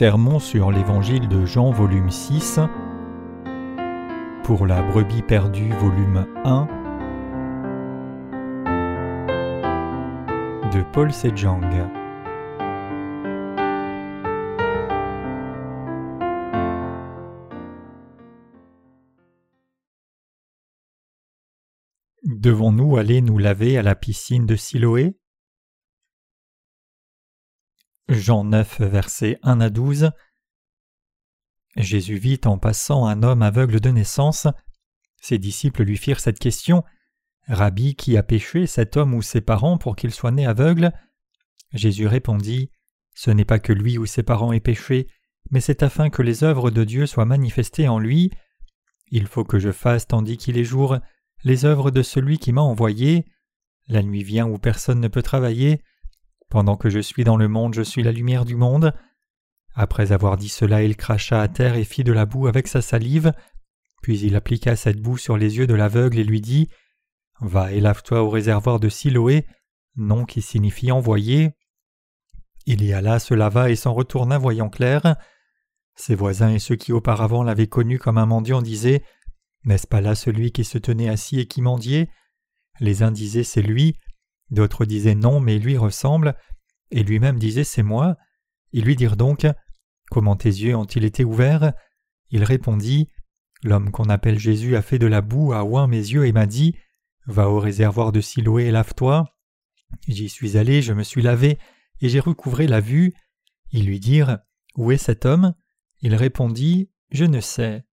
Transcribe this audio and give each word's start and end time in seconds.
Sermon 0.00 0.38
sur 0.38 0.70
l'Évangile 0.70 1.28
de 1.28 1.44
Jean 1.44 1.72
volume 1.72 2.08
6 2.08 2.58
pour 4.44 4.66
la 4.66 4.80
brebis 4.80 5.20
perdue 5.20 5.74
volume 5.74 6.26
1 6.42 6.66
de 10.72 10.82
Paul 10.94 11.12
Sejang. 11.12 11.60
Devons-nous 22.24 22.96
aller 22.96 23.20
nous 23.20 23.36
laver 23.36 23.76
à 23.76 23.82
la 23.82 23.94
piscine 23.94 24.46
de 24.46 24.56
Siloé? 24.56 25.19
Jean 28.10 28.42
9, 28.42 28.80
versets 28.80 29.38
1 29.44 29.60
à 29.60 29.70
12. 29.70 30.10
Jésus 31.76 32.16
vit 32.16 32.40
en 32.44 32.58
passant 32.58 33.06
un 33.06 33.22
homme 33.22 33.42
aveugle 33.42 33.78
de 33.78 33.90
naissance. 33.90 34.48
Ses 35.20 35.38
disciples 35.38 35.84
lui 35.84 35.96
firent 35.96 36.18
cette 36.18 36.40
question 36.40 36.82
Rabbi, 37.46 37.94
qui 37.94 38.16
a 38.16 38.24
péché, 38.24 38.66
cet 38.66 38.96
homme 38.96 39.14
ou 39.14 39.22
ses 39.22 39.40
parents, 39.40 39.78
pour 39.78 39.94
qu'il 39.94 40.10
soit 40.10 40.32
né 40.32 40.44
aveugle? 40.44 40.92
Jésus 41.72 42.08
répondit 42.08 42.72
Ce 43.14 43.30
n'est 43.30 43.44
pas 43.44 43.60
que 43.60 43.72
lui 43.72 43.96
ou 43.96 44.06
ses 44.06 44.24
parents 44.24 44.52
aient 44.52 44.58
péché, 44.58 45.06
mais 45.52 45.60
c'est 45.60 45.84
afin 45.84 46.10
que 46.10 46.22
les 46.22 46.42
œuvres 46.42 46.72
de 46.72 46.82
Dieu 46.82 47.06
soient 47.06 47.26
manifestées 47.26 47.86
en 47.86 48.00
lui. 48.00 48.32
Il 49.12 49.28
faut 49.28 49.44
que 49.44 49.60
je 49.60 49.70
fasse, 49.70 50.08
tandis 50.08 50.36
qu'il 50.36 50.58
est 50.58 50.64
jour, 50.64 50.98
les 51.44 51.64
œuvres 51.64 51.92
de 51.92 52.02
celui 52.02 52.38
qui 52.38 52.50
m'a 52.50 52.60
envoyé. 52.60 53.24
La 53.86 54.02
nuit 54.02 54.24
vient 54.24 54.48
où 54.48 54.58
personne 54.58 54.98
ne 54.98 55.08
peut 55.08 55.22
travailler. 55.22 55.80
Pendant 56.50 56.76
que 56.76 56.90
je 56.90 56.98
suis 56.98 57.22
dans 57.22 57.36
le 57.36 57.46
monde, 57.46 57.74
je 57.74 57.82
suis 57.82 58.02
la 58.02 58.10
lumière 58.10 58.44
du 58.44 58.56
monde. 58.56 58.92
Après 59.74 60.10
avoir 60.10 60.36
dit 60.36 60.48
cela, 60.48 60.82
il 60.82 60.96
cracha 60.96 61.40
à 61.40 61.46
terre 61.46 61.76
et 61.76 61.84
fit 61.84 62.02
de 62.02 62.12
la 62.12 62.26
boue 62.26 62.48
avec 62.48 62.66
sa 62.66 62.82
salive. 62.82 63.32
Puis 64.02 64.18
il 64.18 64.34
appliqua 64.34 64.74
cette 64.74 65.00
boue 65.00 65.16
sur 65.16 65.36
les 65.36 65.58
yeux 65.58 65.68
de 65.68 65.74
l'aveugle 65.74 66.18
et 66.18 66.24
lui 66.24 66.40
dit 66.40 66.68
Va 67.40 67.72
et 67.72 67.80
lave-toi 67.80 68.22
au 68.22 68.28
réservoir 68.28 68.80
de 68.80 68.88
Siloé, 68.88 69.46
nom 69.94 70.24
qui 70.24 70.42
signifie 70.42 70.90
envoyé. 70.90 71.52
Il 72.66 72.84
y 72.84 72.92
alla, 72.92 73.20
se 73.20 73.32
lava 73.32 73.70
et 73.70 73.76
s'en 73.76 73.92
retourna 73.92 74.36
voyant 74.36 74.68
clair. 74.68 75.16
Ses 75.94 76.16
voisins 76.16 76.50
et 76.50 76.58
ceux 76.58 76.76
qui 76.76 76.92
auparavant 76.92 77.44
l'avaient 77.44 77.68
connu 77.68 77.98
comme 77.98 78.18
un 78.18 78.26
mendiant 78.26 78.60
disaient 78.60 79.04
N'est-ce 79.64 79.86
pas 79.86 80.00
là 80.00 80.16
celui 80.16 80.50
qui 80.50 80.64
se 80.64 80.78
tenait 80.78 81.08
assis 81.08 81.38
et 81.38 81.46
qui 81.46 81.62
mendiait? 81.62 82.10
Les 82.80 83.04
uns 83.04 83.12
disaient 83.12 83.44
C'est 83.44 83.62
lui, 83.62 83.96
D'autres 84.50 84.84
disaient 84.84 85.14
non, 85.14 85.40
mais 85.40 85.58
lui 85.58 85.76
ressemble, 85.76 86.36
et 86.90 87.02
lui-même 87.02 87.38
disait 87.38 87.64
c'est 87.64 87.82
moi. 87.82 88.16
Ils 88.72 88.84
lui 88.84 88.96
dirent 88.96 89.16
donc 89.16 89.46
Comment 90.10 90.36
tes 90.36 90.48
yeux 90.48 90.74
ont-ils 90.74 91.04
été 91.04 91.24
ouverts? 91.24 91.72
Il 92.30 92.44
répondit 92.44 93.08
L'homme 93.62 93.90
qu'on 93.90 94.08
appelle 94.08 94.38
Jésus 94.38 94.74
a 94.74 94.82
fait 94.82 94.98
de 94.98 95.06
la 95.06 95.20
boue, 95.20 95.52
a 95.52 95.64
oint 95.64 95.86
mes 95.86 95.98
yeux 95.98 96.26
et 96.26 96.32
m'a 96.32 96.46
dit 96.46 96.74
Va 97.26 97.48
au 97.48 97.60
réservoir 97.60 98.10
de 98.10 98.20
Siloé 98.20 98.64
et 98.64 98.70
lave-toi. 98.70 99.26
J'y 100.08 100.28
suis 100.28 100.56
allé, 100.56 100.82
je 100.82 100.92
me 100.92 101.02
suis 101.02 101.22
lavé, 101.22 101.58
et 102.00 102.08
j'ai 102.08 102.20
recouvré 102.20 102.66
la 102.66 102.80
vue. 102.80 103.12
Ils 103.70 103.86
lui 103.86 104.00
dirent 104.00 104.38
Où 104.76 104.90
est 104.90 104.98
cet 104.98 105.26
homme? 105.26 105.54
Il 106.00 106.14
répondit 106.14 106.90
Je 107.10 107.24
ne 107.24 107.40
sais. 107.40 107.84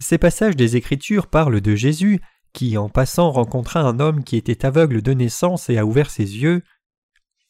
Ces 0.00 0.18
passages 0.18 0.54
des 0.54 0.76
Écritures 0.76 1.26
parlent 1.26 1.60
de 1.60 1.74
Jésus 1.74 2.20
qui 2.52 2.76
en 2.78 2.88
passant 2.88 3.30
rencontra 3.30 3.80
un 3.80 4.00
homme 4.00 4.24
qui 4.24 4.36
était 4.36 4.66
aveugle 4.66 5.02
de 5.02 5.12
naissance 5.12 5.70
et 5.70 5.78
a 5.78 5.86
ouvert 5.86 6.10
ses 6.10 6.38
yeux. 6.38 6.62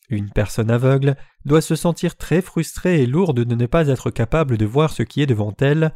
Une 0.08 0.30
personne 0.30 0.70
aveugle 0.70 1.16
doit 1.44 1.60
se 1.60 1.76
sentir 1.76 2.16
très 2.16 2.40
frustrée 2.40 3.02
et 3.02 3.06
lourde 3.06 3.40
de 3.40 3.54
ne 3.54 3.66
pas 3.66 3.88
être 3.88 4.10
capable 4.10 4.56
de 4.56 4.66
voir 4.66 4.92
ce 4.92 5.02
qui 5.02 5.22
est 5.22 5.26
devant 5.26 5.54
elle. 5.60 5.94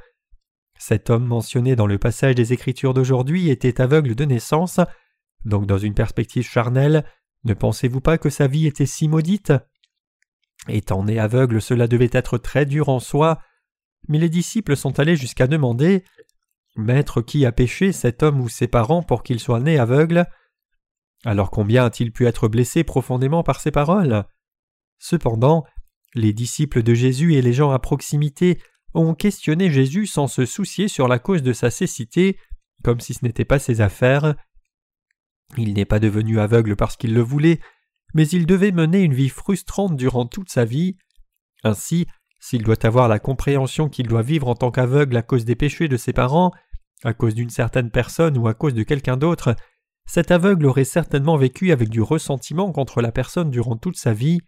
Cet 0.78 1.10
homme 1.10 1.24
mentionné 1.24 1.76
dans 1.76 1.86
le 1.86 1.98
passage 1.98 2.34
des 2.34 2.52
Écritures 2.52 2.94
d'aujourd'hui 2.94 3.48
était 3.50 3.80
aveugle 3.80 4.14
de 4.14 4.24
naissance, 4.24 4.80
donc 5.44 5.66
dans 5.66 5.78
une 5.78 5.94
perspective 5.94 6.46
charnelle, 6.46 7.04
ne 7.44 7.54
pensez-vous 7.54 8.00
pas 8.00 8.18
que 8.18 8.30
sa 8.30 8.46
vie 8.46 8.66
était 8.66 8.86
si 8.86 9.08
maudite? 9.08 9.52
Étant 10.68 11.04
né 11.04 11.18
aveugle, 11.18 11.60
cela 11.60 11.88
devait 11.88 12.10
être 12.12 12.38
très 12.38 12.66
dur 12.66 12.88
en 12.88 13.00
soi, 13.00 13.40
mais 14.08 14.18
les 14.18 14.28
disciples 14.28 14.76
sont 14.76 14.98
allés 14.98 15.16
jusqu'à 15.16 15.46
demander 15.46 16.04
Maître, 16.76 17.20
qui 17.20 17.44
a 17.44 17.52
péché, 17.52 17.92
cet 17.92 18.22
homme 18.22 18.40
ou 18.40 18.48
ses 18.48 18.68
parents, 18.68 19.02
pour 19.02 19.22
qu'il 19.22 19.40
soit 19.40 19.60
né 19.60 19.78
aveugle 19.78 20.26
Alors 21.24 21.50
combien 21.50 21.84
a-t-il 21.84 22.12
pu 22.12 22.26
être 22.26 22.48
blessé 22.48 22.84
profondément 22.84 23.42
par 23.42 23.60
ces 23.60 23.70
paroles? 23.70 24.24
Cependant, 24.98 25.64
les 26.14 26.32
disciples 26.32 26.82
de 26.82 26.94
Jésus 26.94 27.34
et 27.34 27.42
les 27.42 27.52
gens 27.52 27.70
à 27.70 27.78
proximité 27.78 28.60
ont 28.94 29.14
questionné 29.14 29.70
Jésus 29.70 30.06
sans 30.06 30.26
se 30.26 30.44
soucier 30.44 30.88
sur 30.88 31.08
la 31.08 31.18
cause 31.18 31.42
de 31.42 31.52
sa 31.52 31.70
cécité, 31.70 32.38
comme 32.82 33.00
si 33.00 33.14
ce 33.14 33.24
n'était 33.24 33.44
pas 33.44 33.58
ses 33.58 33.80
affaires. 33.80 34.34
Il 35.56 35.74
n'est 35.74 35.84
pas 35.84 35.98
devenu 35.98 36.40
aveugle 36.40 36.76
parce 36.76 36.96
qu'il 36.96 37.14
le 37.14 37.20
voulait, 37.20 37.60
mais 38.14 38.28
il 38.28 38.46
devait 38.46 38.72
mener 38.72 39.00
une 39.00 39.14
vie 39.14 39.28
frustrante 39.28 39.96
durant 39.96 40.26
toute 40.26 40.50
sa 40.50 40.64
vie. 40.64 40.96
Ainsi, 41.64 42.06
s'il 42.42 42.64
doit 42.64 42.84
avoir 42.84 43.06
la 43.06 43.20
compréhension 43.20 43.88
qu'il 43.88 44.08
doit 44.08 44.22
vivre 44.22 44.48
en 44.48 44.56
tant 44.56 44.72
qu'aveugle 44.72 45.16
à 45.16 45.22
cause 45.22 45.44
des 45.44 45.54
péchés 45.54 45.86
de 45.86 45.96
ses 45.96 46.12
parents, 46.12 46.50
à 47.04 47.14
cause 47.14 47.36
d'une 47.36 47.50
certaine 47.50 47.88
personne 47.88 48.36
ou 48.36 48.48
à 48.48 48.54
cause 48.54 48.74
de 48.74 48.82
quelqu'un 48.82 49.16
d'autre, 49.16 49.54
cet 50.06 50.32
aveugle 50.32 50.66
aurait 50.66 50.82
certainement 50.82 51.36
vécu 51.36 51.70
avec 51.70 51.88
du 51.88 52.02
ressentiment 52.02 52.72
contre 52.72 53.00
la 53.00 53.12
personne 53.12 53.48
durant 53.48 53.76
toute 53.76 53.96
sa 53.96 54.12
vie. 54.12 54.40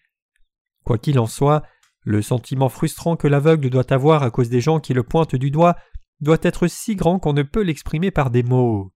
Quoi 0.85 0.99
qu'il 0.99 1.21
en 1.21 1.27
soit, 1.27 1.63
le 2.01 2.21
sentiment 2.21 2.69
frustrant 2.69 3.15
que 3.15 3.29
l'aveugle 3.29 3.71
doit 3.71 3.93
avoir 3.93 4.25
à 4.25 4.33
cause 4.33 4.49
des 4.49 4.61
gens 4.61 4.81
qui 4.81 4.93
le 4.93 5.05
pointent 5.05 5.37
du 5.37 5.53
doigt 5.53 5.77
doit 6.21 6.39
être 6.43 6.67
si 6.67 6.97
grand 6.97 7.21
qu'on 7.21 7.33
ne 7.33 7.45
peut 7.45 7.63
l'exprimer 7.63 8.11
par 8.11 8.31
des 8.31 8.43
mots. 8.43 8.93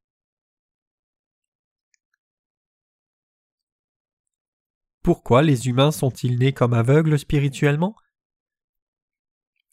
Pourquoi 5.05 5.43
les 5.43 5.69
humains 5.69 5.93
sont-ils 5.93 6.37
nés 6.37 6.53
comme 6.53 6.75
aveugles 6.75 7.17
spirituellement? 7.17 7.95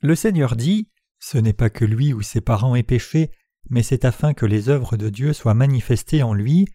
Le 0.06 0.16
Seigneur 0.16 0.56
dit 0.56 0.90
Ce 1.20 1.38
n'est 1.38 1.54
pas 1.54 1.70
que 1.70 1.86
lui 1.86 2.14
ou 2.14 2.22
ses 2.22 2.42
parents 2.42 2.76
aient 2.76 2.84
péché, 2.84 3.32
mais 3.70 3.84
c'est 3.84 4.06
afin 4.06 4.34
que 4.34 4.46
les 4.46 4.70
œuvres 4.70 4.98
de 4.98 5.10
Dieu 5.10 5.34
soient 5.34 5.54
manifestées 5.54 6.24
en 6.24 6.34
lui. 6.34 6.68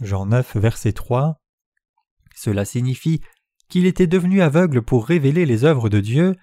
Jean 0.00 0.26
9, 0.26 0.56
verset 0.56 0.92
3. 0.92 1.38
Cela 2.34 2.64
signifie 2.64 3.20
qu'il 3.68 3.86
était 3.86 4.06
devenu 4.06 4.42
aveugle 4.42 4.82
pour 4.82 5.06
révéler 5.06 5.46
les 5.46 5.64
œuvres 5.64 5.88
de 5.88 6.00
Dieu. 6.00 6.36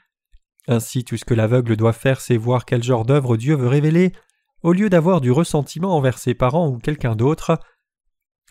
Ainsi, 0.67 1.03
tout 1.03 1.17
ce 1.17 1.25
que 1.25 1.33
l'aveugle 1.33 1.75
doit 1.75 1.93
faire, 1.93 2.21
c'est 2.21 2.37
voir 2.37 2.65
quel 2.65 2.83
genre 2.83 3.05
d'œuvre 3.05 3.37
Dieu 3.37 3.55
veut 3.55 3.67
révéler, 3.67 4.13
au 4.61 4.73
lieu 4.73 4.89
d'avoir 4.89 5.21
du 5.21 5.31
ressentiment 5.31 5.95
envers 5.95 6.17
ses 6.17 6.33
parents 6.33 6.69
ou 6.69 6.77
quelqu'un 6.77 7.15
d'autre. 7.15 7.59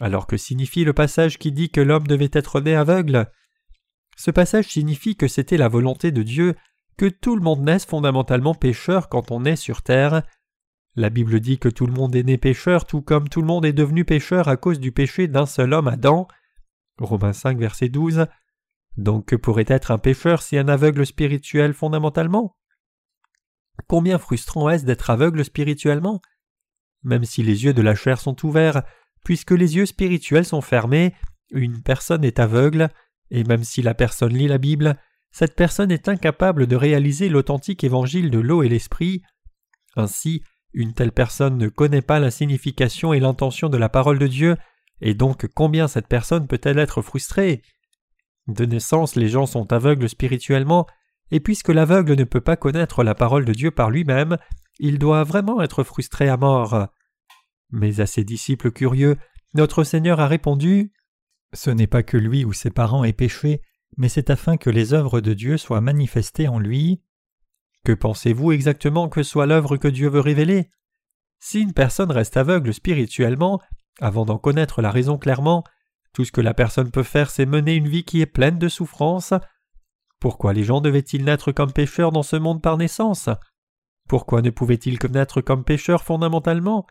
Alors 0.00 0.26
que 0.26 0.36
signifie 0.36 0.84
le 0.84 0.92
passage 0.92 1.38
qui 1.38 1.52
dit 1.52 1.70
que 1.70 1.80
l'homme 1.80 2.06
devait 2.06 2.30
être 2.32 2.60
né 2.60 2.74
aveugle? 2.74 3.30
Ce 4.16 4.30
passage 4.30 4.66
signifie 4.66 5.16
que 5.16 5.28
c'était 5.28 5.56
la 5.56 5.68
volonté 5.68 6.10
de 6.10 6.22
Dieu 6.22 6.56
que 6.98 7.06
tout 7.06 7.36
le 7.36 7.42
monde 7.42 7.62
naisse 7.62 7.86
fondamentalement 7.86 8.54
pécheur 8.54 9.08
quand 9.08 9.30
on 9.30 9.44
est 9.44 9.56
sur 9.56 9.82
terre. 9.82 10.22
La 10.96 11.10
Bible 11.10 11.38
dit 11.38 11.58
que 11.58 11.68
tout 11.68 11.86
le 11.86 11.92
monde 11.92 12.14
est 12.16 12.24
né 12.24 12.36
pécheur, 12.36 12.84
tout 12.84 13.02
comme 13.02 13.28
tout 13.28 13.40
le 13.40 13.46
monde 13.46 13.64
est 13.64 13.72
devenu 13.72 14.04
pécheur 14.04 14.48
à 14.48 14.56
cause 14.56 14.80
du 14.80 14.90
péché 14.90 15.28
d'un 15.28 15.46
seul 15.46 15.72
homme, 15.72 15.86
Adam. 15.88 16.26
Romains 16.98 17.32
5, 17.32 17.56
verset 17.56 17.88
12. 17.88 18.26
Donc 18.96 19.26
que 19.26 19.36
pourrait 19.36 19.64
être 19.68 19.92
un 19.92 19.98
pécheur 19.98 20.42
si 20.42 20.58
un 20.58 20.66
aveugle 20.66 21.06
spirituel 21.06 21.72
fondamentalement? 21.72 22.56
Combien 23.86 24.18
frustrant 24.18 24.68
est-ce 24.68 24.84
d'être 24.84 25.08
aveugle 25.08 25.44
spirituellement? 25.44 26.20
Même 27.04 27.24
si 27.24 27.44
les 27.44 27.64
yeux 27.64 27.74
de 27.74 27.82
la 27.82 27.94
chair 27.94 28.20
sont 28.20 28.44
ouverts, 28.44 28.82
puisque 29.24 29.52
les 29.52 29.76
yeux 29.76 29.86
spirituels 29.86 30.44
sont 30.44 30.62
fermés, 30.62 31.14
une 31.52 31.80
personne 31.80 32.24
est 32.24 32.40
aveugle, 32.40 32.88
et 33.30 33.44
même 33.44 33.62
si 33.62 33.82
la 33.82 33.94
personne 33.94 34.34
lit 34.34 34.48
la 34.48 34.58
Bible, 34.58 34.98
cette 35.30 35.54
personne 35.54 35.90
est 35.90 36.08
incapable 36.08 36.66
de 36.66 36.76
réaliser 36.76 37.28
l'authentique 37.28 37.84
évangile 37.84 38.30
de 38.30 38.38
l'eau 38.38 38.62
et 38.62 38.68
l'esprit. 38.68 39.22
Ainsi, 39.96 40.42
une 40.72 40.94
telle 40.94 41.12
personne 41.12 41.58
ne 41.58 41.68
connaît 41.68 42.02
pas 42.02 42.18
la 42.18 42.30
signification 42.30 43.12
et 43.12 43.20
l'intention 43.20 43.68
de 43.68 43.76
la 43.76 43.88
parole 43.88 44.18
de 44.18 44.26
Dieu, 44.26 44.56
et 45.00 45.14
donc 45.14 45.46
combien 45.54 45.88
cette 45.88 46.08
personne 46.08 46.46
peut-elle 46.46 46.78
être 46.78 47.02
frustrée? 47.02 47.62
De 48.46 48.64
naissance, 48.64 49.14
les 49.16 49.28
gens 49.28 49.46
sont 49.46 49.72
aveugles 49.72 50.08
spirituellement, 50.08 50.86
et 51.30 51.40
puisque 51.40 51.68
l'aveugle 51.68 52.14
ne 52.14 52.24
peut 52.24 52.40
pas 52.40 52.56
connaître 52.56 53.04
la 53.04 53.14
parole 53.14 53.44
de 53.44 53.52
Dieu 53.52 53.70
par 53.70 53.90
lui-même, 53.90 54.38
il 54.78 54.98
doit 54.98 55.24
vraiment 55.24 55.60
être 55.60 55.84
frustré 55.84 56.28
à 56.28 56.36
mort. 56.36 56.88
Mais 57.70 58.00
à 58.00 58.06
ses 58.06 58.24
disciples 58.24 58.70
curieux, 58.70 59.16
notre 59.54 59.84
Seigneur 59.84 60.20
a 60.20 60.26
répondu 60.26 60.92
Ce 61.52 61.70
n'est 61.70 61.86
pas 61.86 62.02
que 62.02 62.16
lui 62.16 62.44
ou 62.44 62.52
ses 62.52 62.70
parents 62.70 63.04
aient 63.04 63.12
péché, 63.12 63.60
mais 63.98 64.08
c'est 64.08 64.30
afin 64.30 64.56
que 64.56 64.70
les 64.70 64.94
œuvres 64.94 65.20
de 65.20 65.34
Dieu 65.34 65.58
soient 65.58 65.80
manifestées 65.80 66.48
en 66.48 66.58
lui. 66.58 67.02
Que 67.84 67.92
pensez-vous 67.92 68.52
exactement 68.52 69.08
que 69.08 69.22
soit 69.22 69.46
l'œuvre 69.46 69.76
que 69.76 69.88
Dieu 69.88 70.08
veut 70.08 70.20
révéler? 70.20 70.70
Si 71.40 71.60
une 71.60 71.72
personne 71.72 72.10
reste 72.10 72.36
aveugle 72.36 72.72
spirituellement, 72.72 73.60
avant 74.00 74.24
d'en 74.24 74.38
connaître 74.38 74.82
la 74.82 74.90
raison 74.90 75.18
clairement, 75.18 75.64
tout 76.12 76.24
ce 76.24 76.32
que 76.32 76.40
la 76.40 76.54
personne 76.54 76.90
peut 76.90 77.02
faire 77.02 77.28
c'est 77.28 77.44
mener 77.44 77.74
une 77.74 77.88
vie 77.88 78.04
qui 78.04 78.20
est 78.20 78.26
pleine 78.26 78.58
de 78.58 78.68
souffrances, 78.68 79.34
Pourquoi 80.20 80.52
les 80.52 80.64
gens 80.64 80.80
devaient-ils 80.80 81.24
naître 81.24 81.52
comme 81.52 81.72
pécheurs 81.72 82.10
dans 82.10 82.24
ce 82.24 82.36
monde 82.36 82.60
par 82.60 82.76
naissance? 82.76 83.28
Pourquoi 84.08 84.42
ne 84.42 84.50
pouvaient-ils 84.50 84.98
que 84.98 85.06
naître 85.06 85.40
comme 85.40 85.64
pécheurs 85.64 86.02
fondamentalement? 86.02 86.86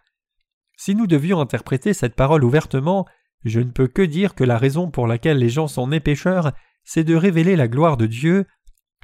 Si 0.77 0.95
nous 0.95 1.07
devions 1.07 1.41
interpréter 1.41 1.93
cette 1.93 2.15
parole 2.15 2.43
ouvertement, 2.43 3.05
je 3.43 3.59
ne 3.59 3.71
peux 3.71 3.87
que 3.87 4.01
dire 4.01 4.35
que 4.35 4.43
la 4.43 4.57
raison 4.57 4.89
pour 4.89 5.07
laquelle 5.07 5.39
les 5.39 5.49
gens 5.49 5.67
sont 5.67 5.87
nés 5.87 5.99
pécheurs, 5.99 6.53
c'est 6.87 7.03
de 7.03 7.15
révéler 7.15 7.57
la 7.57 7.67
gloire 7.67 7.97
de 7.97 8.07
Dieu. 8.07 8.47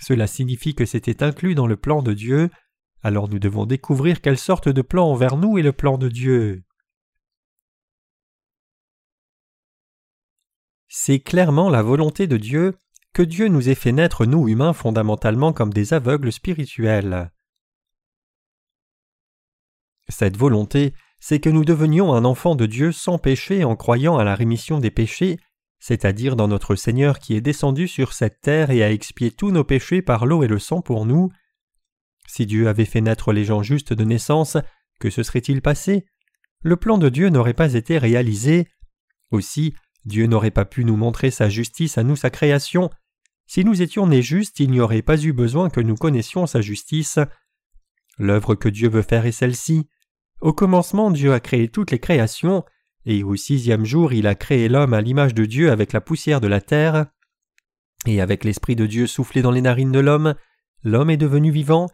Cela 0.01 0.25
signifie 0.25 0.73
que 0.73 0.85
c'était 0.85 1.21
inclus 1.21 1.53
dans 1.53 1.67
le 1.67 1.75
plan 1.75 2.01
de 2.01 2.13
Dieu. 2.13 2.49
Alors 3.03 3.27
nous 3.27 3.39
devons 3.39 3.65
découvrir 3.65 4.21
quelle 4.21 4.37
sorte 4.37 4.69
de 4.69 4.81
plan 4.81 5.05
envers 5.05 5.35
nous 5.35 5.57
est 5.57 5.63
le 5.63 5.73
plan 5.73 5.97
de 5.97 6.07
Dieu. 6.07 6.63
C'est 10.87 11.19
clairement 11.19 11.69
la 11.69 11.81
volonté 11.81 12.25
de 12.25 12.37
Dieu 12.37 12.79
que 13.13 13.21
Dieu 13.21 13.49
nous 13.49 13.67
ait 13.67 13.75
fait 13.75 13.91
naître 13.91 14.25
nous 14.25 14.47
humains 14.47 14.73
fondamentalement 14.73 15.51
comme 15.51 15.73
des 15.73 15.93
aveugles 15.93 16.31
spirituels. 16.31 17.31
Cette 20.07 20.37
volonté, 20.37 20.93
c'est 21.19 21.41
que 21.41 21.49
nous 21.49 21.65
devenions 21.65 22.13
un 22.13 22.23
enfant 22.23 22.55
de 22.55 22.65
Dieu 22.65 22.93
sans 22.93 23.17
péché 23.17 23.65
en 23.65 23.75
croyant 23.75 24.17
à 24.17 24.23
la 24.23 24.35
rémission 24.35 24.79
des 24.79 24.91
péchés, 24.91 25.37
c'est-à-dire 25.83 26.37
dans 26.37 26.47
notre 26.47 26.77
Seigneur 26.77 27.19
qui 27.19 27.35
est 27.35 27.41
descendu 27.41 27.89
sur 27.89 28.13
cette 28.13 28.39
terre 28.39 28.69
et 28.69 28.83
a 28.83 28.89
expié 28.89 29.31
tous 29.31 29.51
nos 29.51 29.65
péchés 29.65 30.01
par 30.01 30.25
l'eau 30.25 30.41
et 30.41 30.47
le 30.47 30.57
sang 30.57 30.81
pour 30.81 31.05
nous. 31.05 31.29
Si 32.25 32.45
Dieu 32.45 32.69
avait 32.69 32.85
fait 32.85 33.01
naître 33.01 33.33
les 33.33 33.43
gens 33.43 33.63
justes 33.63 33.91
de 33.91 34.05
naissance, 34.05 34.55
que 35.01 35.09
se 35.09 35.23
serait-il 35.23 35.61
passé? 35.61 36.05
Le 36.61 36.77
plan 36.77 36.97
de 36.97 37.09
Dieu 37.09 37.27
n'aurait 37.27 37.53
pas 37.53 37.73
été 37.73 37.97
réalisé. 37.97 38.69
Aussi, 39.29 39.75
Dieu 40.05 40.25
n'aurait 40.25 40.51
pas 40.51 40.63
pu 40.63 40.85
nous 40.85 40.95
montrer 40.95 41.31
sa 41.31 41.49
justice 41.49 41.97
à 41.97 42.03
nous 42.03 42.15
sa 42.15 42.29
création. 42.29 42.89
Si 43.45 43.65
nous 43.65 43.81
étions 43.81 44.07
nés 44.07 44.21
justes, 44.21 44.61
il 44.61 44.71
n'y 44.71 44.79
aurait 44.79 45.01
pas 45.01 45.21
eu 45.21 45.33
besoin 45.33 45.69
que 45.69 45.81
nous 45.81 45.95
connaissions 45.95 46.47
sa 46.47 46.61
justice. 46.61 47.19
L'œuvre 48.17 48.55
que 48.55 48.69
Dieu 48.69 48.87
veut 48.87 49.01
faire 49.01 49.25
est 49.25 49.33
celle-ci. 49.33 49.89
Au 50.39 50.53
commencement, 50.53 51.11
Dieu 51.11 51.33
a 51.33 51.41
créé 51.41 51.67
toutes 51.67 51.91
les 51.91 51.99
créations, 51.99 52.63
et 53.05 53.23
au 53.23 53.35
sixième 53.35 53.85
jour, 53.85 54.13
il 54.13 54.27
a 54.27 54.35
créé 54.35 54.69
l'homme 54.69 54.93
à 54.93 55.01
l'image 55.01 55.33
de 55.33 55.45
Dieu 55.45 55.71
avec 55.71 55.93
la 55.93 56.01
poussière 56.01 56.39
de 56.39 56.47
la 56.47 56.61
terre. 56.61 57.07
Et 58.05 58.21
avec 58.21 58.43
l'Esprit 58.43 58.75
de 58.75 58.85
Dieu 58.85 59.07
soufflé 59.07 59.41
dans 59.41 59.51
les 59.51 59.61
narines 59.61 59.91
de 59.91 59.99
l'homme, 59.99 60.35
l'homme 60.83 61.09
est 61.09 61.17
devenu 61.17 61.51
vivant. 61.51 61.87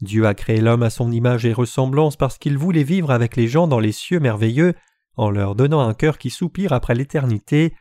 Dieu 0.00 0.26
a 0.26 0.34
créé 0.34 0.60
l'homme 0.60 0.82
à 0.82 0.90
son 0.90 1.12
image 1.12 1.44
et 1.44 1.52
ressemblance 1.52 2.16
parce 2.16 2.38
qu'il 2.38 2.56
voulait 2.56 2.82
vivre 2.82 3.10
avec 3.10 3.36
les 3.36 3.48
gens 3.48 3.68
dans 3.68 3.80
les 3.80 3.92
cieux 3.92 4.18
merveilleux 4.18 4.74
en 5.16 5.30
leur 5.30 5.54
donnant 5.54 5.80
un 5.80 5.94
cœur 5.94 6.18
qui 6.18 6.30
soupire 6.30 6.72
après 6.72 6.94
l'éternité. 6.94 7.74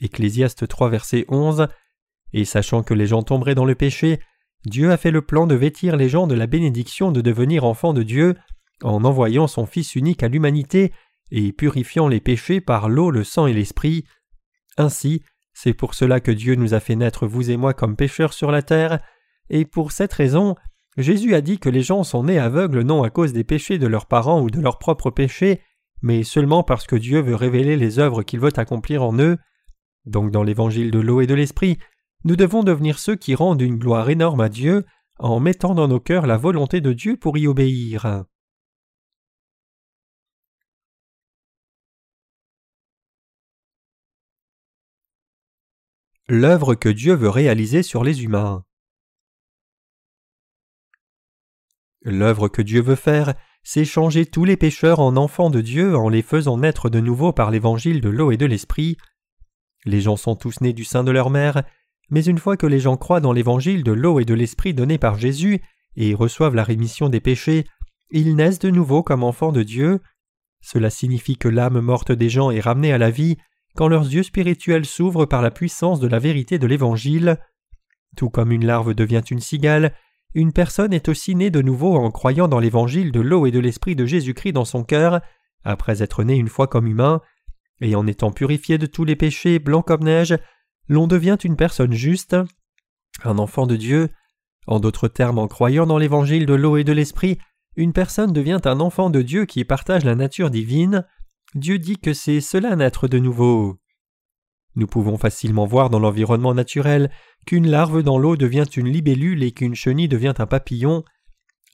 Ecclésiaste 0.00 0.66
3 0.66 0.90
verset 0.90 1.24
11 1.28 1.68
Et 2.32 2.44
sachant 2.44 2.82
que 2.82 2.94
les 2.94 3.06
gens 3.06 3.22
tomberaient 3.22 3.54
dans 3.54 3.64
le 3.64 3.76
péché, 3.76 4.20
Dieu 4.66 4.90
a 4.90 4.96
fait 4.96 5.10
le 5.10 5.22
plan 5.22 5.46
de 5.46 5.54
vêtir 5.54 5.96
les 5.96 6.08
gens 6.08 6.26
de 6.26 6.34
la 6.34 6.46
bénédiction 6.46 7.12
de 7.12 7.20
devenir 7.20 7.64
enfants 7.64 7.92
de 7.92 8.02
Dieu 8.02 8.34
en 8.82 9.04
envoyant 9.04 9.46
son 9.46 9.66
Fils 9.66 9.94
unique 9.94 10.22
à 10.22 10.28
l'humanité 10.28 10.92
et 11.30 11.52
purifiant 11.52 12.08
les 12.08 12.20
péchés 12.20 12.60
par 12.60 12.88
l'eau, 12.88 13.10
le 13.10 13.24
sang 13.24 13.46
et 13.46 13.52
l'esprit. 13.52 14.04
Ainsi, 14.76 15.22
c'est 15.52 15.74
pour 15.74 15.94
cela 15.94 16.20
que 16.20 16.30
Dieu 16.30 16.54
nous 16.56 16.74
a 16.74 16.80
fait 16.80 16.96
naître 16.96 17.26
vous 17.26 17.50
et 17.50 17.56
moi 17.56 17.74
comme 17.74 17.96
pécheurs 17.96 18.32
sur 18.32 18.50
la 18.50 18.62
terre, 18.62 19.00
et 19.50 19.64
pour 19.64 19.92
cette 19.92 20.12
raison, 20.12 20.56
Jésus 20.96 21.34
a 21.34 21.40
dit 21.40 21.58
que 21.58 21.68
les 21.68 21.82
gens 21.82 22.04
sont 22.04 22.24
nés 22.24 22.38
aveugles 22.38 22.82
non 22.82 23.02
à 23.02 23.10
cause 23.10 23.32
des 23.32 23.44
péchés 23.44 23.78
de 23.78 23.86
leurs 23.86 24.06
parents 24.06 24.40
ou 24.40 24.50
de 24.50 24.60
leurs 24.60 24.78
propres 24.78 25.10
péchés, 25.10 25.60
mais 26.02 26.22
seulement 26.22 26.62
parce 26.62 26.86
que 26.86 26.96
Dieu 26.96 27.20
veut 27.20 27.34
révéler 27.34 27.76
les 27.76 27.98
œuvres 27.98 28.22
qu'il 28.22 28.40
veut 28.40 28.52
accomplir 28.56 29.02
en 29.02 29.18
eux. 29.18 29.38
Donc 30.06 30.30
dans 30.30 30.42
l'évangile 30.42 30.90
de 30.90 31.00
l'eau 31.00 31.20
et 31.20 31.26
de 31.26 31.34
l'esprit, 31.34 31.78
nous 32.24 32.36
devons 32.36 32.62
devenir 32.62 32.98
ceux 32.98 33.16
qui 33.16 33.34
rendent 33.34 33.62
une 33.62 33.78
gloire 33.78 34.08
énorme 34.08 34.40
à 34.40 34.48
Dieu 34.48 34.84
en 35.18 35.40
mettant 35.40 35.74
dans 35.74 35.88
nos 35.88 36.00
cœurs 36.00 36.26
la 36.26 36.36
volonté 36.36 36.80
de 36.80 36.92
Dieu 36.92 37.16
pour 37.16 37.38
y 37.38 37.46
obéir. 37.46 38.24
L'œuvre 46.36 46.74
que 46.74 46.88
Dieu 46.88 47.14
veut 47.14 47.28
réaliser 47.28 47.84
sur 47.84 48.02
les 48.02 48.24
humains. 48.24 48.64
L'œuvre 52.02 52.48
que 52.48 52.60
Dieu 52.60 52.82
veut 52.82 52.96
faire, 52.96 53.34
c'est 53.62 53.84
changer 53.84 54.26
tous 54.26 54.44
les 54.44 54.56
pécheurs 54.56 54.98
en 54.98 55.16
enfants 55.16 55.48
de 55.48 55.60
Dieu 55.60 55.96
en 55.96 56.08
les 56.08 56.22
faisant 56.22 56.58
naître 56.58 56.90
de 56.90 56.98
nouveau 56.98 57.32
par 57.32 57.52
l'évangile 57.52 58.00
de 58.00 58.08
l'eau 58.08 58.32
et 58.32 58.36
de 58.36 58.46
l'esprit. 58.46 58.96
Les 59.84 60.00
gens 60.00 60.16
sont 60.16 60.34
tous 60.34 60.60
nés 60.60 60.72
du 60.72 60.82
sein 60.82 61.04
de 61.04 61.12
leur 61.12 61.30
mère, 61.30 61.62
mais 62.10 62.24
une 62.24 62.38
fois 62.38 62.56
que 62.56 62.66
les 62.66 62.80
gens 62.80 62.96
croient 62.96 63.20
dans 63.20 63.32
l'évangile 63.32 63.84
de 63.84 63.92
l'eau 63.92 64.18
et 64.18 64.24
de 64.24 64.34
l'esprit 64.34 64.74
donné 64.74 64.98
par 64.98 65.16
Jésus 65.16 65.62
et 65.94 66.14
reçoivent 66.14 66.56
la 66.56 66.64
rémission 66.64 67.08
des 67.08 67.20
péchés, 67.20 67.64
ils 68.10 68.34
naissent 68.34 68.58
de 68.58 68.70
nouveau 68.70 69.04
comme 69.04 69.22
enfants 69.22 69.52
de 69.52 69.62
Dieu. 69.62 70.00
Cela 70.60 70.90
signifie 70.90 71.36
que 71.36 71.46
l'âme 71.46 71.78
morte 71.78 72.10
des 72.10 72.28
gens 72.28 72.50
est 72.50 72.58
ramenée 72.58 72.92
à 72.92 72.98
la 72.98 73.12
vie 73.12 73.36
quand 73.76 73.88
leurs 73.88 74.04
yeux 74.04 74.22
spirituels 74.22 74.86
s'ouvrent 74.86 75.26
par 75.26 75.42
la 75.42 75.50
puissance 75.50 76.00
de 76.00 76.08
la 76.08 76.18
vérité 76.18 76.58
de 76.58 76.66
l'Évangile. 76.66 77.38
Tout 78.16 78.30
comme 78.30 78.52
une 78.52 78.66
larve 78.66 78.94
devient 78.94 79.22
une 79.30 79.40
cigale, 79.40 79.94
une 80.34 80.52
personne 80.52 80.92
est 80.92 81.08
aussi 81.08 81.34
née 81.34 81.50
de 81.50 81.62
nouveau 81.62 81.94
en 81.94 82.10
croyant 82.10 82.48
dans 82.48 82.58
l'évangile 82.58 83.12
de 83.12 83.20
l'eau 83.20 83.46
et 83.46 83.52
de 83.52 83.60
l'esprit 83.60 83.94
de 83.94 84.04
Jésus-Christ 84.04 84.52
dans 84.52 84.64
son 84.64 84.82
cœur, 84.82 85.20
après 85.62 86.02
être 86.02 86.24
né 86.24 86.34
une 86.34 86.48
fois 86.48 86.66
comme 86.66 86.88
humain, 86.88 87.20
et 87.80 87.94
en 87.94 88.06
étant 88.06 88.32
purifié 88.32 88.78
de 88.78 88.86
tous 88.86 89.04
les 89.04 89.16
péchés 89.16 89.58
blancs 89.58 89.86
comme 89.86 90.04
neige, 90.04 90.36
l'on 90.88 91.06
devient 91.06 91.38
une 91.42 91.56
personne 91.56 91.92
juste, 91.92 92.36
un 93.22 93.38
enfant 93.38 93.66
de 93.66 93.76
Dieu. 93.76 94.08
En 94.66 94.80
d'autres 94.80 95.08
termes, 95.08 95.38
en 95.38 95.46
croyant 95.46 95.86
dans 95.86 95.98
l'évangile 95.98 96.46
de 96.46 96.54
l'eau 96.54 96.76
et 96.76 96.84
de 96.84 96.92
l'esprit, 96.92 97.38
une 97.76 97.92
personne 97.92 98.32
devient 98.32 98.60
un 98.64 98.80
enfant 98.80 99.10
de 99.10 99.22
Dieu 99.22 99.44
qui 99.44 99.64
partage 99.64 100.04
la 100.04 100.14
nature 100.14 100.50
divine. 100.50 101.06
Dieu 101.54 101.78
dit 101.78 101.98
que 101.98 102.12
c'est 102.12 102.40
cela 102.40 102.74
naître 102.74 103.06
de 103.06 103.18
nouveau. 103.18 103.78
Nous 104.74 104.88
pouvons 104.88 105.16
facilement 105.16 105.66
voir 105.66 105.88
dans 105.88 106.00
l'environnement 106.00 106.52
naturel 106.52 107.12
qu'une 107.46 107.70
larve 107.70 108.02
dans 108.02 108.18
l'eau 108.18 108.36
devient 108.36 108.66
une 108.76 108.88
libellule 108.88 109.44
et 109.44 109.52
qu'une 109.52 109.76
chenille 109.76 110.08
devient 110.08 110.34
un 110.38 110.46
papillon. 110.46 111.04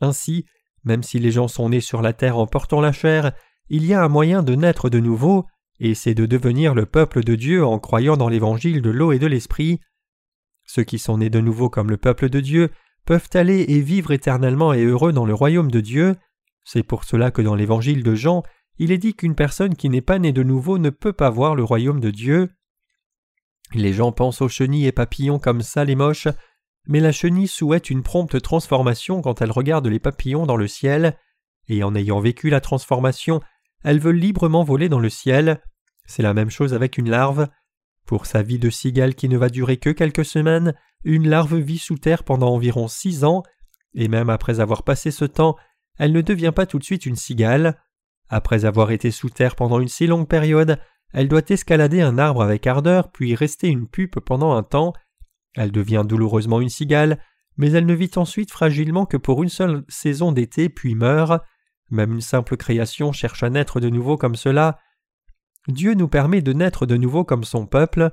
Ainsi, 0.02 0.44
même 0.84 1.02
si 1.02 1.18
les 1.18 1.30
gens 1.30 1.48
sont 1.48 1.70
nés 1.70 1.80
sur 1.80 2.02
la 2.02 2.12
terre 2.12 2.36
en 2.36 2.46
portant 2.46 2.82
la 2.82 2.92
chair, 2.92 3.32
il 3.70 3.86
y 3.86 3.94
a 3.94 4.04
un 4.04 4.08
moyen 4.08 4.42
de 4.42 4.54
naître 4.54 4.90
de 4.90 5.00
nouveau, 5.00 5.46
et 5.78 5.94
c'est 5.94 6.14
de 6.14 6.26
devenir 6.26 6.74
le 6.74 6.84
peuple 6.84 7.24
de 7.24 7.34
Dieu 7.34 7.64
en 7.64 7.78
croyant 7.78 8.18
dans 8.18 8.28
l'évangile 8.28 8.82
de 8.82 8.90
l'eau 8.90 9.12
et 9.12 9.18
de 9.18 9.26
l'esprit. 9.26 9.80
Ceux 10.66 10.84
qui 10.84 10.98
sont 10.98 11.18
nés 11.18 11.30
de 11.30 11.40
nouveau 11.40 11.70
comme 11.70 11.88
le 11.88 11.96
peuple 11.96 12.28
de 12.28 12.40
Dieu 12.40 12.70
peuvent 13.06 13.30
aller 13.32 13.64
et 13.68 13.80
vivre 13.80 14.10
éternellement 14.10 14.74
et 14.74 14.84
heureux 14.84 15.12
dans 15.12 15.24
le 15.24 15.32
royaume 15.32 15.70
de 15.70 15.80
Dieu. 15.80 16.16
C'est 16.64 16.82
pour 16.82 17.04
cela 17.04 17.30
que 17.30 17.40
dans 17.40 17.54
l'évangile 17.54 18.02
de 18.02 18.14
Jean, 18.14 18.42
il 18.80 18.92
est 18.92 18.98
dit 18.98 19.12
qu'une 19.12 19.34
personne 19.34 19.76
qui 19.76 19.90
n'est 19.90 20.00
pas 20.00 20.18
née 20.18 20.32
de 20.32 20.42
nouveau 20.42 20.78
ne 20.78 20.88
peut 20.88 21.12
pas 21.12 21.28
voir 21.28 21.54
le 21.54 21.62
royaume 21.62 22.00
de 22.00 22.10
Dieu. 22.10 22.48
Les 23.74 23.92
gens 23.92 24.10
pensent 24.10 24.40
aux 24.40 24.48
chenilles 24.48 24.86
et 24.86 24.92
papillons 24.92 25.38
comme 25.38 25.60
sales 25.60 25.90
et 25.90 25.94
moches, 25.94 26.28
mais 26.86 26.98
la 27.00 27.12
chenille 27.12 27.46
souhaite 27.46 27.90
une 27.90 28.02
prompte 28.02 28.40
transformation 28.40 29.20
quand 29.20 29.42
elle 29.42 29.50
regarde 29.50 29.86
les 29.86 29.98
papillons 29.98 30.46
dans 30.46 30.56
le 30.56 30.66
ciel, 30.66 31.18
et 31.68 31.84
en 31.84 31.94
ayant 31.94 32.20
vécu 32.20 32.48
la 32.48 32.62
transformation, 32.62 33.42
elle 33.84 34.00
veut 34.00 34.12
librement 34.12 34.64
voler 34.64 34.88
dans 34.88 34.98
le 34.98 35.10
ciel. 35.10 35.62
C'est 36.06 36.22
la 36.22 36.32
même 36.32 36.50
chose 36.50 36.72
avec 36.72 36.96
une 36.96 37.10
larve. 37.10 37.48
Pour 38.06 38.24
sa 38.24 38.40
vie 38.40 38.58
de 38.58 38.70
cigale 38.70 39.14
qui 39.14 39.28
ne 39.28 39.36
va 39.36 39.50
durer 39.50 39.76
que 39.76 39.90
quelques 39.90 40.24
semaines, 40.24 40.74
une 41.04 41.28
larve 41.28 41.56
vit 41.56 41.78
sous 41.78 41.98
terre 41.98 42.24
pendant 42.24 42.54
environ 42.54 42.88
six 42.88 43.24
ans, 43.24 43.42
et 43.92 44.08
même 44.08 44.30
après 44.30 44.58
avoir 44.58 44.84
passé 44.84 45.10
ce 45.10 45.26
temps, 45.26 45.54
elle 45.98 46.12
ne 46.12 46.22
devient 46.22 46.52
pas 46.56 46.64
tout 46.64 46.78
de 46.78 46.84
suite 46.84 47.04
une 47.04 47.14
cigale. 47.14 47.76
Après 48.30 48.64
avoir 48.64 48.92
été 48.92 49.10
sous 49.10 49.28
terre 49.28 49.56
pendant 49.56 49.80
une 49.80 49.88
si 49.88 50.06
longue 50.06 50.28
période, 50.28 50.78
elle 51.12 51.28
doit 51.28 51.42
escalader 51.48 52.00
un 52.00 52.16
arbre 52.16 52.42
avec 52.42 52.66
ardeur 52.66 53.10
puis 53.10 53.34
rester 53.34 53.68
une 53.68 53.88
pupe 53.88 54.20
pendant 54.20 54.52
un 54.52 54.62
temps. 54.62 54.92
Elle 55.56 55.72
devient 55.72 56.04
douloureusement 56.06 56.60
une 56.60 56.68
cigale, 56.68 57.18
mais 57.56 57.72
elle 57.72 57.86
ne 57.86 57.94
vit 57.94 58.12
ensuite 58.14 58.52
fragilement 58.52 59.04
que 59.04 59.16
pour 59.16 59.42
une 59.42 59.48
seule 59.48 59.84
saison 59.88 60.30
d'été 60.30 60.68
puis 60.68 60.94
meurt. 60.94 61.42
Même 61.90 62.12
une 62.12 62.20
simple 62.20 62.56
création 62.56 63.10
cherche 63.10 63.42
à 63.42 63.50
naître 63.50 63.80
de 63.80 63.90
nouveau 63.90 64.16
comme 64.16 64.36
cela. 64.36 64.78
Dieu 65.66 65.94
nous 65.94 66.08
permet 66.08 66.40
de 66.40 66.52
naître 66.52 66.86
de 66.86 66.96
nouveau 66.96 67.24
comme 67.24 67.42
son 67.44 67.66
peuple. 67.66 68.12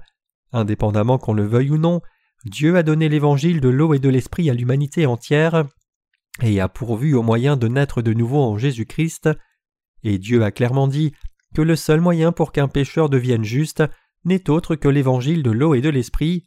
Indépendamment 0.52 1.20
qu'on 1.20 1.34
le 1.34 1.46
veuille 1.46 1.70
ou 1.70 1.78
non, 1.78 2.02
Dieu 2.46 2.76
a 2.76 2.82
donné 2.82 3.08
l'évangile 3.08 3.62
de 3.62 3.70
l'eau 3.70 3.94
et 3.94 4.00
de 4.00 4.10
l'esprit 4.10 4.50
à 4.50 4.56
l'humanité 4.56 5.06
entière 5.06 5.66
et 6.42 6.60
a 6.60 6.68
pourvu 6.68 7.14
au 7.14 7.22
moyen 7.22 7.58
de 7.58 7.68
naître 7.68 8.02
de 8.02 8.14
nouveau 8.14 8.42
en 8.42 8.58
Jésus-Christ. 8.58 9.30
Et 10.04 10.18
Dieu 10.18 10.44
a 10.44 10.52
clairement 10.52 10.88
dit 10.88 11.14
que 11.56 11.62
le 11.62 11.76
seul 11.76 12.02
moyen 12.02 12.32
pour 12.32 12.52
qu'un 12.52 12.68
pécheur 12.68 13.10
devienne 13.10 13.44
juste 13.44 13.84
n'est 14.26 14.50
autre 14.50 14.76
que 14.76 14.88
l'évangile 14.88 15.44
de 15.44 15.52
l'eau 15.52 15.74
et 15.74 15.82
de 15.82 15.90
l'esprit. 15.90 16.44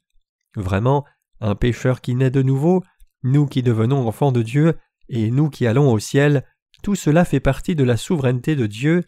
Vraiment, 0.54 1.04
un 1.40 1.54
pécheur 1.54 2.00
qui 2.00 2.14
naît 2.14 2.30
de 2.30 2.42
nouveau, 2.42 2.82
nous 3.22 3.46
qui 3.46 3.62
devenons 3.62 4.06
enfants 4.06 4.32
de 4.32 4.42
Dieu, 4.42 4.74
et 5.08 5.30
nous 5.30 5.50
qui 5.50 5.66
allons 5.66 5.92
au 5.92 5.98
ciel, 5.98 6.44
tout 6.82 6.94
cela 6.94 7.24
fait 7.24 7.40
partie 7.40 7.74
de 7.74 7.84
la 7.84 7.96
souveraineté 7.96 8.56
de 8.56 8.66
Dieu. 8.66 9.04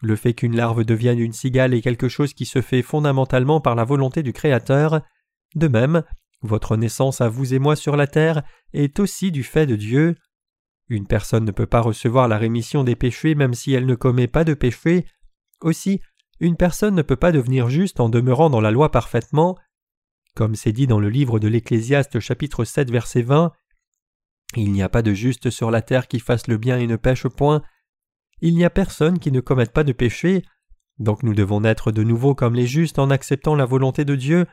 Le 0.00 0.16
fait 0.16 0.34
qu'une 0.34 0.56
larve 0.56 0.84
devienne 0.84 1.18
une 1.18 1.32
cigale 1.32 1.74
est 1.74 1.80
quelque 1.80 2.08
chose 2.08 2.34
qui 2.34 2.46
se 2.46 2.62
fait 2.62 2.82
fondamentalement 2.82 3.60
par 3.60 3.74
la 3.74 3.84
volonté 3.84 4.22
du 4.22 4.32
Créateur. 4.32 5.02
De 5.54 5.68
même, 5.68 6.02
Votre 6.42 6.76
naissance 6.76 7.20
à 7.20 7.28
vous 7.28 7.52
et 7.52 7.58
moi 7.58 7.74
sur 7.74 7.96
la 7.96 8.06
terre 8.06 8.42
est 8.72 9.00
aussi 9.00 9.32
du 9.32 9.42
fait 9.42 9.66
de 9.66 9.74
Dieu. 9.74 10.14
Une 10.88 11.06
personne 11.06 11.44
ne 11.44 11.50
peut 11.50 11.66
pas 11.66 11.80
recevoir 11.80 12.28
la 12.28 12.38
rémission 12.38 12.84
des 12.84 12.96
péchés 12.96 13.34
même 13.34 13.54
si 13.54 13.72
elle 13.72 13.86
ne 13.86 13.94
commet 13.94 14.26
pas 14.26 14.44
de 14.44 14.54
péché. 14.54 15.06
Aussi, 15.60 16.00
une 16.40 16.56
personne 16.56 16.94
ne 16.94 17.02
peut 17.02 17.16
pas 17.16 17.32
devenir 17.32 17.68
juste 17.68 18.00
en 18.00 18.08
demeurant 18.08 18.48
dans 18.48 18.60
la 18.60 18.70
loi 18.70 18.90
parfaitement. 18.90 19.58
Comme 20.34 20.54
c'est 20.54 20.72
dit 20.72 20.86
dans 20.86 21.00
le 21.00 21.10
livre 21.10 21.38
de 21.38 21.48
l'Ecclésiaste 21.48 22.20
chapitre 22.20 22.64
7 22.64 22.90
verset 22.90 23.22
20, 23.22 23.52
Il 24.56 24.72
n'y 24.72 24.82
a 24.82 24.88
pas 24.88 25.02
de 25.02 25.12
juste 25.12 25.50
sur 25.50 25.70
la 25.70 25.82
terre 25.82 26.08
qui 26.08 26.20
fasse 26.20 26.46
le 26.46 26.56
bien 26.56 26.78
et 26.78 26.86
ne 26.86 26.96
pêche 26.96 27.26
point. 27.26 27.62
Il 28.40 28.54
n'y 28.54 28.64
a 28.64 28.70
personne 28.70 29.18
qui 29.18 29.32
ne 29.32 29.40
commette 29.40 29.72
pas 29.72 29.84
de 29.84 29.92
péché. 29.92 30.42
Donc 30.98 31.22
nous 31.22 31.34
devons 31.34 31.60
naître 31.60 31.92
de 31.92 32.02
nouveau 32.02 32.34
comme 32.34 32.54
les 32.54 32.66
justes 32.66 32.98
en 32.98 33.10
acceptant 33.10 33.56
la 33.56 33.64
volonté 33.64 34.04
de 34.04 34.14
Dieu, 34.14 34.46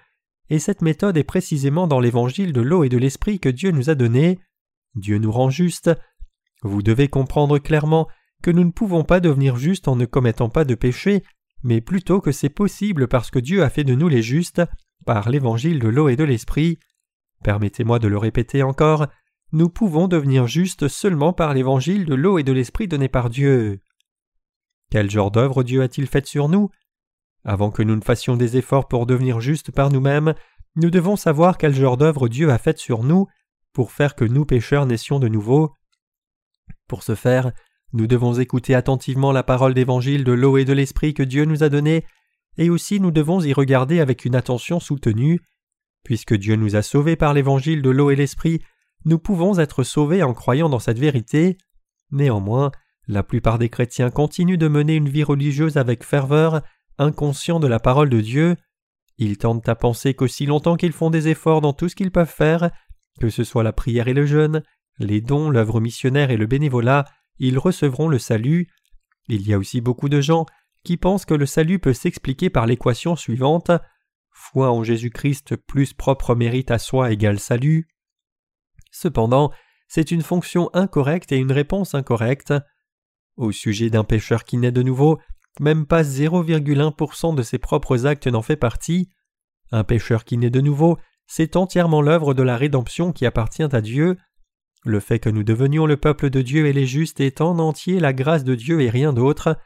et 0.50 0.60
cette 0.60 0.82
méthode 0.82 1.18
est 1.18 1.24
précisément 1.24 1.88
dans 1.88 2.00
l'évangile 2.00 2.54
de 2.54 2.62
l'eau 2.62 2.84
et 2.84 2.89
de 2.89 2.98
l'esprit 2.98 3.39
que 3.39 3.50
Dieu 3.50 3.72
nous 3.72 3.89
a 3.89 3.96
donné. 3.96 4.39
Dieu 4.96 5.18
nous 5.18 5.32
rend 5.32 5.50
justes. 5.50 5.92
Vous 6.63 6.81
devez 6.81 7.07
comprendre 7.07 7.59
clairement 7.59 8.07
que 8.41 8.51
nous 8.51 8.63
ne 8.63 8.71
pouvons 8.71 9.03
pas 9.03 9.19
devenir 9.19 9.55
justes 9.55 9.88
en 9.88 9.95
ne 9.95 10.05
commettant 10.05 10.50
pas 10.50 10.65
de 10.65 10.75
péché, 10.75 11.24
mais 11.63 11.81
plutôt 11.81 12.21
que 12.21 12.31
c'est 12.31 12.50
possible 12.50 13.07
parce 13.07 13.31
que 13.31 13.39
Dieu 13.39 13.63
a 13.63 13.69
fait 13.69 13.83
de 13.83 13.95
nous 13.95 14.07
les 14.07 14.21
justes 14.21 14.62
par 15.05 15.29
l'évangile 15.29 15.79
de 15.79 15.88
l'eau 15.88 16.09
et 16.09 16.15
de 16.15 16.24
l'esprit. 16.24 16.79
Permettez-moi 17.43 18.00
de 18.00 18.07
le 18.07 18.17
répéter 18.17 18.63
encore, 18.63 19.07
nous 19.51 19.69
pouvons 19.69 20.07
devenir 20.07 20.47
justes 20.47 20.88
seulement 20.88 21.33
par 21.33 21.53
l'évangile 21.53 22.05
de 22.05 22.15
l'eau 22.15 22.38
et 22.38 22.43
de 22.43 22.51
l'esprit 22.51 22.88
donné 22.88 23.07
par 23.07 23.29
Dieu. 23.29 23.81
Quel 24.91 25.09
genre 25.09 25.31
d'œuvre 25.31 25.63
Dieu 25.63 25.81
a-t-il 25.81 26.07
faite 26.07 26.27
sur 26.27 26.50
nous? 26.50 26.69
Avant 27.43 27.71
que 27.71 27.83
nous 27.83 27.95
ne 27.95 28.01
fassions 28.01 28.38
des 28.38 28.57
efforts 28.57 28.88
pour 28.88 29.05
devenir 29.05 29.39
justes 29.39 29.71
par 29.71 29.91
nous-mêmes, 29.91 30.33
nous 30.75 30.89
devons 30.89 31.15
savoir 31.15 31.57
quel 31.57 31.74
genre 31.74 31.97
d'œuvre 31.97 32.27
Dieu 32.27 32.51
a 32.51 32.57
faite 32.57 32.79
sur 32.79 33.03
nous 33.03 33.27
pour 33.71 33.91
faire 33.91 34.15
que 34.15 34.25
nous 34.25 34.45
pécheurs 34.45 34.85
naissions 34.85 35.19
de 35.19 35.27
nouveau. 35.27 35.74
Pour 36.88 37.04
ce 37.04 37.15
faire, 37.15 37.51
nous 37.94 38.08
devons 38.08 38.34
écouter 38.34 38.75
attentivement 38.75 39.32
la 39.32 39.44
parole 39.44 39.74
d'évangile 39.74 40.24
de 40.24 40.32
l'eau 40.32 40.58
et 40.58 40.65
de 40.65 40.74
l'esprit 40.74 41.13
que 41.13 41.24
Dieu 41.24 41.46
nous 41.46 41.63
a 41.63 41.70
donnée, 41.70 42.06
et 42.58 42.70
aussi 42.70 43.00
nous 43.00 43.12
devons 43.12 43.42
y 43.42 43.54
regarder 43.54 44.00
avec 44.00 44.25
une 44.25 44.36
attention 44.36 44.80
soutenue. 44.80 45.42
Puisque 46.04 46.36
Dieu 46.36 46.56
nous 46.56 46.75
a 46.75 46.82
sauvés 46.82 47.15
par 47.15 47.34
l'évangile 47.34 47.82
de 47.82 47.89
l'eau 47.89 48.12
et 48.12 48.15
l'esprit, 48.15 48.62
nous 49.06 49.20
pouvons 49.20 49.60
être 49.60 49.84
sauvés 49.84 50.24
en 50.24 50.34
croyant 50.34 50.70
dans 50.70 50.80
cette 50.80 51.00
vérité. 51.00 51.58
Néanmoins, 52.12 52.72
la 53.08 53.24
plupart 53.24 53.60
des 53.60 53.70
chrétiens 53.70 54.10
continuent 54.10 54.58
de 54.58 54.68
mener 54.68 54.96
une 54.96 55.10
vie 55.10 55.24
religieuse 55.24 55.77
avec 55.77 56.04
ferveur, 56.04 56.62
inconscients 56.98 57.60
de 57.60 57.68
la 57.68 57.80
parole 57.80 58.10
de 58.10 58.22
Dieu. 58.22 58.56
Ils 59.18 59.38
tentent 59.38 59.70
à 59.70 59.75
penser 59.75 60.13
qu'aussi 60.13 60.46
longtemps 60.46 60.75
qu'ils 60.75 60.92
font 60.92 61.10
des 61.10 61.27
efforts 61.27 61.62
dans 61.62 61.74
tout 61.74 61.88
ce 61.88 61.96
qu'ils 61.96 62.12
peuvent 62.12 62.27
faire, 62.27 62.72
que 63.20 63.30
ce 63.30 63.44
soit 63.44 63.63
la 63.63 63.74
prière 63.74 64.08
et 64.08 64.13
le 64.13 64.25
jeûne, 64.25 64.63
les 64.99 65.21
dons, 65.21 65.49
l'œuvre 65.49 65.79
missionnaire 65.79 66.31
et 66.31 66.37
le 66.37 66.45
bénévolat, 66.45 67.05
ils 67.37 67.59
recevront 67.59 68.07
le 68.07 68.19
salut. 68.19 68.69
Il 69.27 69.47
y 69.47 69.53
a 69.53 69.57
aussi 69.57 69.81
beaucoup 69.81 70.09
de 70.09 70.21
gens 70.21 70.45
qui 70.83 70.97
pensent 70.97 71.25
que 71.25 71.33
le 71.33 71.45
salut 71.45 71.79
peut 71.79 71.93
s'expliquer 71.93 72.49
par 72.49 72.65
l'équation 72.65 73.15
suivante 73.15 73.71
foi 74.35 74.69
en 74.71 74.83
Jésus-Christ 74.83 75.55
plus 75.55 75.93
propre 75.93 76.35
mérite 76.35 76.69
à 76.69 76.77
soi 76.77 77.11
égale 77.11 77.39
salut. 77.39 77.87
Cependant, 78.91 79.51
c'est 79.87 80.11
une 80.11 80.21
fonction 80.21 80.69
incorrecte 80.73 81.31
et 81.31 81.37
une 81.37 81.51
réponse 81.51 81.95
incorrecte. 81.95 82.53
Au 83.37 83.51
sujet 83.51 83.89
d'un 83.89 84.03
pécheur 84.03 84.43
qui 84.43 84.57
naît 84.57 84.71
de 84.71 84.83
nouveau, 84.83 85.19
même 85.59 85.85
pas 85.85 86.03
0,1% 86.03 87.33
de 87.35 87.43
ses 87.43 87.57
propres 87.57 88.05
actes 88.05 88.27
n'en 88.27 88.41
fait 88.41 88.57
partie. 88.57 89.09
Un 89.71 89.83
pécheur 89.83 90.25
qui 90.25 90.37
naît 90.37 90.49
de 90.49 90.61
nouveau, 90.61 90.97
c'est 91.27 91.55
entièrement 91.55 92.01
l'œuvre 92.01 92.33
de 92.33 92.43
la 92.43 92.57
rédemption 92.57 93.13
qui 93.13 93.25
appartient 93.25 93.63
à 93.63 93.81
Dieu. 93.81 94.17
Le 94.86 95.00
fait 95.00 95.20
que 95.20 95.30
nous 95.30 95.44
devenions 95.44 95.88
le 95.88 95.98
peuple 95.98 96.30
de 96.30 96.42
Dieu 96.42 96.68
et 96.68 96.74
les 96.74 96.86
justes 96.86 97.20
est 97.20 97.42
en 97.42 97.58
entier 97.58 98.00
la 98.00 98.13
grâce 98.13 98.44
de 98.44 98.54
Dieu 98.54 98.82
et 98.82 98.89
rien 98.89 99.13
d'autre. 99.13 99.58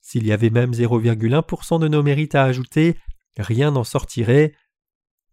S'il 0.00 0.24
y 0.24 0.32
avait 0.32 0.50
même 0.50 0.70
0,1% 0.70 1.80
de 1.80 1.88
nos 1.88 2.02
mérites 2.02 2.36
à 2.36 2.44
ajouter, 2.44 2.96
rien 3.36 3.72
n'en 3.72 3.84
sortirait. 3.84 4.54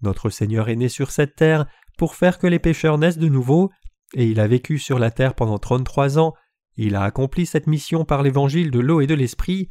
Notre 0.02 0.32
Seigneur 0.32 0.68
est 0.70 0.76
né 0.76 0.90
sur 0.90 1.12
cette 1.12 1.36
terre 1.36 1.68
pour 1.98 2.16
faire 2.16 2.40
que 2.40 2.48
les 2.48 2.60
pécheurs 2.60 2.98
naissent 2.98 3.18
de 3.20 3.30
nouveau, 3.30 3.70
et 4.16 4.26
il 4.26 4.40
a 4.40 4.48
vécu 4.48 4.80
sur 4.80 4.98
la 4.98 5.12
terre 5.12 5.36
pendant 5.36 5.60
trente-trois 5.60 6.18
ans, 6.18 6.34
il 6.76 6.96
a 6.96 7.04
accompli 7.04 7.46
cette 7.46 7.68
mission 7.68 8.06
par 8.06 8.24
l'évangile 8.24 8.72
de 8.72 8.80
l'eau 8.80 9.02
et 9.02 9.08
de 9.08 9.14
l'esprit. 9.14 9.68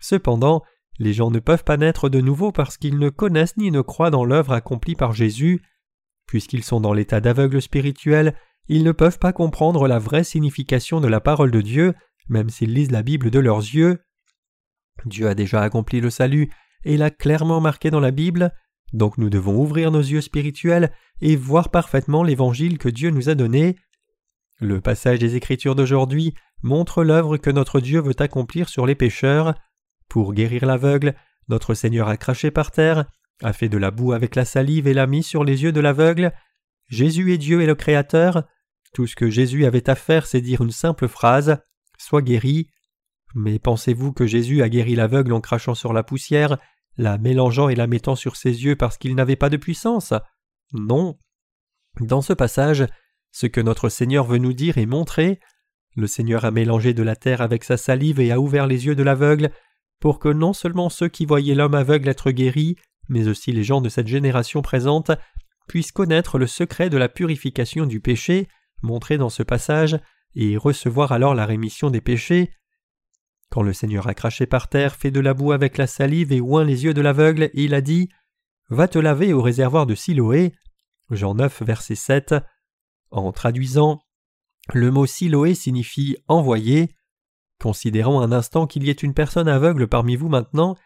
Cependant, 0.00 0.62
les 0.98 1.12
gens 1.12 1.30
ne 1.30 1.38
peuvent 1.38 1.64
pas 1.64 1.76
naître 1.76 2.08
de 2.08 2.20
nouveau 2.20 2.50
parce 2.50 2.76
qu'ils 2.76 2.98
ne 2.98 3.08
connaissent 3.08 3.56
ni 3.56 3.70
ne 3.70 3.80
croient 3.80 4.10
dans 4.10 4.24
l'œuvre 4.24 4.52
accomplie 4.52 4.96
par 4.96 5.12
Jésus. 5.12 5.62
Puisqu'ils 6.26 6.64
sont 6.64 6.80
dans 6.80 6.92
l'état 6.92 7.20
d'aveugle 7.20 7.62
spirituel, 7.62 8.36
ils 8.72 8.84
ne 8.84 8.92
peuvent 8.92 9.18
pas 9.18 9.32
comprendre 9.32 9.88
la 9.88 9.98
vraie 9.98 10.22
signification 10.22 11.00
de 11.00 11.08
la 11.08 11.20
parole 11.20 11.50
de 11.50 11.60
Dieu, 11.60 11.92
même 12.28 12.50
s'ils 12.50 12.72
lisent 12.72 12.92
la 12.92 13.02
Bible 13.02 13.28
de 13.28 13.40
leurs 13.40 13.58
yeux. 13.58 13.98
Dieu 15.06 15.26
a 15.26 15.34
déjà 15.34 15.60
accompli 15.60 16.00
le 16.00 16.08
salut 16.08 16.52
et 16.84 16.96
l'a 16.96 17.10
clairement 17.10 17.60
marqué 17.60 17.90
dans 17.90 17.98
la 17.98 18.12
Bible, 18.12 18.52
donc 18.92 19.18
nous 19.18 19.28
devons 19.28 19.56
ouvrir 19.60 19.90
nos 19.90 20.00
yeux 20.00 20.20
spirituels 20.20 20.92
et 21.20 21.34
voir 21.34 21.70
parfaitement 21.70 22.22
l'évangile 22.22 22.78
que 22.78 22.88
Dieu 22.88 23.10
nous 23.10 23.28
a 23.28 23.34
donné. 23.34 23.74
Le 24.60 24.80
passage 24.80 25.18
des 25.18 25.34
Écritures 25.34 25.74
d'aujourd'hui 25.74 26.34
montre 26.62 27.02
l'œuvre 27.02 27.38
que 27.38 27.50
notre 27.50 27.80
Dieu 27.80 28.00
veut 28.00 28.20
accomplir 28.20 28.68
sur 28.68 28.86
les 28.86 28.94
pécheurs. 28.94 29.54
Pour 30.08 30.32
guérir 30.32 30.64
l'aveugle, 30.64 31.16
notre 31.48 31.74
Seigneur 31.74 32.06
a 32.06 32.16
craché 32.16 32.52
par 32.52 32.70
terre, 32.70 33.06
a 33.42 33.52
fait 33.52 33.68
de 33.68 33.78
la 33.78 33.90
boue 33.90 34.12
avec 34.12 34.36
la 34.36 34.44
salive 34.44 34.86
et 34.86 34.94
l'a 34.94 35.08
mis 35.08 35.24
sur 35.24 35.42
les 35.42 35.64
yeux 35.64 35.72
de 35.72 35.80
l'aveugle. 35.80 36.32
Jésus 36.86 37.32
est 37.32 37.38
Dieu 37.38 37.62
et 37.62 37.66
le 37.66 37.74
Créateur. 37.74 38.44
Tout 38.92 39.06
ce 39.06 39.16
que 39.16 39.30
Jésus 39.30 39.64
avait 39.64 39.88
à 39.88 39.94
faire, 39.94 40.26
c'est 40.26 40.40
dire 40.40 40.62
une 40.62 40.72
simple 40.72 41.08
phrase 41.08 41.58
Sois 41.98 42.22
guéri. 42.22 42.68
Mais 43.34 43.58
pensez-vous 43.58 44.12
que 44.12 44.26
Jésus 44.26 44.62
a 44.62 44.68
guéri 44.68 44.96
l'aveugle 44.96 45.32
en 45.32 45.40
crachant 45.40 45.74
sur 45.74 45.92
la 45.92 46.02
poussière, 46.02 46.58
la 46.96 47.18
mélangeant 47.18 47.68
et 47.68 47.76
la 47.76 47.86
mettant 47.86 48.16
sur 48.16 48.36
ses 48.36 48.64
yeux 48.64 48.76
parce 48.76 48.98
qu'il 48.98 49.14
n'avait 49.14 49.36
pas 49.36 49.50
de 49.50 49.56
puissance? 49.56 50.14
Non. 50.72 51.18
Dans 52.00 52.22
ce 52.22 52.32
passage, 52.32 52.86
ce 53.32 53.46
que 53.46 53.60
notre 53.60 53.88
Seigneur 53.88 54.26
veut 54.26 54.38
nous 54.38 54.52
dire 54.52 54.78
et 54.78 54.86
montrer, 54.86 55.40
le 55.96 56.06
Seigneur 56.06 56.44
a 56.44 56.50
mélangé 56.50 56.94
de 56.94 57.02
la 57.02 57.16
terre 57.16 57.42
avec 57.42 57.64
sa 57.64 57.76
salive 57.76 58.20
et 58.20 58.32
a 58.32 58.40
ouvert 58.40 58.66
les 58.66 58.86
yeux 58.86 58.94
de 58.94 59.02
l'aveugle, 59.02 59.50
pour 60.00 60.18
que 60.18 60.28
non 60.28 60.52
seulement 60.52 60.88
ceux 60.88 61.08
qui 61.08 61.26
voyaient 61.26 61.54
l'homme 61.54 61.74
aveugle 61.74 62.08
être 62.08 62.30
guéri, 62.30 62.76
mais 63.08 63.28
aussi 63.28 63.52
les 63.52 63.64
gens 63.64 63.80
de 63.80 63.88
cette 63.88 64.06
génération 64.06 64.62
présente, 64.62 65.10
puissent 65.68 65.92
connaître 65.92 66.38
le 66.38 66.46
secret 66.46 66.90
de 66.90 66.96
la 66.96 67.08
purification 67.08 67.86
du 67.86 68.00
péché, 68.00 68.48
montré 68.82 69.18
dans 69.18 69.28
ce 69.28 69.42
passage, 69.42 69.98
et 70.34 70.56
recevoir 70.56 71.12
alors 71.12 71.34
la 71.34 71.46
rémission 71.46 71.90
des 71.90 72.00
péchés. 72.00 72.52
Quand 73.50 73.62
le 73.62 73.72
Seigneur 73.72 74.06
a 74.06 74.14
craché 74.14 74.46
par 74.46 74.68
terre, 74.68 74.94
fait 74.94 75.10
de 75.10 75.20
la 75.20 75.34
boue 75.34 75.52
avec 75.52 75.76
la 75.76 75.86
salive 75.86 76.32
et 76.32 76.40
oint 76.40 76.64
les 76.64 76.84
yeux 76.84 76.94
de 76.94 77.00
l'aveugle, 77.00 77.50
il 77.54 77.74
a 77.74 77.80
dit 77.80 78.08
Va 78.68 78.86
te 78.86 78.98
laver 78.98 79.32
au 79.32 79.42
réservoir 79.42 79.86
de 79.86 79.96
Siloé. 79.96 80.52
Jean 81.10 81.34
9, 81.34 81.62
verset 81.64 81.96
7. 81.96 82.36
En 83.10 83.32
traduisant, 83.32 84.00
le 84.72 84.92
mot 84.92 85.06
Siloé 85.06 85.54
signifie 85.54 86.16
envoyer. 86.28 86.94
Considérons 87.60 88.20
un 88.20 88.30
instant 88.30 88.68
qu'il 88.68 88.84
y 88.84 88.90
ait 88.90 88.92
une 88.92 89.14
personne 89.14 89.48
aveugle 89.48 89.88
parmi 89.88 90.14
vous 90.14 90.28
maintenant. 90.28 90.76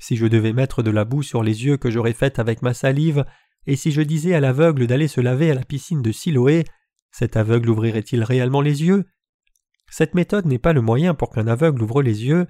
Si 0.00 0.16
je 0.16 0.26
devais 0.26 0.52
mettre 0.52 0.82
de 0.82 0.90
la 0.90 1.04
boue 1.04 1.22
sur 1.22 1.42
les 1.42 1.64
yeux 1.64 1.76
que 1.76 1.90
j'aurais 1.90 2.12
faite 2.12 2.38
avec 2.38 2.62
ma 2.62 2.74
salive, 2.74 3.24
et 3.66 3.74
si 3.74 3.90
je 3.90 4.02
disais 4.02 4.34
à 4.34 4.40
l'aveugle 4.40 4.86
d'aller 4.86 5.08
se 5.08 5.20
laver 5.20 5.50
à 5.50 5.54
la 5.54 5.64
piscine 5.64 6.02
de 6.02 6.12
Siloé, 6.12 6.64
cet 7.16 7.36
aveugle 7.36 7.70
ouvrirait-il 7.70 8.24
réellement 8.24 8.60
les 8.60 8.82
yeux? 8.82 9.04
Cette 9.88 10.16
méthode 10.16 10.46
n'est 10.46 10.58
pas 10.58 10.72
le 10.72 10.80
moyen 10.80 11.14
pour 11.14 11.30
qu'un 11.30 11.46
aveugle 11.46 11.80
ouvre 11.80 12.02
les 12.02 12.24
yeux, 12.24 12.48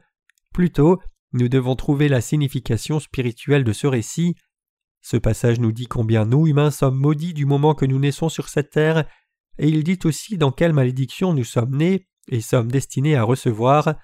plutôt 0.54 1.02
nous 1.34 1.50
devons 1.50 1.76
trouver 1.76 2.08
la 2.08 2.22
signification 2.22 2.98
spirituelle 2.98 3.62
de 3.62 3.74
ce 3.74 3.86
récit. 3.86 4.36
Ce 5.02 5.18
passage 5.18 5.60
nous 5.60 5.70
dit 5.70 5.86
combien 5.86 6.24
nous, 6.24 6.46
humains, 6.46 6.70
sommes 6.70 6.98
maudits 6.98 7.34
du 7.34 7.44
moment 7.44 7.74
que 7.74 7.84
nous 7.84 7.98
naissons 7.98 8.30
sur 8.30 8.48
cette 8.48 8.70
terre, 8.70 9.06
et 9.58 9.68
il 9.68 9.84
dit 9.84 9.98
aussi 10.04 10.38
dans 10.38 10.50
quelle 10.50 10.72
malédiction 10.72 11.34
nous 11.34 11.44
sommes 11.44 11.76
nés 11.76 12.08
et 12.28 12.40
sommes 12.40 12.72
destinés 12.72 13.16
à 13.16 13.22
recevoir. 13.22 13.96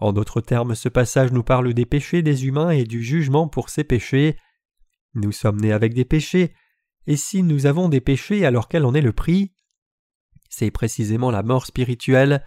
En 0.00 0.12
d'autres 0.12 0.40
termes, 0.40 0.74
ce 0.74 0.88
passage 0.88 1.30
nous 1.30 1.44
parle 1.44 1.72
des 1.72 1.86
péchés 1.86 2.22
des 2.22 2.46
humains 2.46 2.70
et 2.70 2.82
du 2.82 3.04
jugement 3.04 3.46
pour 3.46 3.68
ces 3.68 3.84
péchés. 3.84 4.36
Nous 5.14 5.30
sommes 5.30 5.60
nés 5.60 5.72
avec 5.72 5.94
des 5.94 6.04
péchés, 6.04 6.52
et 7.06 7.16
si 7.16 7.44
nous 7.44 7.66
avons 7.66 7.88
des 7.88 8.00
péchés, 8.00 8.44
alors 8.44 8.66
quel 8.66 8.84
en 8.84 8.94
est 8.94 9.02
le 9.02 9.12
prix? 9.12 9.52
C'est 10.50 10.70
précisément 10.70 11.30
la 11.30 11.42
mort 11.42 11.64
spirituelle. 11.64 12.42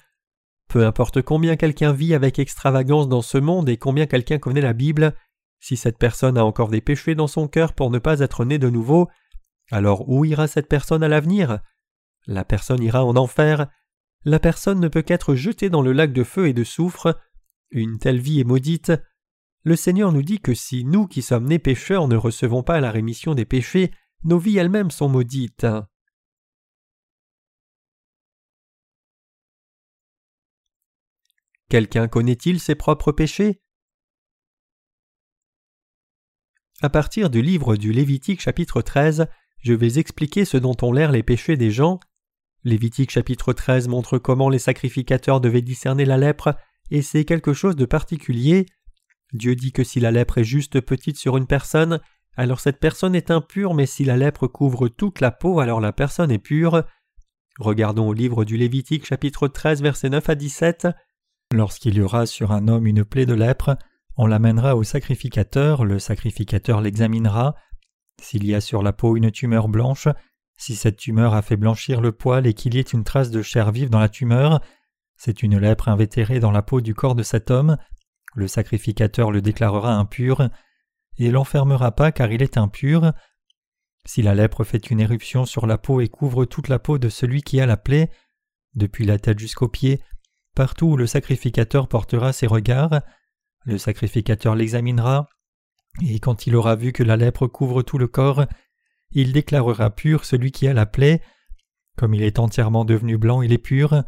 Peu 0.70 0.86
importe 0.86 1.22
combien 1.22 1.56
quelqu'un 1.56 1.94
vit 1.94 2.14
avec 2.14 2.38
extravagance 2.38 3.10
dans 3.10 3.22
ce 3.22 3.38
monde 3.40 3.70
et 3.70 3.78
combien 3.78 4.06
quelqu'un 4.06 4.38
connaît 4.38 4.62
la 4.62 4.74
Bible, 4.74 5.16
si 5.60 5.78
cette 5.78 5.98
personne 5.98 6.38
a 6.38 6.46
encore 6.46 6.70
des 6.70 6.82
péchés 6.82 7.16
dans 7.16 7.28
son 7.28 7.48
cœur 7.48 7.74
pour 7.74 7.90
ne 7.90 8.00
pas 8.00 8.20
être 8.20 8.44
né 8.44 8.60
de 8.60 8.70
nouveau, 8.70 9.08
alors 9.72 10.10
où 10.10 10.26
ira 10.26 10.48
cette 10.48 10.68
personne 10.68 11.04
à 11.04 11.08
l'avenir? 11.08 11.60
La 12.28 12.44
personne 12.44 12.84
ira 12.84 13.06
en 13.06 13.16
enfer. 13.16 13.68
La 14.26 14.40
personne 14.40 14.80
ne 14.80 14.88
peut 14.90 15.02
qu'être 15.02 15.36
jetée 15.36 15.70
dans 15.70 15.82
le 15.82 15.94
lac 15.94 16.12
de 16.14 16.24
feu 16.24 16.48
et 16.48 16.54
de 16.54 16.64
soufre. 16.64 17.18
Une 17.72 17.98
telle 17.98 18.20
vie 18.20 18.42
est 18.42 18.46
maudite. 18.46 18.92
Le 19.64 19.78
Seigneur 19.78 20.12
nous 20.12 20.24
dit 20.24 20.40
que 20.40 20.54
si 20.54 20.84
nous 20.84 21.08
qui 21.08 21.22
sommes 21.22 21.46
nés 21.46 21.60
pécheurs 21.60 22.10
ne 22.10 22.18
recevons 22.18 22.64
pas 22.64 22.82
la 22.82 22.92
rémission 22.92 23.34
des 23.34 23.46
péchés, 23.46 23.92
nos 24.26 24.40
vies 24.40 24.58
elles-mêmes 24.58 24.92
sont 24.92 25.08
maudites. 25.08 25.66
Quelqu'un 31.74 32.08
connaît-il 32.08 32.60
ses 32.60 32.76
propres 32.76 33.12
péchés? 33.12 33.60
À 36.84 36.90
partir 36.92 37.32
du 37.32 37.42
livre 37.42 37.78
du 37.78 37.92
Lévitique 37.92 38.42
chapitre 38.42 38.84
13, 38.84 39.26
je 39.58 39.74
vais 39.74 39.98
expliquer 39.98 40.46
ce 40.46 40.58
dont 40.58 40.78
ont 40.84 40.92
l'air 40.92 41.12
les 41.12 41.24
péchés 41.24 41.58
des 41.58 41.72
gens. 41.72 42.00
Lévitique 42.64 43.10
chapitre 43.10 43.54
13 43.54 43.88
montre 43.88 44.20
comment 44.20 44.50
les 44.50 44.60
sacrificateurs 44.60 45.42
devaient 45.42 45.64
discerner 45.64 46.06
la 46.06 46.20
lèpre, 46.20 46.56
et 46.92 47.02
c'est 47.02 47.26
quelque 47.26 47.54
chose 47.54 47.76
de 47.76 47.86
particulier. 47.86 48.68
Dieu 49.32 49.56
dit 49.56 49.72
que 49.72 49.84
si 49.84 50.00
la 50.00 50.12
lèpre 50.12 50.38
est 50.38 50.44
juste 50.44 50.80
petite 50.80 51.18
sur 51.18 51.38
une 51.38 51.48
personne, 51.48 52.02
alors 52.38 52.60
cette 52.60 52.80
personne 52.80 53.16
est 53.16 53.32
impure, 53.32 53.74
mais 53.74 53.88
si 53.88 54.06
la 54.06 54.16
lèpre 54.16 54.46
couvre 54.46 54.90
toute 54.90 55.22
la 55.22 55.32
peau, 55.32 55.60
alors 55.60 55.82
la 55.82 55.92
personne 55.92 56.30
est 56.30 56.38
pure. 56.38 56.84
Regardons 57.58 58.10
au 58.10 58.14
livre 58.14 58.46
du 58.46 58.58
Lévitique 58.58 59.08
chapitre 59.08 59.48
13 59.48 59.82
versets 59.82 60.12
9 60.12 60.30
à 60.30 60.36
17. 60.36 60.88
Lorsqu'il 61.54 61.94
y 61.94 62.02
aura 62.02 62.26
sur 62.26 62.52
un 62.52 62.68
homme 62.68 62.88
une 62.88 63.06
plaie 63.06 63.28
de 63.28 63.36
lèpre, 63.36 63.78
on 64.18 64.26
l'amènera 64.26 64.76
au 64.76 64.82
sacrificateur, 64.82 65.86
le 65.86 66.00
sacrificateur 66.00 66.82
l'examinera. 66.82 67.54
S'il 68.20 68.44
y 68.48 68.56
a 68.56 68.60
sur 68.60 68.82
la 68.82 68.92
peau 68.92 69.16
une 69.16 69.30
tumeur 69.30 69.68
blanche, 69.68 70.08
si 70.58 70.76
cette 70.76 70.98
tumeur 70.98 71.36
a 71.36 71.44
fait 71.44 71.56
blanchir 71.56 72.02
le 72.02 72.12
poil 72.12 72.48
et 72.48 72.56
qu'il 72.56 72.74
y 72.74 72.80
ait 72.80 72.82
une 72.82 73.04
trace 73.04 73.30
de 73.30 73.44
chair 73.44 73.72
vive 73.72 73.92
dans 73.92 74.00
la 74.00 74.10
tumeur, 74.10 74.62
c'est 75.16 75.44
une 75.44 75.60
lèpre 75.60 75.90
invétérée 75.90 76.40
dans 76.40 76.50
la 76.50 76.64
peau 76.64 76.82
du 76.82 76.96
corps 76.96 77.14
de 77.14 77.22
cet 77.22 77.52
homme, 77.52 77.78
le 78.34 78.48
sacrificateur 78.48 79.30
le 79.30 79.44
déclarera 79.44 79.94
impur, 79.94 80.50
et 81.20 81.30
l'enfermera 81.30 81.92
pas 81.92 82.12
car 82.12 82.32
il 82.32 82.42
est 82.42 82.58
impur. 82.58 83.14
Si 84.06 84.24
la 84.24 84.34
lèpre 84.34 84.64
fait 84.64 84.90
une 84.90 85.02
éruption 85.02 85.46
sur 85.46 85.68
la 85.68 85.78
peau 85.78 86.02
et 86.02 86.08
couvre 86.08 86.46
toute 86.46 86.68
la 86.68 86.80
peau 86.80 86.98
de 86.98 87.10
celui 87.10 87.44
qui 87.44 87.62
a 87.62 87.68
la 87.68 87.78
plaie, 87.78 88.10
depuis 88.74 89.06
la 89.06 89.20
tête 89.20 89.38
jusqu'aux 89.38 89.70
pieds, 89.70 90.02
partout 90.56 90.88
où 90.88 90.98
le 90.98 91.08
sacrificateur 91.08 91.88
portera 91.88 92.34
ses 92.34 92.48
regards, 92.48 93.02
le 93.66 93.78
sacrificateur 93.78 94.56
l'examinera, 94.56 95.28
et 96.02 96.20
quand 96.20 96.48
il 96.48 96.56
aura 96.56 96.76
vu 96.76 96.92
que 96.92 97.04
la 97.04 97.18
lèpre 97.18 97.48
couvre 97.48 97.82
tout 97.82 97.98
le 97.98 98.08
corps, 98.08 98.46
il 99.12 99.32
déclarera 99.32 99.92
pur 99.92 100.26
celui 100.26 100.52
qui 100.52 100.68
a 100.68 100.74
la 100.74 100.86
plaie. 100.86 101.22
Comme 101.98 102.14
il 102.14 102.24
est 102.24 102.40
entièrement 102.40 102.86
devenu 102.86 103.18
blanc, 103.18 103.42
il 103.42 103.54
est 103.54 103.60
pur, 103.60 104.04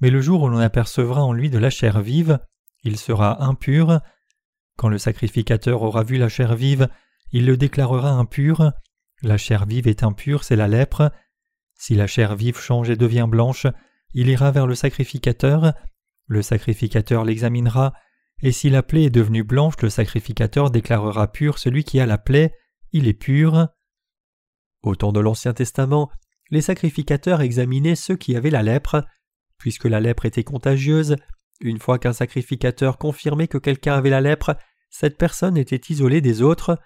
mais 0.00 0.10
le 0.10 0.20
jour 0.20 0.42
où 0.42 0.48
l'on 0.48 0.58
apercevra 0.58 1.22
en 1.22 1.32
lui 1.32 1.50
de 1.50 1.58
la 1.58 1.70
chair 1.70 2.00
vive, 2.00 2.38
il 2.82 2.96
sera 2.96 3.44
impur. 3.44 4.00
Quand 4.76 4.88
le 4.88 4.98
sacrificateur 4.98 5.82
aura 5.82 6.02
vu 6.02 6.16
la 6.16 6.28
chair 6.28 6.54
vive, 6.54 6.88
il 7.32 7.46
le 7.46 7.56
déclarera 7.56 8.12
impur. 8.12 8.72
La 9.22 9.36
chair 9.36 9.66
vive 9.66 9.88
est 9.88 10.02
impure, 10.02 10.44
c'est 10.44 10.56
la 10.56 10.68
lèpre. 10.68 11.10
Si 11.74 11.94
la 11.94 12.06
chair 12.06 12.34
vive 12.34 12.58
change 12.58 12.88
et 12.88 12.96
devient 12.96 13.26
blanche, 13.28 13.66
il 14.14 14.28
ira 14.28 14.50
vers 14.50 14.66
le 14.66 14.74
sacrificateur. 14.74 15.72
Le 16.26 16.42
sacrificateur 16.42 17.24
l'examinera, 17.24 17.94
et 18.42 18.52
si 18.52 18.70
la 18.70 18.82
plaie 18.82 19.04
est 19.04 19.10
devenue 19.10 19.42
blanche, 19.42 19.74
le 19.82 19.90
sacrificateur 19.90 20.70
déclarera 20.70 21.32
pur 21.32 21.58
celui 21.58 21.84
qui 21.84 22.00
a 22.00 22.06
la 22.06 22.18
plaie, 22.18 22.52
il 22.92 23.08
est 23.08 23.14
pur. 23.14 23.68
Au 24.82 24.94
temps 24.94 25.12
de 25.12 25.20
l'Ancien 25.20 25.54
Testament, 25.54 26.10
les 26.50 26.60
sacrificateurs 26.60 27.40
examinaient 27.40 27.96
ceux 27.96 28.16
qui 28.16 28.36
avaient 28.36 28.50
la 28.50 28.62
lèpre. 28.62 29.04
Puisque 29.58 29.86
la 29.86 30.00
lèpre 30.00 30.24
était 30.24 30.44
contagieuse, 30.44 31.16
une 31.60 31.80
fois 31.80 31.98
qu'un 31.98 32.12
sacrificateur 32.12 32.96
confirmait 32.96 33.48
que 33.48 33.58
quelqu'un 33.58 33.94
avait 33.94 34.10
la 34.10 34.20
lèpre, 34.20 34.56
cette 34.88 35.18
personne 35.18 35.56
était 35.56 35.80
isolée 35.92 36.20
des 36.20 36.42
autres. 36.42 36.78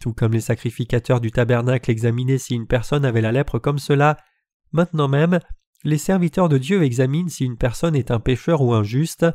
Tout 0.00 0.12
comme 0.12 0.32
les 0.32 0.40
sacrificateurs 0.40 1.20
du 1.20 1.30
tabernacle 1.30 1.90
examinaient 1.90 2.38
si 2.38 2.54
une 2.54 2.66
personne 2.66 3.06
avait 3.06 3.22
la 3.22 3.32
lèpre 3.32 3.58
comme 3.58 3.78
cela, 3.78 4.18
maintenant 4.72 5.08
même, 5.08 5.40
les 5.84 5.98
serviteurs 5.98 6.48
de 6.48 6.58
Dieu 6.58 6.82
examinent 6.82 7.28
si 7.28 7.44
une 7.44 7.56
personne 7.56 7.96
est 7.96 8.10
un 8.10 8.20
pécheur 8.20 8.60
ou 8.60 8.74
un 8.74 8.82
juste. 8.82 9.26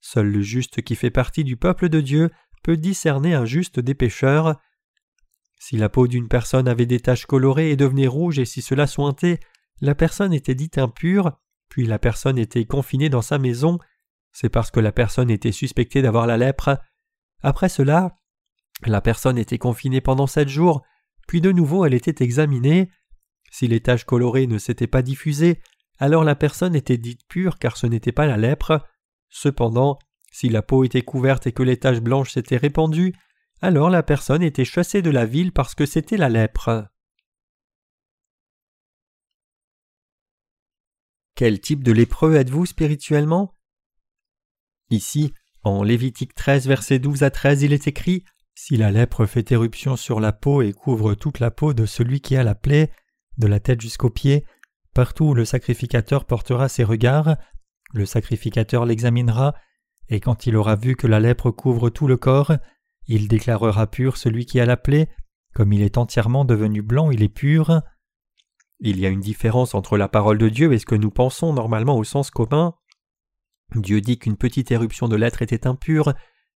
Seul 0.00 0.28
le 0.28 0.40
juste 0.40 0.82
qui 0.82 0.94
fait 0.94 1.10
partie 1.10 1.44
du 1.44 1.56
peuple 1.56 1.88
de 1.88 2.00
Dieu 2.00 2.30
peut 2.62 2.76
discerner 2.76 3.34
un 3.34 3.44
juste 3.44 3.80
des 3.80 3.94
pécheurs. 3.94 4.60
Si 5.58 5.76
la 5.76 5.88
peau 5.88 6.06
d'une 6.06 6.28
personne 6.28 6.68
avait 6.68 6.86
des 6.86 7.00
taches 7.00 7.26
colorées 7.26 7.70
et 7.70 7.76
devenait 7.76 8.06
rouge 8.06 8.38
et 8.38 8.44
si 8.44 8.62
cela 8.62 8.86
sointait, 8.86 9.40
la 9.80 9.94
personne 9.94 10.32
était 10.32 10.54
dite 10.54 10.78
impure, 10.78 11.38
puis 11.68 11.86
la 11.86 11.98
personne 11.98 12.38
était 12.38 12.64
confinée 12.64 13.08
dans 13.08 13.22
sa 13.22 13.38
maison, 13.38 13.78
c'est 14.32 14.48
parce 14.48 14.70
que 14.70 14.80
la 14.80 14.92
personne 14.92 15.30
était 15.30 15.52
suspectée 15.52 16.02
d'avoir 16.02 16.26
la 16.26 16.36
lèpre. 16.36 16.78
Après 17.42 17.68
cela, 17.68 18.18
la 18.86 19.00
personne 19.00 19.38
était 19.38 19.58
confinée 19.58 20.00
pendant 20.00 20.26
sept 20.26 20.48
jours, 20.48 20.82
puis 21.26 21.40
de 21.40 21.52
nouveau 21.52 21.84
elle 21.84 21.94
était 21.94 22.24
examinée. 22.24 22.90
Si 23.50 23.68
les 23.68 23.80
taches 23.80 24.04
colorées 24.04 24.46
ne 24.46 24.58
s'étaient 24.58 24.86
pas 24.86 25.02
diffusées, 25.02 25.60
alors 26.02 26.24
la 26.24 26.34
personne 26.34 26.74
était 26.74 26.98
dite 26.98 27.20
pure 27.28 27.60
car 27.60 27.76
ce 27.76 27.86
n'était 27.86 28.10
pas 28.10 28.26
la 28.26 28.36
lèpre. 28.36 28.84
Cependant, 29.28 30.00
si 30.32 30.48
la 30.48 30.60
peau 30.60 30.82
était 30.82 31.02
couverte 31.02 31.46
et 31.46 31.52
que 31.52 31.62
les 31.62 31.76
taches 31.76 32.00
blanches 32.00 32.32
s'étaient 32.32 32.56
répandues, 32.56 33.14
alors 33.60 33.88
la 33.88 34.02
personne 34.02 34.42
était 34.42 34.64
chassée 34.64 35.00
de 35.00 35.10
la 35.10 35.26
ville 35.26 35.52
parce 35.52 35.76
que 35.76 35.86
c'était 35.86 36.16
la 36.16 36.28
lèpre. 36.28 36.88
Quel 41.36 41.60
type 41.60 41.84
de 41.84 41.92
lépreux 41.92 42.34
êtes-vous 42.34 42.66
spirituellement? 42.66 43.56
Ici, 44.90 45.32
en 45.62 45.84
Lévitique 45.84 46.34
13, 46.34 46.66
versets 46.66 46.98
12 46.98 47.22
à 47.22 47.30
13, 47.30 47.62
il 47.62 47.72
est 47.72 47.86
écrit 47.86 48.24
Si 48.56 48.76
la 48.76 48.90
lèpre 48.90 49.24
fait 49.24 49.52
éruption 49.52 49.94
sur 49.94 50.18
la 50.18 50.32
peau 50.32 50.62
et 50.62 50.72
couvre 50.72 51.14
toute 51.14 51.38
la 51.38 51.52
peau 51.52 51.72
de 51.74 51.86
celui 51.86 52.20
qui 52.20 52.34
a 52.34 52.42
la 52.42 52.56
plaie, 52.56 52.90
de 53.38 53.46
la 53.46 53.60
tête 53.60 53.80
jusqu'aux 53.80 54.10
pieds, 54.10 54.44
partout 54.94 55.26
où 55.26 55.34
le 55.34 55.44
sacrificateur 55.44 56.24
portera 56.24 56.68
ses 56.68 56.84
regards, 56.84 57.36
le 57.92 58.06
sacrificateur 58.06 58.84
l'examinera, 58.86 59.54
et 60.08 60.20
quand 60.20 60.46
il 60.46 60.56
aura 60.56 60.76
vu 60.76 60.96
que 60.96 61.06
la 61.06 61.20
lèpre 61.20 61.50
couvre 61.50 61.90
tout 61.90 62.06
le 62.06 62.16
corps, 62.16 62.52
il 63.06 63.28
déclarera 63.28 63.86
pur 63.86 64.16
celui 64.16 64.46
qui 64.46 64.60
a 64.60 64.66
la 64.66 64.76
plaie, 64.76 65.08
comme 65.54 65.72
il 65.72 65.82
est 65.82 65.98
entièrement 65.98 66.44
devenu 66.44 66.82
blanc, 66.82 67.10
il 67.10 67.22
est 67.22 67.28
pur. 67.28 67.82
Il 68.80 68.98
y 68.98 69.06
a 69.06 69.10
une 69.10 69.20
différence 69.20 69.74
entre 69.74 69.96
la 69.96 70.08
parole 70.08 70.38
de 70.38 70.48
Dieu 70.48 70.72
et 70.72 70.78
ce 70.78 70.86
que 70.86 70.94
nous 70.94 71.10
pensons 71.10 71.52
normalement 71.52 71.96
au 71.96 72.04
sens 72.04 72.30
commun. 72.30 72.74
Dieu 73.74 74.00
dit 74.00 74.18
qu'une 74.18 74.36
petite 74.36 74.70
éruption 74.70 75.08
de 75.08 75.16
lèpre 75.16 75.42
était 75.42 75.66
impure, 75.66 76.14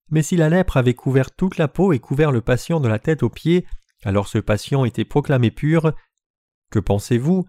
mais 0.10 0.22
si 0.22 0.36
la 0.36 0.50
lèpre 0.50 0.78
avait 0.78 0.94
couvert 0.94 1.32
toute 1.36 1.58
la 1.58 1.68
peau 1.68 1.94
et 1.94 2.00
couvert 2.00 2.32
le 2.32 2.42
patient 2.42 2.80
de 2.80 2.88
la 2.88 3.00
tête 3.00 3.24
aux 3.24 3.30
pieds, 3.30 3.66
alors 4.04 4.28
ce 4.28 4.38
patient 4.38 4.86
était 4.86 5.06
proclamé 5.06 5.52
pur. 5.52 5.94
Que 6.72 6.80
pensez-vous? 6.80 7.46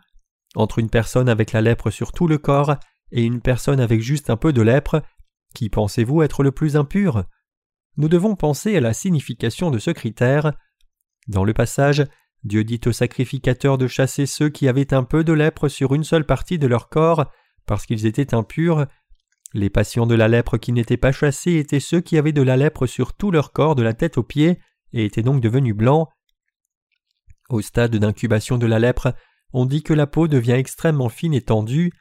Entre 0.57 0.79
une 0.79 0.89
personne 0.89 1.29
avec 1.29 1.53
la 1.53 1.61
lèpre 1.61 1.91
sur 1.91 2.13
tout 2.13 2.27
le 2.27 2.39
corps 2.39 2.77
et 3.13 3.23
une 3.23 3.43
personne 3.43 3.79
avec 3.79 4.01
juste 4.01 4.31
un 4.31 4.39
peu 4.39 4.55
de 4.55 4.63
lèpre, 4.63 5.03
qui 5.55 5.69
pensez-vous 5.69 6.23
être 6.23 6.43
le 6.43 6.51
plus 6.51 6.77
impur? 6.77 7.25
Nous 7.99 8.09
devons 8.09 8.37
penser 8.37 8.75
à 8.75 8.81
la 8.81 8.95
signification 8.95 9.71
de 9.71 9.79
ce 9.79 9.91
critère. 9.91 10.55
Dans 11.29 11.45
le 11.45 11.53
passage, 11.53 12.05
Dieu 12.43 12.65
dit 12.65 12.81
aux 12.87 12.93
sacrificateurs 12.93 13.77
de 13.77 13.87
chasser 13.87 14.25
ceux 14.25 14.49
qui 14.49 14.67
avaient 14.67 14.95
un 14.95 15.05
peu 15.05 15.25
de 15.25 15.35
lèpre 15.35 15.69
sur 15.69 15.95
une 15.95 16.05
seule 16.05 16.25
partie 16.25 16.59
de 16.59 16.67
leur 16.67 16.89
corps, 16.89 17.31
parce 17.67 17.85
qu'ils 17.85 18.07
étaient 18.07 18.35
impurs. 18.35 18.87
Les 19.53 19.69
patients 19.69 20.07
de 20.07 20.15
la 20.15 20.27
lèpre 20.29 20.57
qui 20.57 20.73
n'étaient 20.73 20.97
pas 20.97 21.13
chassés 21.13 21.57
étaient 21.57 21.81
ceux 21.81 22.01
qui 22.01 22.17
avaient 22.17 22.33
de 22.33 22.43
la 22.43 22.57
lèpre 22.57 22.87
sur 22.87 23.13
tout 23.13 23.31
leur 23.31 23.53
corps 23.53 23.75
de 23.75 23.83
la 23.83 23.93
tête 23.93 24.17
aux 24.17 24.23
pieds, 24.23 24.59
et 24.95 25.05
étaient 25.05 25.23
donc 25.23 25.43
devenus 25.43 25.75
blancs. 25.75 26.09
Au 27.51 27.61
stade 27.61 27.95
d'incubation 27.97 28.57
de 28.57 28.67
la 28.67 28.79
lèpre, 28.79 29.15
on 29.53 29.67
dit 29.67 29.83
que 29.83 29.95
la 29.95 30.07
peau 30.07 30.29
devient 30.29 30.53
extrêmement 30.53 31.09
fine 31.09 31.35
et 31.35 31.43
tendue. 31.43 31.93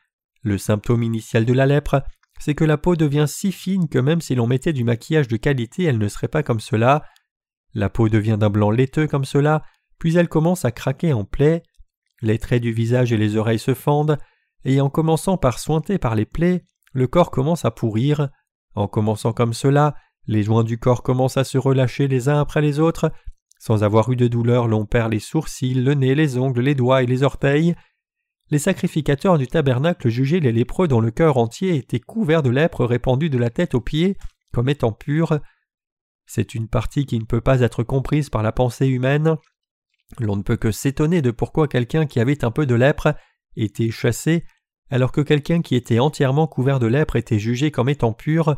Le 0.41 0.57
symptôme 0.57 1.03
initial 1.03 1.45
de 1.45 1.53
la 1.53 1.65
lèpre, 1.65 2.03
c'est 2.39 2.55
que 2.55 2.63
la 2.63 2.77
peau 2.77 2.95
devient 2.95 3.25
si 3.27 3.51
fine 3.51 3.87
que 3.87 3.99
même 3.99 4.21
si 4.21 4.35
l'on 4.35 4.47
mettait 4.47 4.73
du 4.73 4.83
maquillage 4.83 5.27
de 5.27 5.37
qualité, 5.37 5.83
elle 5.83 5.97
ne 5.97 6.07
serait 6.07 6.27
pas 6.27 6.43
comme 6.43 6.59
cela. 6.59 7.03
La 7.73 7.89
peau 7.89 8.09
devient 8.09 8.37
d'un 8.39 8.49
blanc 8.49 8.71
laiteux 8.71 9.07
comme 9.07 9.25
cela, 9.25 9.63
puis 9.99 10.17
elle 10.17 10.29
commence 10.29 10.65
à 10.65 10.71
craquer 10.71 11.13
en 11.13 11.25
plaies. 11.25 11.63
Les 12.21 12.39
traits 12.39 12.61
du 12.61 12.71
visage 12.71 13.11
et 13.11 13.17
les 13.17 13.35
oreilles 13.35 13.59
se 13.59 13.73
fendent, 13.73 14.17
et 14.63 14.81
en 14.81 14.89
commençant 14.89 15.37
par 15.37 15.59
sointer 15.59 15.97
par 15.97 16.15
les 16.15 16.25
plaies, 16.25 16.63
le 16.93 17.07
corps 17.07 17.31
commence 17.31 17.65
à 17.65 17.71
pourrir. 17.71 18.29
En 18.73 18.87
commençant 18.87 19.33
comme 19.33 19.53
cela, 19.53 19.95
les 20.27 20.43
joints 20.43 20.63
du 20.63 20.77
corps 20.77 21.03
commencent 21.03 21.37
à 21.37 21.43
se 21.43 21.57
relâcher 21.57 22.07
les 22.07 22.29
uns 22.29 22.39
après 22.39 22.61
les 22.61 22.79
autres. 22.79 23.11
Sans 23.65 23.83
avoir 23.83 24.11
eu 24.11 24.15
de 24.15 24.27
douleur, 24.27 24.67
l'on 24.67 24.85
perd 24.85 25.11
les 25.11 25.19
sourcils, 25.19 25.73
le 25.73 25.93
nez, 25.93 26.13
les 26.13 26.37
ongles, 26.37 26.61
les 26.61 26.75
doigts 26.75 27.03
et 27.03 27.07
les 27.07 27.23
orteils 27.23 27.75
les 28.51 28.59
sacrificateurs 28.59 29.37
du 29.37 29.47
tabernacle 29.47 30.09
jugeaient 30.09 30.39
les 30.39 30.51
lépreux 30.51 30.87
dont 30.87 31.01
le 31.01 31.11
cœur 31.11 31.37
entier 31.37 31.75
était 31.75 31.99
couvert 31.99 32.43
de 32.43 32.49
lèpre 32.49 32.85
répandue 32.85 33.29
de 33.29 33.37
la 33.37 33.49
tête 33.49 33.73
aux 33.73 33.81
pieds 33.81 34.17
comme 34.53 34.69
étant 34.69 34.91
pur. 34.91 35.39
C'est 36.25 36.55
une 36.55 36.67
partie 36.67 37.05
qui 37.05 37.19
ne 37.19 37.25
peut 37.25 37.41
pas 37.41 37.61
être 37.61 37.83
comprise 37.83 38.29
par 38.29 38.43
la 38.43 38.51
pensée 38.51 38.87
humaine. 38.87 39.35
L'on 40.19 40.35
ne 40.35 40.43
peut 40.43 40.57
que 40.57 40.71
s'étonner 40.71 41.21
de 41.21 41.31
pourquoi 41.31 41.67
quelqu'un 41.67 42.05
qui 42.05 42.19
avait 42.19 42.45
un 42.45 42.51
peu 42.51 42.65
de 42.65 42.75
lèpre 42.75 43.15
était 43.55 43.89
chassé, 43.89 44.45
alors 44.91 45.11
que 45.11 45.21
quelqu'un 45.21 45.61
qui 45.61 45.75
était 45.75 45.99
entièrement 45.99 46.47
couvert 46.47 46.79
de 46.79 46.87
lèpre 46.87 47.15
était 47.15 47.39
jugé 47.39 47.71
comme 47.71 47.89
étant 47.89 48.13
pur. 48.13 48.57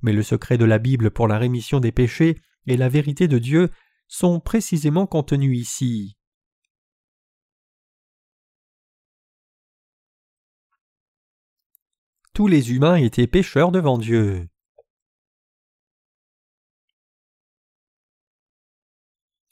Mais 0.00 0.12
le 0.12 0.22
secret 0.22 0.56
de 0.56 0.64
la 0.64 0.78
Bible 0.78 1.10
pour 1.10 1.28
la 1.28 1.38
rémission 1.38 1.80
des 1.80 1.92
péchés 1.92 2.38
et 2.66 2.76
la 2.76 2.88
vérité 2.88 3.28
de 3.28 3.38
Dieu 3.38 3.70
sont 4.08 4.40
précisément 4.40 5.06
contenus 5.06 5.58
ici. 5.58 6.16
Tous 12.32 12.46
les 12.46 12.72
humains 12.72 12.96
étaient 12.96 13.26
pécheurs 13.26 13.72
devant 13.72 13.98
Dieu. 13.98 14.48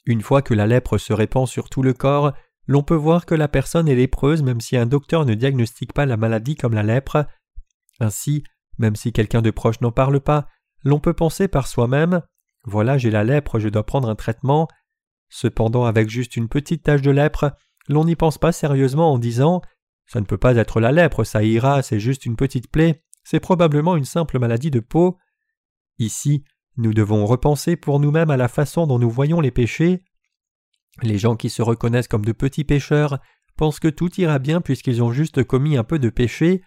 Une 0.05 0.21
fois 0.21 0.41
que 0.41 0.53
la 0.53 0.67
lèpre 0.67 0.97
se 0.97 1.11
répand 1.11 1.47
sur 1.47 1.69
tout 1.69 1.83
le 1.83 1.93
corps, 1.93 2.31
l'on 2.65 2.81
peut 2.81 2.95
voir 2.95 3.25
que 3.25 3.35
la 3.35 3.49
personne 3.49 3.89
est 3.89 3.95
lépreuse 3.95 4.41
même 4.41 4.61
si 4.61 4.77
un 4.77 4.85
docteur 4.85 5.25
ne 5.25 5.33
diagnostique 5.33 5.91
pas 5.91 6.05
la 6.05 6.15
maladie 6.15 6.55
comme 6.55 6.73
la 6.73 6.83
lèpre. 6.83 7.25
Ainsi, 7.99 8.43
même 8.77 8.95
si 8.95 9.11
quelqu'un 9.11 9.41
de 9.41 9.51
proche 9.51 9.81
n'en 9.81 9.91
parle 9.91 10.21
pas, 10.21 10.47
l'on 10.83 11.01
peut 11.01 11.13
penser 11.13 11.49
par 11.49 11.67
soi-même 11.67 12.21
voilà, 12.67 12.97
j'ai 12.97 13.09
la 13.09 13.23
lèpre, 13.23 13.59
je 13.59 13.69
dois 13.69 13.85
prendre 13.85 14.09
un 14.09 14.15
traitement. 14.15 14.67
Cependant, 15.29 15.85
avec 15.85 16.09
juste 16.09 16.35
une 16.35 16.49
petite 16.49 16.83
tache 16.83 17.01
de 17.01 17.11
lèpre, 17.11 17.53
l'on 17.87 18.03
n'y 18.03 18.17
pense 18.17 18.37
pas 18.37 18.51
sérieusement 18.51 19.13
en 19.13 19.17
disant 19.17 19.61
Ça 20.05 20.19
ne 20.19 20.25
peut 20.25 20.37
pas 20.37 20.55
être 20.57 20.81
la 20.81 20.91
lèpre, 20.91 21.23
ça 21.23 21.43
ira, 21.43 21.81
c'est 21.81 22.01
juste 22.01 22.25
une 22.25 22.35
petite 22.35 22.69
plaie, 22.69 23.01
c'est 23.23 23.39
probablement 23.39 23.95
une 23.95 24.03
simple 24.03 24.37
maladie 24.37 24.69
de 24.69 24.81
peau. 24.81 25.17
Ici, 25.97 26.43
nous 26.75 26.93
devons 26.93 27.25
repenser 27.25 27.77
pour 27.77 28.01
nous-mêmes 28.01 28.31
à 28.31 28.37
la 28.37 28.49
façon 28.49 28.85
dont 28.85 28.99
nous 28.99 29.09
voyons 29.09 29.39
les 29.39 29.51
péchés. 29.51 30.03
Les 31.03 31.17
gens 31.17 31.37
qui 31.37 31.49
se 31.49 31.61
reconnaissent 31.61 32.09
comme 32.09 32.25
de 32.25 32.33
petits 32.33 32.65
pécheurs 32.65 33.17
pensent 33.55 33.79
que 33.79 33.87
tout 33.87 34.13
ira 34.19 34.39
bien 34.39 34.59
puisqu'ils 34.59 35.01
ont 35.01 35.13
juste 35.13 35.41
commis 35.45 35.77
un 35.77 35.85
peu 35.85 35.99
de 35.99 36.09
péché. 36.09 36.61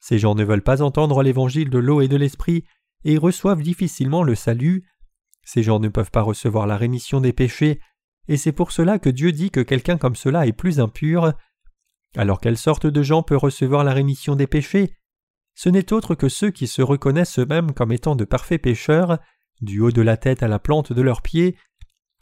Ces 0.00 0.18
gens 0.18 0.34
ne 0.34 0.44
veulent 0.44 0.62
pas 0.62 0.80
entendre 0.80 1.22
l'évangile 1.22 1.68
de 1.68 1.78
l'eau 1.78 2.00
et 2.00 2.08
de 2.08 2.16
l'esprit 2.16 2.64
et 3.04 3.18
reçoivent 3.18 3.62
difficilement 3.62 4.22
le 4.22 4.34
salut. 4.34 4.88
Ces 5.44 5.62
gens 5.62 5.80
ne 5.80 5.88
peuvent 5.88 6.10
pas 6.10 6.22
recevoir 6.22 6.66
la 6.66 6.76
rémission 6.76 7.20
des 7.20 7.32
péchés, 7.32 7.80
et 8.28 8.36
c'est 8.36 8.52
pour 8.52 8.72
cela 8.72 8.98
que 8.98 9.10
Dieu 9.10 9.32
dit 9.32 9.50
que 9.50 9.60
quelqu'un 9.60 9.98
comme 9.98 10.16
cela 10.16 10.46
est 10.46 10.52
plus 10.52 10.80
impur. 10.80 11.32
Alors 12.16 12.40
quelle 12.40 12.56
sorte 12.56 12.86
de 12.86 13.02
gens 13.02 13.22
peut 13.22 13.36
recevoir 13.36 13.84
la 13.84 13.92
rémission 13.92 14.36
des 14.36 14.46
péchés? 14.46 14.94
Ce 15.54 15.68
n'est 15.68 15.92
autre 15.92 16.14
que 16.14 16.28
ceux 16.28 16.50
qui 16.50 16.66
se 16.66 16.82
reconnaissent 16.82 17.38
eux-mêmes 17.38 17.72
comme 17.72 17.92
étant 17.92 18.16
de 18.16 18.24
parfaits 18.24 18.62
pécheurs, 18.62 19.18
du 19.60 19.80
haut 19.80 19.90
de 19.90 20.02
la 20.02 20.16
tête 20.16 20.42
à 20.42 20.48
la 20.48 20.58
plante 20.58 20.92
de 20.92 21.02
leurs 21.02 21.22
pieds, 21.22 21.56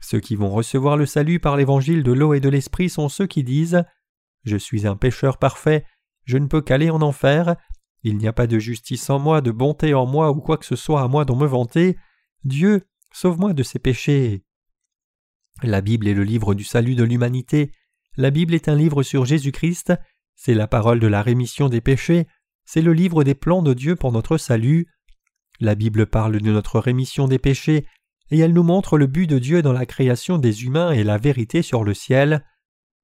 ceux 0.01 0.21
qui 0.21 0.35
vont 0.35 0.51
recevoir 0.51 0.97
le 0.97 1.07
salut 1.07 1.41
par 1.41 1.57
l'évangile 1.57 2.03
de 2.03 2.13
l'eau 2.13 2.35
et 2.35 2.41
de 2.41 2.49
l'esprit 2.49 2.89
sont 2.89 3.09
ceux 3.09 3.27
qui 3.27 3.45
disent 3.45 3.85
Je 4.45 4.57
suis 4.57 4.87
un 4.87 4.97
pécheur 4.97 5.39
parfait, 5.39 5.85
je 6.25 6.39
ne 6.39 6.47
peux 6.47 6.63
qu'aller 6.63 6.91
en 6.91 7.03
enfer, 7.03 7.57
il 8.03 8.17
n'y 8.17 8.27
a 8.27 8.33
pas 8.33 8.47
de 8.47 8.59
justice 8.59 9.11
en 9.11 9.19
moi, 9.19 9.41
de 9.41 9.51
bonté 9.51 9.95
en 9.95 10.07
moi 10.07 10.31
ou 10.31 10.41
quoi 10.41 10.57
que 10.57 10.65
ce 10.65 10.77
soit 10.77 11.03
à 11.03 11.09
moi 11.09 11.25
dont 11.25 11.37
me 11.37 11.47
vanter. 11.47 11.97
Dieu, 12.45 12.87
sauve-moi 13.13 13.53
de 13.53 13.63
ces 13.63 13.79
péchés. 13.79 14.43
La 15.63 15.81
Bible 15.81 16.09
est 16.09 16.15
le 16.15 16.25
livre 16.25 16.55
du 16.55 16.65
salut 16.65 16.95
de 16.95 17.05
l'humanité. 17.05 17.73
La 18.17 18.31
Bible 18.31 18.55
est 18.55 18.69
un 18.69 18.75
livre 18.75 19.03
sur 19.03 19.25
Jésus-Christ. 19.25 19.93
C'est 20.37 20.55
la 20.55 20.67
parole 20.67 21.01
de 21.01 21.07
la 21.07 21.23
rémission 21.23 21.69
des 21.69 21.81
péchés. 21.81 22.27
C'est 22.65 22.83
le 22.83 22.93
livre 22.93 23.25
des 23.25 23.35
plans 23.35 23.63
de 23.63 23.75
Dieu 23.75 23.97
pour 23.97 24.13
notre 24.13 24.39
salut. 24.39 24.87
La 25.61 25.75
Bible 25.75 26.07
parle 26.07 26.41
de 26.41 26.51
notre 26.51 26.81
rémission 26.81 27.29
des 27.29 27.39
péchés 27.39 27.87
et 28.31 28.39
elle 28.39 28.53
nous 28.53 28.63
montre 28.63 28.97
le 28.97 29.07
but 29.07 29.27
de 29.27 29.39
Dieu 29.39 29.61
dans 29.61 29.73
la 29.73 29.87
création 29.87 30.39
des 30.39 30.65
humains 30.65 30.93
et 30.93 31.05
la 31.05 31.19
vérité 31.19 31.63
sur 31.63 31.85
le 31.85 31.95
ciel. 31.95 32.45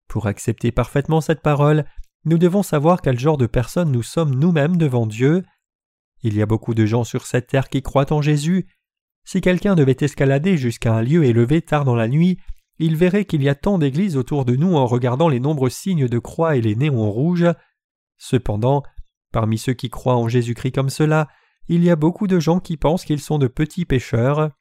Pour 0.09 0.27
accepter 0.27 0.71
parfaitement 0.73 1.21
cette 1.21 1.43
parole, 1.43 1.85
nous 2.25 2.39
devons 2.39 2.63
savoir 2.63 3.03
quel 3.03 3.19
genre 3.19 3.37
de 3.37 3.47
personnes 3.47 3.93
nous 3.93 4.03
sommes 4.03 4.35
nous-mêmes 4.35 4.77
devant 4.77 5.07
Dieu. 5.07 5.45
Il 6.23 6.35
y 6.35 6.43
a 6.43 6.47
beaucoup 6.47 6.75
de 6.75 6.87
gens 6.87 7.05
sur 7.05 7.27
cette 7.27 7.49
terre 7.49 7.69
qui 7.69 7.83
croient 7.83 8.13
en 8.13 8.23
Jésus. 8.23 8.67
Si 9.27 9.41
quelqu'un 9.41 9.75
devait 9.75 9.97
escalader 10.01 10.57
jusqu'à 10.57 10.95
un 10.95 11.03
lieu 11.03 11.25
élevé 11.25 11.61
tard 11.61 11.85
dans 11.85 11.97
la 11.97 12.07
nuit, 12.07 12.39
il 12.79 12.95
verrait 12.95 13.25
qu'il 13.25 13.43
y 13.43 13.49
a 13.49 13.57
tant 13.57 13.77
d'églises 13.77 14.17
autour 14.17 14.45
de 14.45 14.55
nous 14.55 14.77
en 14.77 14.87
regardant 14.87 15.29
les 15.29 15.41
nombreux 15.41 15.69
signes 15.69 16.07
de 16.07 16.19
croix 16.21 16.57
et 16.57 16.61
les 16.61 16.77
néons 16.77 17.11
rouges. 17.11 17.49
Cependant, 18.19 18.85
parmi 19.33 19.59
ceux 19.59 19.75
qui 19.75 19.91
croient 19.91 20.17
en 20.17 20.29
Jésus-Christ 20.29 20.73
comme 20.73 20.91
cela, 20.91 21.29
il 21.67 21.83
y 21.83 21.91
a 21.91 21.97
beaucoup 21.97 22.29
de 22.29 22.39
gens 22.39 22.61
qui 22.61 22.77
pensent 22.77 23.05
qu'ils 23.05 23.21
sont 23.21 23.39
de 23.39 23.49
petits 23.49 23.85
pécheurs. 23.85 24.53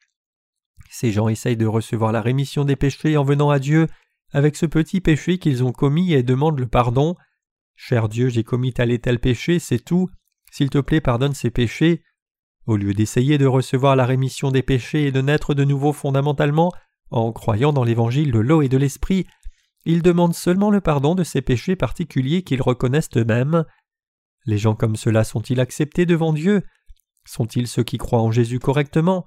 Ces 0.90 1.12
gens 1.12 1.28
essayent 1.28 1.56
de 1.56 1.66
recevoir 1.66 2.10
la 2.10 2.20
rémission 2.20 2.64
des 2.64 2.76
péchés 2.76 3.16
en 3.16 3.22
venant 3.22 3.50
à 3.50 3.60
Dieu 3.60 3.86
avec 4.32 4.56
ce 4.56 4.66
petit 4.66 5.00
péché 5.00 5.38
qu'ils 5.38 5.62
ont 5.62 5.72
commis 5.72 6.12
et 6.12 6.24
demandent 6.24 6.58
le 6.58 6.66
pardon. 6.66 7.14
Cher 7.76 8.08
Dieu, 8.08 8.30
j'ai 8.30 8.42
commis 8.42 8.72
tel 8.72 8.90
et 8.90 8.98
tel 8.98 9.20
péché, 9.20 9.60
c'est 9.60 9.78
tout. 9.78 10.08
S'il 10.50 10.70
te 10.70 10.78
plaît, 10.78 11.00
pardonne 11.00 11.34
ces 11.34 11.50
péchés. 11.50 12.02
Au 12.66 12.76
lieu 12.76 12.94
d'essayer 12.94 13.38
de 13.38 13.46
recevoir 13.46 13.94
la 13.94 14.06
rémission 14.06 14.50
des 14.50 14.62
péchés 14.62 15.06
et 15.06 15.12
de 15.12 15.20
naître 15.20 15.54
de 15.54 15.64
nouveau 15.64 15.92
fondamentalement, 15.92 16.72
en 17.10 17.32
croyant 17.32 17.72
dans 17.72 17.84
l'évangile 17.84 18.32
de 18.32 18.40
l'eau 18.40 18.62
et 18.62 18.68
de 18.68 18.76
l'esprit, 18.76 19.26
ils 19.84 20.02
demandent 20.02 20.34
seulement 20.34 20.70
le 20.70 20.80
pardon 20.80 21.14
de 21.14 21.22
ces 21.22 21.42
péchés 21.42 21.76
particuliers 21.76 22.42
qu'ils 22.42 22.62
reconnaissent 22.62 23.16
eux-mêmes. 23.16 23.64
Les 24.44 24.58
gens 24.58 24.74
comme 24.74 24.96
cela 24.96 25.22
sont-ils 25.22 25.60
acceptés 25.60 26.06
devant 26.06 26.32
Dieu? 26.32 26.64
Sont-ils 27.24 27.68
ceux 27.68 27.84
qui 27.84 27.98
croient 27.98 28.22
en 28.22 28.32
Jésus 28.32 28.58
correctement? 28.58 29.26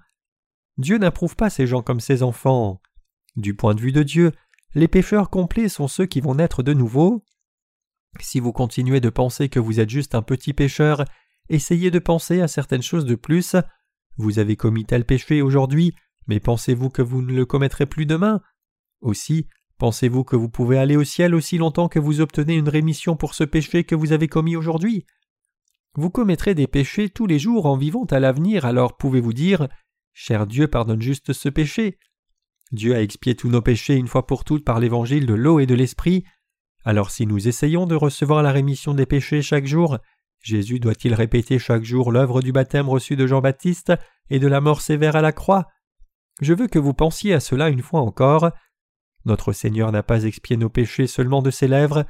Dieu 0.77 0.97
n'approuve 0.97 1.37
pas 1.37 1.49
ces 1.49 1.65
gens 1.65 1.81
comme 1.81 2.01
ses 2.01 2.23
enfants. 2.23 2.81
Du 3.37 3.53
point 3.53 3.73
de 3.73 3.81
vue 3.81 3.93
de 3.93 4.03
Dieu, 4.03 4.33
les 4.75 4.89
pécheurs 4.89 5.29
complets 5.29 5.69
sont 5.69 5.87
ceux 5.87 6.05
qui 6.05 6.19
vont 6.19 6.35
naître 6.35 6.61
de 6.61 6.73
nouveau. 6.73 7.23
Si 8.19 8.41
vous 8.41 8.51
continuez 8.51 8.99
de 8.99 9.09
penser 9.09 9.47
que 9.47 9.59
vous 9.59 9.79
êtes 9.79 9.89
juste 9.89 10.13
un 10.15 10.21
petit 10.21 10.53
pécheur, 10.53 11.05
essayez 11.49 11.91
de 11.91 11.99
penser 11.99 12.41
à 12.41 12.47
certaines 12.47 12.81
choses 12.81 13.05
de 13.05 13.15
plus. 13.15 13.55
Vous 14.17 14.39
avez 14.39 14.55
commis 14.55 14.85
tel 14.85 15.05
péché 15.05 15.41
aujourd'hui, 15.41 15.93
mais 16.27 16.39
pensez-vous 16.39 16.89
que 16.89 17.01
vous 17.01 17.21
ne 17.21 17.33
le 17.33 17.45
commettrez 17.45 17.85
plus 17.85 18.05
demain? 18.05 18.41
Aussi, 19.01 19.47
pensez-vous 19.77 20.23
que 20.23 20.35
vous 20.35 20.49
pouvez 20.49 20.77
aller 20.77 20.95
au 20.95 21.03
ciel 21.03 21.33
aussi 21.33 21.57
longtemps 21.57 21.89
que 21.89 21.99
vous 21.99 22.21
obtenez 22.21 22.55
une 22.55 22.69
rémission 22.69 23.15
pour 23.15 23.33
ce 23.33 23.43
péché 23.43 23.83
que 23.83 23.95
vous 23.95 24.11
avez 24.11 24.27
commis 24.27 24.55
aujourd'hui? 24.55 25.05
Vous 25.95 26.09
commettrez 26.09 26.53
des 26.53 26.67
péchés 26.67 27.09
tous 27.09 27.25
les 27.25 27.39
jours 27.39 27.65
en 27.65 27.77
vivant 27.77 28.05
à 28.05 28.19
l'avenir, 28.19 28.65
alors 28.65 28.97
pouvez-vous 28.97 29.33
dire 29.33 29.67
Cher 30.13 30.47
Dieu, 30.47 30.67
pardonne 30.67 31.01
juste 31.01 31.33
ce 31.33 31.49
péché. 31.49 31.97
Dieu 32.71 32.93
a 32.93 33.01
expié 33.01 33.35
tous 33.35 33.49
nos 33.49 33.61
péchés 33.61 33.95
une 33.95 34.07
fois 34.07 34.27
pour 34.27 34.43
toutes 34.43 34.65
par 34.65 34.79
l'évangile 34.79 35.25
de 35.25 35.33
l'eau 35.33 35.59
et 35.59 35.65
de 35.65 35.75
l'esprit. 35.75 36.25
Alors 36.83 37.09
si 37.09 37.25
nous 37.25 37.47
essayons 37.47 37.85
de 37.85 37.95
recevoir 37.95 38.43
la 38.43 38.51
rémission 38.51 38.93
des 38.93 39.05
péchés 39.05 39.41
chaque 39.41 39.65
jour, 39.65 39.97
Jésus 40.41 40.79
doit-il 40.79 41.13
répéter 41.13 41.59
chaque 41.59 41.83
jour 41.83 42.11
l'œuvre 42.11 42.41
du 42.41 42.51
baptême 42.51 42.89
reçu 42.89 43.15
de 43.15 43.27
Jean-Baptiste 43.27 43.93
et 44.29 44.39
de 44.39 44.47
la 44.47 44.61
mort 44.61 44.81
sévère 44.81 45.15
à 45.15 45.21
la 45.21 45.31
croix? 45.31 45.67
Je 46.41 46.53
veux 46.53 46.67
que 46.67 46.79
vous 46.79 46.93
pensiez 46.93 47.33
à 47.33 47.39
cela 47.39 47.69
une 47.69 47.81
fois 47.81 48.01
encore. 48.01 48.51
Notre 49.25 49.51
Seigneur 49.51 49.91
n'a 49.91 50.03
pas 50.03 50.23
expié 50.23 50.55
nos 50.55 50.69
péchés 50.69 51.07
seulement 51.07 51.41
de 51.41 51.51
ses 51.51 51.67
lèvres, 51.67 52.05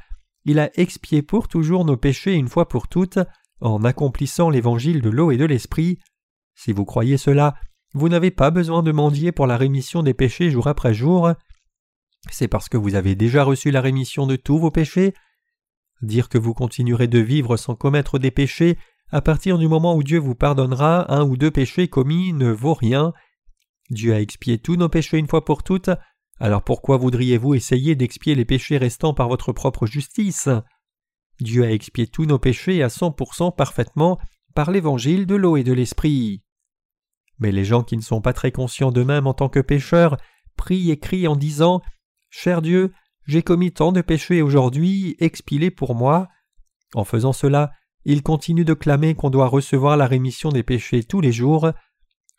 il 0.45 0.59
a 0.59 0.69
expié 0.79 1.21
pour 1.21 1.47
toujours 1.47 1.85
nos 1.85 1.97
péchés 1.97 2.33
une 2.33 2.47
fois 2.47 2.67
pour 2.67 2.87
toutes 2.87 3.19
en 3.61 3.83
accomplissant 3.83 4.49
l'évangile 4.49 5.01
de 5.01 5.09
l'eau 5.09 5.31
et 5.31 5.37
de 5.37 5.45
l'esprit. 5.45 5.99
Si 6.55 6.71
vous 6.71 6.85
croyez 6.85 7.17
cela, 7.17 7.55
vous 7.93 8.09
n'avez 8.09 8.31
pas 8.31 8.51
besoin 8.51 8.83
de 8.83 8.91
mendier 8.91 9.31
pour 9.31 9.47
la 9.47 9.57
rémission 9.57 10.01
des 10.01 10.13
péchés 10.13 10.49
jour 10.49 10.67
après 10.67 10.93
jour. 10.93 11.33
C'est 12.31 12.47
parce 12.47 12.69
que 12.69 12.77
vous 12.77 12.95
avez 12.95 13.15
déjà 13.15 13.43
reçu 13.43 13.71
la 13.71 13.81
rémission 13.81 14.27
de 14.27 14.35
tous 14.35 14.57
vos 14.57 14.71
péchés. 14.71 15.13
Dire 16.01 16.29
que 16.29 16.37
vous 16.37 16.53
continuerez 16.53 17.07
de 17.07 17.19
vivre 17.19 17.57
sans 17.57 17.75
commettre 17.75 18.19
des 18.19 18.31
péchés 18.31 18.77
à 19.11 19.21
partir 19.21 19.57
du 19.57 19.67
moment 19.67 19.95
où 19.95 20.03
Dieu 20.03 20.19
vous 20.19 20.35
pardonnera 20.35 21.13
un 21.13 21.23
ou 21.23 21.35
deux 21.35 21.51
péchés 21.51 21.87
commis 21.87 22.33
ne 22.33 22.51
vaut 22.51 22.73
rien. 22.73 23.13
Dieu 23.89 24.13
a 24.13 24.21
expié 24.21 24.59
tous 24.59 24.75
nos 24.75 24.89
péchés 24.89 25.17
une 25.17 25.27
fois 25.27 25.43
pour 25.43 25.63
toutes, 25.63 25.89
alors 26.39 26.63
pourquoi 26.63 26.97
voudriez-vous 26.97 27.55
essayer 27.55 27.95
d'expier 27.95 28.35
les 28.35 28.45
péchés 28.45 28.77
restants 28.77 29.13
par 29.13 29.27
votre 29.27 29.51
propre 29.51 29.85
justice? 29.85 30.47
Dieu 31.41 31.63
a 31.63 31.71
expié 31.71 32.07
tous 32.07 32.25
nos 32.25 32.39
péchés 32.39 32.83
à 32.83 32.89
cent 32.89 33.11
pour 33.11 33.33
cent 33.33 33.51
parfaitement 33.51 34.19
par 34.55 34.71
l'évangile 34.71 35.25
de 35.25 35.35
l'eau 35.35 35.57
et 35.57 35.63
de 35.63 35.73
l'esprit. 35.73 36.43
Mais 37.39 37.51
les 37.51 37.65
gens 37.65 37.83
qui 37.83 37.97
ne 37.97 38.01
sont 38.01 38.21
pas 38.21 38.33
très 38.33 38.51
conscients 38.51 38.91
d'eux-mêmes 38.91 39.27
en 39.27 39.33
tant 39.33 39.49
que 39.49 39.59
pécheurs 39.59 40.17
prient 40.55 40.91
et 40.91 40.99
crient 40.99 41.27
en 41.27 41.35
disant 41.35 41.81
Cher 42.29 42.61
Dieu, 42.61 42.93
j'ai 43.29 43.43
commis 43.43 43.71
tant 43.71 43.91
de 43.91 44.01
péchés 44.01 44.41
aujourd'hui, 44.41 45.15
expilez 45.19 45.69
pour 45.69 45.93
moi. 45.93 46.29
En 46.95 47.03
faisant 47.03 47.31
cela, 47.31 47.71
ils 48.03 48.23
continuent 48.23 48.65
de 48.65 48.73
clamer 48.73 49.13
qu'on 49.13 49.29
doit 49.29 49.45
recevoir 49.45 49.97
la 49.97 50.07
rémission 50.07 50.49
des 50.49 50.63
péchés 50.63 51.03
tous 51.03 51.21
les 51.21 51.31
jours. 51.31 51.69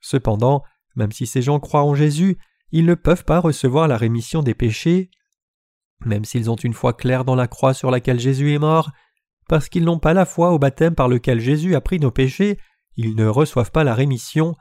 Cependant, 0.01 0.65
même 0.97 1.13
si 1.13 1.29
ces 1.29 1.43
gens 1.43 1.61
croient 1.61 1.85
en 1.85 1.95
Jésus, 1.95 2.39
ils 2.73 2.87
ne 2.87 2.97
peuvent 2.97 3.25
pas 3.25 3.39
recevoir 3.39 3.87
la 3.87 3.97
rémission 3.97 4.43
des 4.43 4.55
péchés. 4.55 5.13
Même 6.05 6.25
s'ils 6.25 6.51
ont 6.51 6.57
une 6.57 6.75
foi 6.75 6.93
claire 6.93 7.25
dans 7.25 7.37
la 7.37 7.47
croix 7.47 7.73
sur 7.73 7.93
laquelle 7.93 8.19
Jésus 8.19 8.53
est 8.53 8.59
mort, 8.59 8.91
parce 9.49 9.69
qu'ils 9.69 9.85
n'ont 9.85 10.01
pas 10.01 10.13
la 10.13 10.25
foi 10.25 10.51
au 10.51 10.59
baptême 10.59 10.97
par 10.97 11.07
lequel 11.07 11.39
Jésus 11.39 11.77
a 11.77 11.81
pris 11.81 12.01
nos 12.01 12.11
péchés, 12.11 12.59
ils 12.97 13.15
ne 13.15 13.29
reçoivent 13.29 13.71
pas 13.71 13.85
la 13.85 13.95
rémission. 13.95 14.57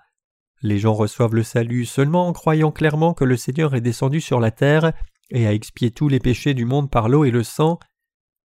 Les 0.62 0.78
gens 0.78 0.94
reçoivent 0.94 1.34
le 1.34 1.42
salut 1.42 1.86
seulement 1.86 2.28
en 2.28 2.34
croyant 2.34 2.72
clairement 2.72 3.16
que 3.16 3.26
le 3.26 3.36
Seigneur 3.36 3.74
est 3.74 3.82
descendu 3.82 4.22
sur 4.22 4.40
la 4.40 4.52
terre 4.52 4.94
et 5.30 5.48
a 5.48 5.54
expié 5.54 5.92
tous 5.92 6.08
les 6.08 6.20
péchés 6.20 6.54
du 6.54 6.66
monde 6.66 6.90
par 6.90 7.10
l'eau 7.10 7.26
et 7.26 7.32
le 7.32 7.44
sang. 7.44 7.80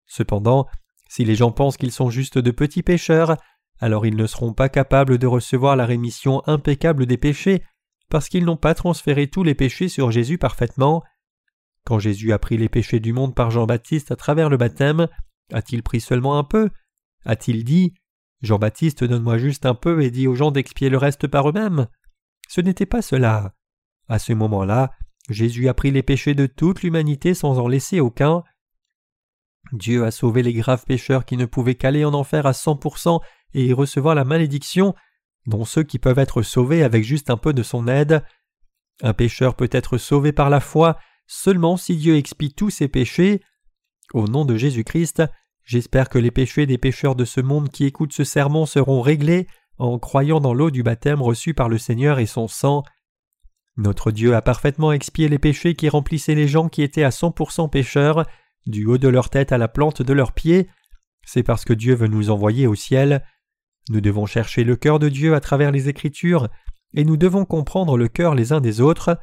Cependant, 0.07 0.67
si 1.09 1.25
les 1.25 1.35
gens 1.35 1.53
pensent 1.53 1.77
qu'ils 1.77 1.93
sont 1.93 2.11
juste 2.11 2.39
de 2.39 2.51
petits 2.51 2.83
pécheurs, 2.83 3.37
alors 3.81 4.07
ils 4.07 4.17
ne 4.17 4.27
seront 4.27 4.53
pas 4.53 4.69
capables 4.69 5.19
de 5.19 5.27
recevoir 5.27 5.77
la 5.77 5.87
rémission 5.87 6.43
impeccable 6.47 7.07
des 7.07 7.17
péchés, 7.17 7.63
parce 8.11 8.29
qu'ils 8.29 8.45
n'ont 8.45 8.57
pas 8.57 8.75
transféré 8.75 9.29
tous 9.29 9.43
les 9.43 9.55
péchés 9.55 9.89
sur 9.89 10.11
Jésus 10.11 10.39
parfaitement. 10.39 11.03
Quand 11.85 11.99
Jésus 11.99 12.33
a 12.33 12.39
pris 12.39 12.57
les 12.57 12.69
péchés 12.69 13.01
du 13.01 13.13
monde 13.13 13.35
par 13.35 13.51
Jean-Baptiste 13.51 14.11
à 14.11 14.17
travers 14.17 14.49
le 14.49 14.57
baptême, 14.57 15.09
a-t-il 15.53 15.83
pris 15.83 16.01
seulement 16.01 16.39
un 16.39 16.45
peu? 16.45 16.71
A-t-il 17.25 17.65
dit 17.65 17.95
Jean-Baptiste 18.43 19.05
donne-moi 19.05 19.39
juste 19.39 19.67
un 19.67 19.75
peu 19.75 20.03
et 20.03 20.11
dit 20.11 20.27
aux 20.27 20.35
gens 20.35 20.51
d'expier 20.51 20.89
le 20.89 20.99
reste 20.99 21.27
par 21.27 21.49
eux-mêmes? 21.49 21.89
Ce 22.49 22.61
n'était 22.61 22.87
pas 22.87 23.03
cela. 23.03 23.55
À 24.09 24.19
ce 24.19 24.33
moment-là, 24.33 24.91
Jésus 25.31 25.69
a 25.69 25.75
pris 25.75 25.91
les 25.91 26.03
péchés 26.03 26.35
de 26.35 26.47
toute 26.47 26.83
l'humanité 26.83 27.35
sans 27.35 27.59
en 27.59 27.69
laisser 27.69 28.01
aucun. 28.01 28.43
Dieu 29.73 30.05
a 30.05 30.11
sauvé 30.11 30.43
les 30.43 30.53
graves 30.53 30.85
pécheurs 30.85 31.25
qui 31.25 31.37
ne 31.37 31.47
pouvaient 31.47 31.75
qu'aller 31.75 32.05
en 32.05 32.15
enfer 32.15 32.47
à 32.47 32.53
cent 32.53 32.77
pour 32.77 32.99
cent 32.99 33.21
et 33.55 33.67
y 33.67 33.73
recevoir 33.73 34.15
la 34.15 34.25
malédiction, 34.25 34.95
dont 35.47 35.65
ceux 35.65 35.83
qui 35.83 35.99
peuvent 35.99 36.19
être 36.19 36.43
sauvés 36.43 36.83
avec 36.83 37.05
juste 37.05 37.31
un 37.31 37.37
peu 37.37 37.53
de 37.53 37.63
son 37.63 37.89
aide. 37.89 38.23
Un 39.03 39.15
pécheur 39.15 39.55
peut 39.57 39.71
être 39.73 39.99
sauvé 39.99 40.33
par 40.33 40.51
la 40.51 40.61
foi 40.61 40.99
seulement 41.27 41.77
si 41.77 41.97
Dieu 41.97 42.17
expie 42.17 42.53
tous 42.53 42.71
ses 42.71 42.89
péchés. 42.89 43.41
Au 44.13 44.29
nom 44.29 44.45
de 44.45 44.57
Jésus-Christ, 44.57 45.23
j'espère 45.65 46.09
que 46.09 46.19
les 46.19 46.31
péchés 46.31 46.67
des 46.67 46.79
pécheurs 46.79 47.17
de 47.17 47.25
ce 47.25 47.41
monde 47.41 47.71
qui 47.71 47.85
écoutent 47.85 48.13
ce 48.13 48.25
sermon 48.25 48.67
seront 48.67 49.01
réglés 49.01 49.47
en 49.79 49.99
croyant 49.99 50.41
dans 50.41 50.55
l'eau 50.55 50.71
du 50.71 50.83
baptême 50.83 51.23
reçu 51.23 51.55
par 51.55 51.69
le 51.69 51.79
Seigneur 51.79 52.19
et 52.19 52.27
son 52.27 52.47
sang. 52.47 52.85
Notre 53.77 54.13
Dieu 54.13 54.35
a 54.35 54.43
parfaitement 54.43 54.93
expié 54.93 55.29
les 55.29 55.39
péchés 55.39 55.75
qui 55.75 55.89
remplissaient 55.89 56.35
les 56.35 56.47
gens 56.47 56.69
qui 56.69 56.83
étaient 56.83 57.03
à 57.03 57.11
cent 57.11 57.33
pour 57.33 57.51
cent 57.53 57.69
pécheurs, 57.69 58.25
du 58.67 58.87
haut 58.87 58.99
de 58.99 59.09
leur 59.09 59.31
tête 59.31 59.53
à 59.53 59.59
la 59.59 59.69
plante 59.69 60.03
de 60.03 60.13
leurs 60.13 60.33
pieds. 60.33 60.69
C'est 61.27 61.43
parce 61.43 61.65
que 61.65 61.73
Dieu 61.73 61.95
veut 61.95 62.07
nous 62.07 62.31
envoyer 62.31 62.67
au 62.67 62.75
ciel. 62.75 63.25
Nous 63.91 64.01
devons 64.01 64.27
chercher 64.27 64.65
le 64.65 64.77
cœur 64.77 64.99
de 64.99 65.09
Dieu 65.09 65.35
à 65.35 65.41
travers 65.41 65.73
les 65.73 65.89
Écritures, 65.89 66.49
et 66.95 67.05
nous 67.05 67.17
devons 67.17 67.45
comprendre 67.45 67.99
le 67.99 68.09
cœur 68.09 68.35
les 68.35 68.53
uns 68.53 68.61
des 68.61 68.81
autres. 68.81 69.19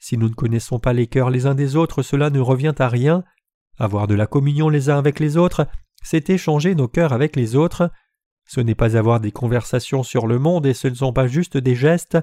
Si 0.00 0.18
nous 0.18 0.28
ne 0.28 0.34
connaissons 0.34 0.78
pas 0.78 0.92
les 0.92 1.06
cœurs 1.06 1.30
les 1.30 1.46
uns 1.46 1.54
des 1.54 1.76
autres, 1.76 2.02
cela 2.02 2.30
ne 2.30 2.40
revient 2.40 2.74
à 2.78 2.88
rien. 2.88 3.24
Avoir 3.78 4.06
de 4.06 4.14
la 4.14 4.26
communion 4.26 4.68
les 4.68 4.90
uns 4.90 4.98
avec 4.98 5.20
les 5.20 5.36
autres, 5.36 5.66
c'est 6.02 6.28
échanger 6.30 6.74
nos 6.74 6.88
cœurs 6.88 7.12
avec 7.12 7.36
les 7.36 7.56
autres. 7.56 7.90
Ce 8.46 8.60
n'est 8.60 8.74
pas 8.74 8.96
avoir 8.96 9.20
des 9.20 9.32
conversations 9.32 10.02
sur 10.02 10.26
le 10.26 10.38
monde 10.38 10.66
et 10.66 10.74
ce 10.74 10.88
ne 10.88 10.94
sont 10.94 11.12
pas 11.12 11.26
juste 11.26 11.56
des 11.56 11.74
gestes, 11.74 12.18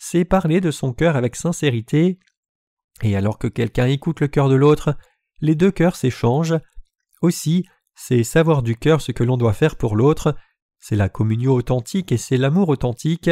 c'est 0.00 0.24
parler 0.24 0.60
de 0.60 0.70
son 0.70 0.92
cœur 0.94 1.14
avec 1.14 1.36
sincérité. 1.36 2.18
Et 3.02 3.14
alors 3.14 3.38
que 3.38 3.46
quelqu'un 3.46 3.86
écoute 3.86 4.20
le 4.20 4.28
cœur 4.28 4.48
de 4.48 4.54
l'autre, 4.54 4.96
les 5.40 5.54
deux 5.54 5.70
cœurs 5.70 5.94
s'échangent. 5.94 6.58
Aussi, 7.20 7.66
c'est 7.94 8.24
savoir 8.24 8.62
du 8.62 8.76
cœur 8.76 9.02
ce 9.02 9.12
que 9.12 9.22
l'on 9.22 9.36
doit 9.36 9.52
faire 9.52 9.76
pour 9.76 9.94
l'autre, 9.94 10.34
c'est 10.78 10.96
la 10.96 11.10
communion 11.10 11.52
authentique 11.52 12.12
et 12.12 12.16
c'est 12.16 12.38
l'amour 12.38 12.70
authentique. 12.70 13.30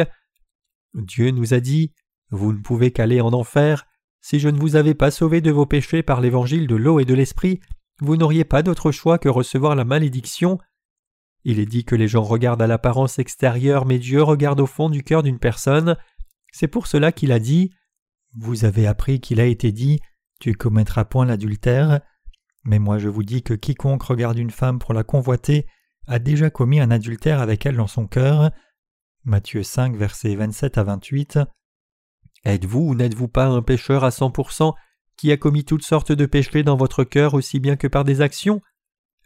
Dieu 0.93 1.31
nous 1.31 1.55
a 1.55 1.59
dit 1.59 1.91
Vous 2.29 2.53
ne 2.53 2.61
pouvez 2.61 2.91
qu'aller 2.91 3.19
en 3.19 3.33
enfer. 3.33 3.87
Si 4.21 4.39
je 4.39 4.47
ne 4.47 4.59
vous 4.59 4.75
avais 4.75 4.93
pas 4.93 5.09
sauvé 5.09 5.41
de 5.41 5.49
vos 5.49 5.65
péchés 5.65 6.03
par 6.03 6.21
l'évangile 6.21 6.67
de 6.67 6.75
l'eau 6.75 6.99
et 6.99 7.05
de 7.05 7.15
l'esprit, 7.15 7.61
vous 7.99 8.15
n'auriez 8.15 8.45
pas 8.45 8.61
d'autre 8.61 8.91
choix 8.91 9.17
que 9.17 9.29
recevoir 9.29 9.75
la 9.75 9.85
malédiction. 9.85 10.59
Il 11.45 11.59
est 11.59 11.65
dit 11.65 11.83
que 11.83 11.95
les 11.95 12.07
gens 12.07 12.21
regardent 12.21 12.61
à 12.61 12.67
l'apparence 12.67 13.17
extérieure, 13.17 13.87
mais 13.87 13.97
Dieu 13.97 14.21
regarde 14.21 14.59
au 14.59 14.67
fond 14.67 14.89
du 14.89 15.03
cœur 15.03 15.23
d'une 15.23 15.39
personne. 15.39 15.97
C'est 16.51 16.67
pour 16.67 16.87
cela 16.87 17.11
qu'il 17.11 17.31
a 17.31 17.39
dit 17.39 17.71
Vous 18.35 18.65
avez 18.65 18.87
appris 18.87 19.19
qu'il 19.19 19.39
a 19.39 19.45
été 19.45 19.71
dit 19.71 19.99
Tu 20.39 20.53
commettras 20.53 21.05
point 21.05 21.25
l'adultère. 21.25 22.01
Mais 22.63 22.79
moi 22.79 22.97
je 22.97 23.09
vous 23.09 23.23
dis 23.23 23.43
que 23.43 23.53
quiconque 23.53 24.03
regarde 24.03 24.37
une 24.37 24.51
femme 24.51 24.79
pour 24.79 24.93
la 24.93 25.03
convoiter 25.03 25.65
a 26.07 26.19
déjà 26.19 26.49
commis 26.49 26.79
un 26.79 26.91
adultère 26.91 27.39
avec 27.39 27.65
elle 27.65 27.77
dans 27.77 27.87
son 27.87 28.07
cœur. 28.07 28.51
Matthieu 29.25 29.63
5, 29.63 29.95
versets 29.95 30.35
27 30.35 30.77
à 30.77 30.83
28. 30.83 31.39
Êtes-vous 32.45 32.79
ou 32.79 32.95
n'êtes-vous 32.95 33.27
pas 33.27 33.45
un 33.45 33.61
pécheur 33.61 34.03
à 34.03 34.11
cent 34.11 34.31
pour 34.31 34.51
cent 34.51 34.75
qui 35.17 35.31
a 35.31 35.37
commis 35.37 35.65
toutes 35.65 35.83
sortes 35.83 36.11
de 36.11 36.25
péchés 36.25 36.63
dans 36.63 36.77
votre 36.77 37.03
cœur 37.03 37.33
aussi 37.33 37.59
bien 37.59 37.75
que 37.75 37.87
par 37.87 38.05
des 38.05 38.21
actions? 38.21 38.61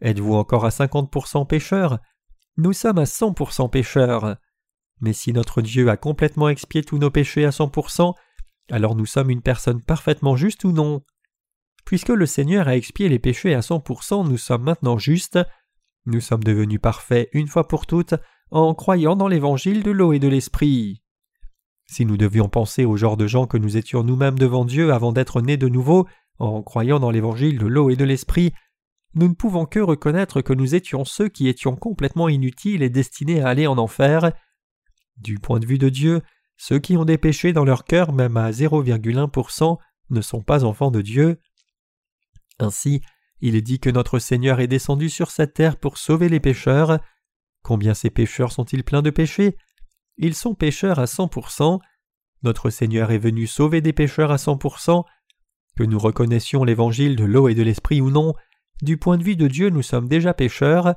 Êtes-vous 0.01 0.33
encore 0.33 0.65
à 0.65 0.71
cinquante 0.71 1.09
pour 1.12 1.27
cent 1.27 1.45
pécheur? 1.45 1.99
Nous 2.57 2.73
sommes 2.73 2.97
à 2.97 3.05
cent 3.05 3.33
pour 3.33 3.53
cent 3.53 3.69
pécheurs. 3.69 4.36
Mais 5.04 5.12
si 5.12 5.34
notre 5.34 5.62
Dieu 5.62 5.89
a 5.89 5.98
complètement 5.98 6.48
expié 6.48 6.82
tous 6.82 6.98
nos 6.98 7.12
péchés 7.12 7.44
à 7.44 7.52
cent 7.52 7.68
pour 7.68 7.89
cent, 7.89 8.16
alors 8.72 8.96
nous 8.96 9.06
sommes 9.06 9.30
une 9.30 9.42
personne 9.42 9.82
parfaitement 9.82 10.38
juste 10.38 10.63
ou 10.63 10.72
non? 10.72 11.02
Puisque 11.84 12.08
le 12.08 12.26
Seigneur 12.26 12.70
a 12.70 12.78
expié 12.78 13.10
les 13.10 13.20
péchés 13.20 13.54
à 13.54 13.62
cent 13.62 13.82
pour 13.82 14.04
cent, 14.04 14.24
nous 14.24 14.38
sommes 14.38 14.63
maintenant 14.63 14.98
justes. 14.98 15.39
Nous 16.06 16.22
sommes 16.22 16.46
devenus 16.46 16.80
parfaits 16.80 17.28
une 17.34 17.50
fois 17.50 17.68
pour 17.68 17.86
toutes 17.86 18.13
en 18.50 18.74
croyant 18.74 19.18
dans 19.18 19.28
l'évangile 19.28 19.84
de 19.84 19.92
l'eau 19.92 20.13
et 20.13 20.20
de 20.20 20.30
l'esprit. 20.30 21.04
Si 21.86 22.06
nous 22.06 22.16
devions 22.16 22.48
penser 22.48 22.86
au 22.86 22.96
genre 22.96 23.18
de 23.18 23.28
gens 23.28 23.46
que 23.46 23.58
nous 23.58 23.76
étions 23.76 24.06
nous-mêmes 24.06 24.39
devant 24.39 24.63
Dieu 24.63 24.94
avant 24.94 25.12
d'être 25.12 25.42
nés 25.42 25.58
de 25.58 25.68
nouveau, 25.68 26.08
en 26.39 26.63
croyant 26.63 27.02
dans 27.02 27.12
l'évangile 27.12 27.60
de 27.60 27.68
l'eau 27.68 27.89
et 27.89 27.98
de 27.98 28.06
l'esprit, 28.06 28.54
nous 29.16 29.28
ne 29.28 29.34
pouvons 29.34 29.66
que 29.66 29.82
reconnaître 29.82 30.39
que 30.39 30.54
nous 30.54 30.76
étions 30.76 31.04
ceux 31.04 31.28
qui 31.28 31.50
étions 31.50 31.76
complètement 31.76 32.30
inutiles 32.30 32.84
et 32.84 32.89
destinés 32.89 33.42
à 33.42 33.50
aller 33.50 33.68
en 33.68 33.78
enfer, 33.78 34.32
du 35.17 35.39
point 35.39 35.60
de 35.60 35.65
vue 35.65 35.78
de 35.78 35.89
Dieu, 35.89 36.21
ceux 36.58 36.80
qui 36.80 36.97
ont 36.97 37.06
des 37.06 37.17
péchés 37.17 37.54
dans 37.54 37.65
leur 37.65 37.86
cœur 37.86 38.13
même 38.13 38.38
à 38.38 38.52
0,1% 38.52 39.78
ne 40.10 40.21
sont 40.21 40.41
pas 40.41 40.63
enfants 40.63 40.91
de 40.91 41.02
Dieu. 41.02 41.39
Ainsi, 42.60 43.02
il 43.41 43.56
est 43.56 43.62
dit 43.62 43.80
que 43.80 43.89
notre 43.89 44.19
Seigneur 44.19 44.60
est 44.60 44.67
descendu 44.67 45.10
sur 45.10 45.32
cette 45.32 45.54
terre 45.54 45.78
pour 45.78 45.97
sauver 45.97 46.30
les 46.30 46.39
pécheurs. 46.39 46.99
Combien 47.63 47.93
ces 47.93 48.10
pécheurs 48.10 48.52
sont-ils 48.52 48.84
pleins 48.84 49.02
de 49.02 49.10
péchés? 49.10 49.58
Ils 50.17 50.36
sont 50.36 50.56
pécheurs 50.56 50.99
à 50.99 51.06
100%. 51.06 51.80
Notre 52.43 52.69
Seigneur 52.69 53.12
est 53.12 53.17
venu 53.17 53.47
sauver 53.47 53.82
des 53.82 53.93
pécheurs 53.93 54.32
à 54.32 54.38
100%. 54.38 55.04
Que 55.76 55.84
nous 55.84 55.99
reconnaissions 55.99 56.63
l'évangile 56.63 57.15
de 57.15 57.23
l'eau 57.23 57.49
et 57.49 57.56
de 57.56 57.63
l'esprit 57.63 57.99
ou 57.99 58.12
non, 58.12 58.34
du 58.82 58.97
point 58.97 59.17
de 59.17 59.23
vue 59.23 59.36
de 59.36 59.47
Dieu 59.47 59.69
nous 59.69 59.82
sommes 59.82 60.08
déjà 60.08 60.34
pécheurs. 60.34 60.95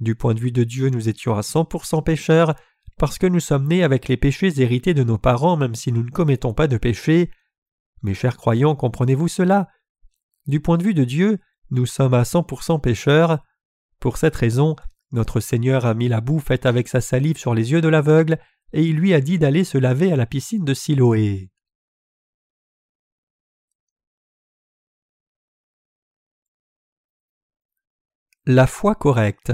Du 0.00 0.14
point 0.14 0.34
de 0.34 0.40
vue 0.40 0.52
de 0.52 0.64
Dieu 0.64 0.90
nous 0.90 1.08
étions 1.08 1.34
à 1.34 1.40
100% 1.40 2.02
pécheurs, 2.02 2.54
parce 2.98 3.18
que 3.18 3.26
nous 3.26 3.40
sommes 3.40 3.68
nés 3.68 3.82
avec 3.82 4.08
les 4.08 4.16
péchés 4.16 4.60
hérités 4.60 4.94
de 4.94 5.04
nos 5.04 5.18
parents 5.18 5.56
même 5.56 5.74
si 5.74 5.92
nous 5.92 6.02
ne 6.02 6.10
commettons 6.10 6.54
pas 6.54 6.66
de 6.66 6.78
péché. 6.78 7.30
Mes 8.02 8.14
chers 8.14 8.36
croyants, 8.36 8.76
comprenez-vous 8.76 9.28
cela? 9.28 9.68
Du 10.46 10.60
point 10.60 10.78
de 10.78 10.84
vue 10.84 10.94
de 10.94 11.04
Dieu, 11.04 11.38
nous 11.70 11.86
sommes 11.86 12.14
à 12.14 12.22
100% 12.22 12.80
pécheurs. 12.80 13.44
Pour 14.00 14.16
cette 14.16 14.36
raison, 14.36 14.76
notre 15.12 15.40
Seigneur 15.40 15.86
a 15.86 15.94
mis 15.94 16.08
la 16.08 16.20
boue 16.20 16.40
faite 16.40 16.66
avec 16.66 16.88
sa 16.88 17.00
salive 17.00 17.38
sur 17.38 17.54
les 17.54 17.72
yeux 17.72 17.80
de 17.80 17.88
l'aveugle, 17.88 18.38
et 18.72 18.82
il 18.82 18.96
lui 18.96 19.14
a 19.14 19.20
dit 19.20 19.38
d'aller 19.38 19.64
se 19.64 19.78
laver 19.78 20.12
à 20.12 20.16
la 20.16 20.26
piscine 20.26 20.64
de 20.64 20.74
Siloé. 20.74 21.50
La 28.46 28.66
foi 28.68 28.94
correcte. 28.94 29.52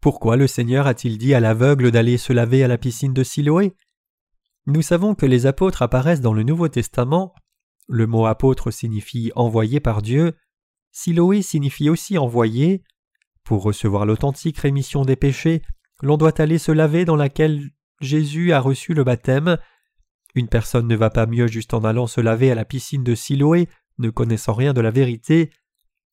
Pourquoi 0.00 0.36
le 0.36 0.46
Seigneur 0.46 0.86
a-t-il 0.86 1.18
dit 1.18 1.34
à 1.34 1.40
l'aveugle 1.40 1.90
d'aller 1.90 2.16
se 2.16 2.32
laver 2.32 2.64
à 2.64 2.68
la 2.68 2.78
piscine 2.78 3.12
de 3.12 3.22
Siloé? 3.22 3.76
Nous 4.66 4.80
savons 4.80 5.14
que 5.14 5.26
les 5.26 5.44
apôtres 5.44 5.82
apparaissent 5.82 6.22
dans 6.22 6.32
le 6.32 6.42
Nouveau 6.42 6.68
Testament. 6.68 7.34
Le 7.86 8.06
mot 8.06 8.24
apôtre 8.24 8.70
signifie 8.70 9.30
envoyé 9.34 9.78
par 9.78 10.00
Dieu. 10.00 10.38
Siloé 10.90 11.42
signifie 11.42 11.90
aussi 11.90 12.16
envoyé. 12.16 12.82
Pour 13.44 13.62
recevoir 13.62 14.06
l'authentique 14.06 14.58
rémission 14.58 15.04
des 15.04 15.16
péchés, 15.16 15.60
l'on 16.02 16.16
doit 16.16 16.40
aller 16.40 16.56
se 16.56 16.72
laver 16.72 17.04
dans 17.04 17.16
laquelle 17.16 17.68
Jésus 18.00 18.52
a 18.52 18.60
reçu 18.60 18.94
le 18.94 19.04
baptême. 19.04 19.58
Une 20.34 20.48
personne 20.48 20.86
ne 20.86 20.96
va 20.96 21.10
pas 21.10 21.26
mieux 21.26 21.46
juste 21.46 21.74
en 21.74 21.84
allant 21.84 22.06
se 22.06 22.22
laver 22.22 22.50
à 22.50 22.54
la 22.54 22.64
piscine 22.64 23.04
de 23.04 23.14
Siloé, 23.14 23.68
ne 23.98 24.08
connaissant 24.08 24.54
rien 24.54 24.72
de 24.72 24.80
la 24.80 24.90
vérité. 24.90 25.50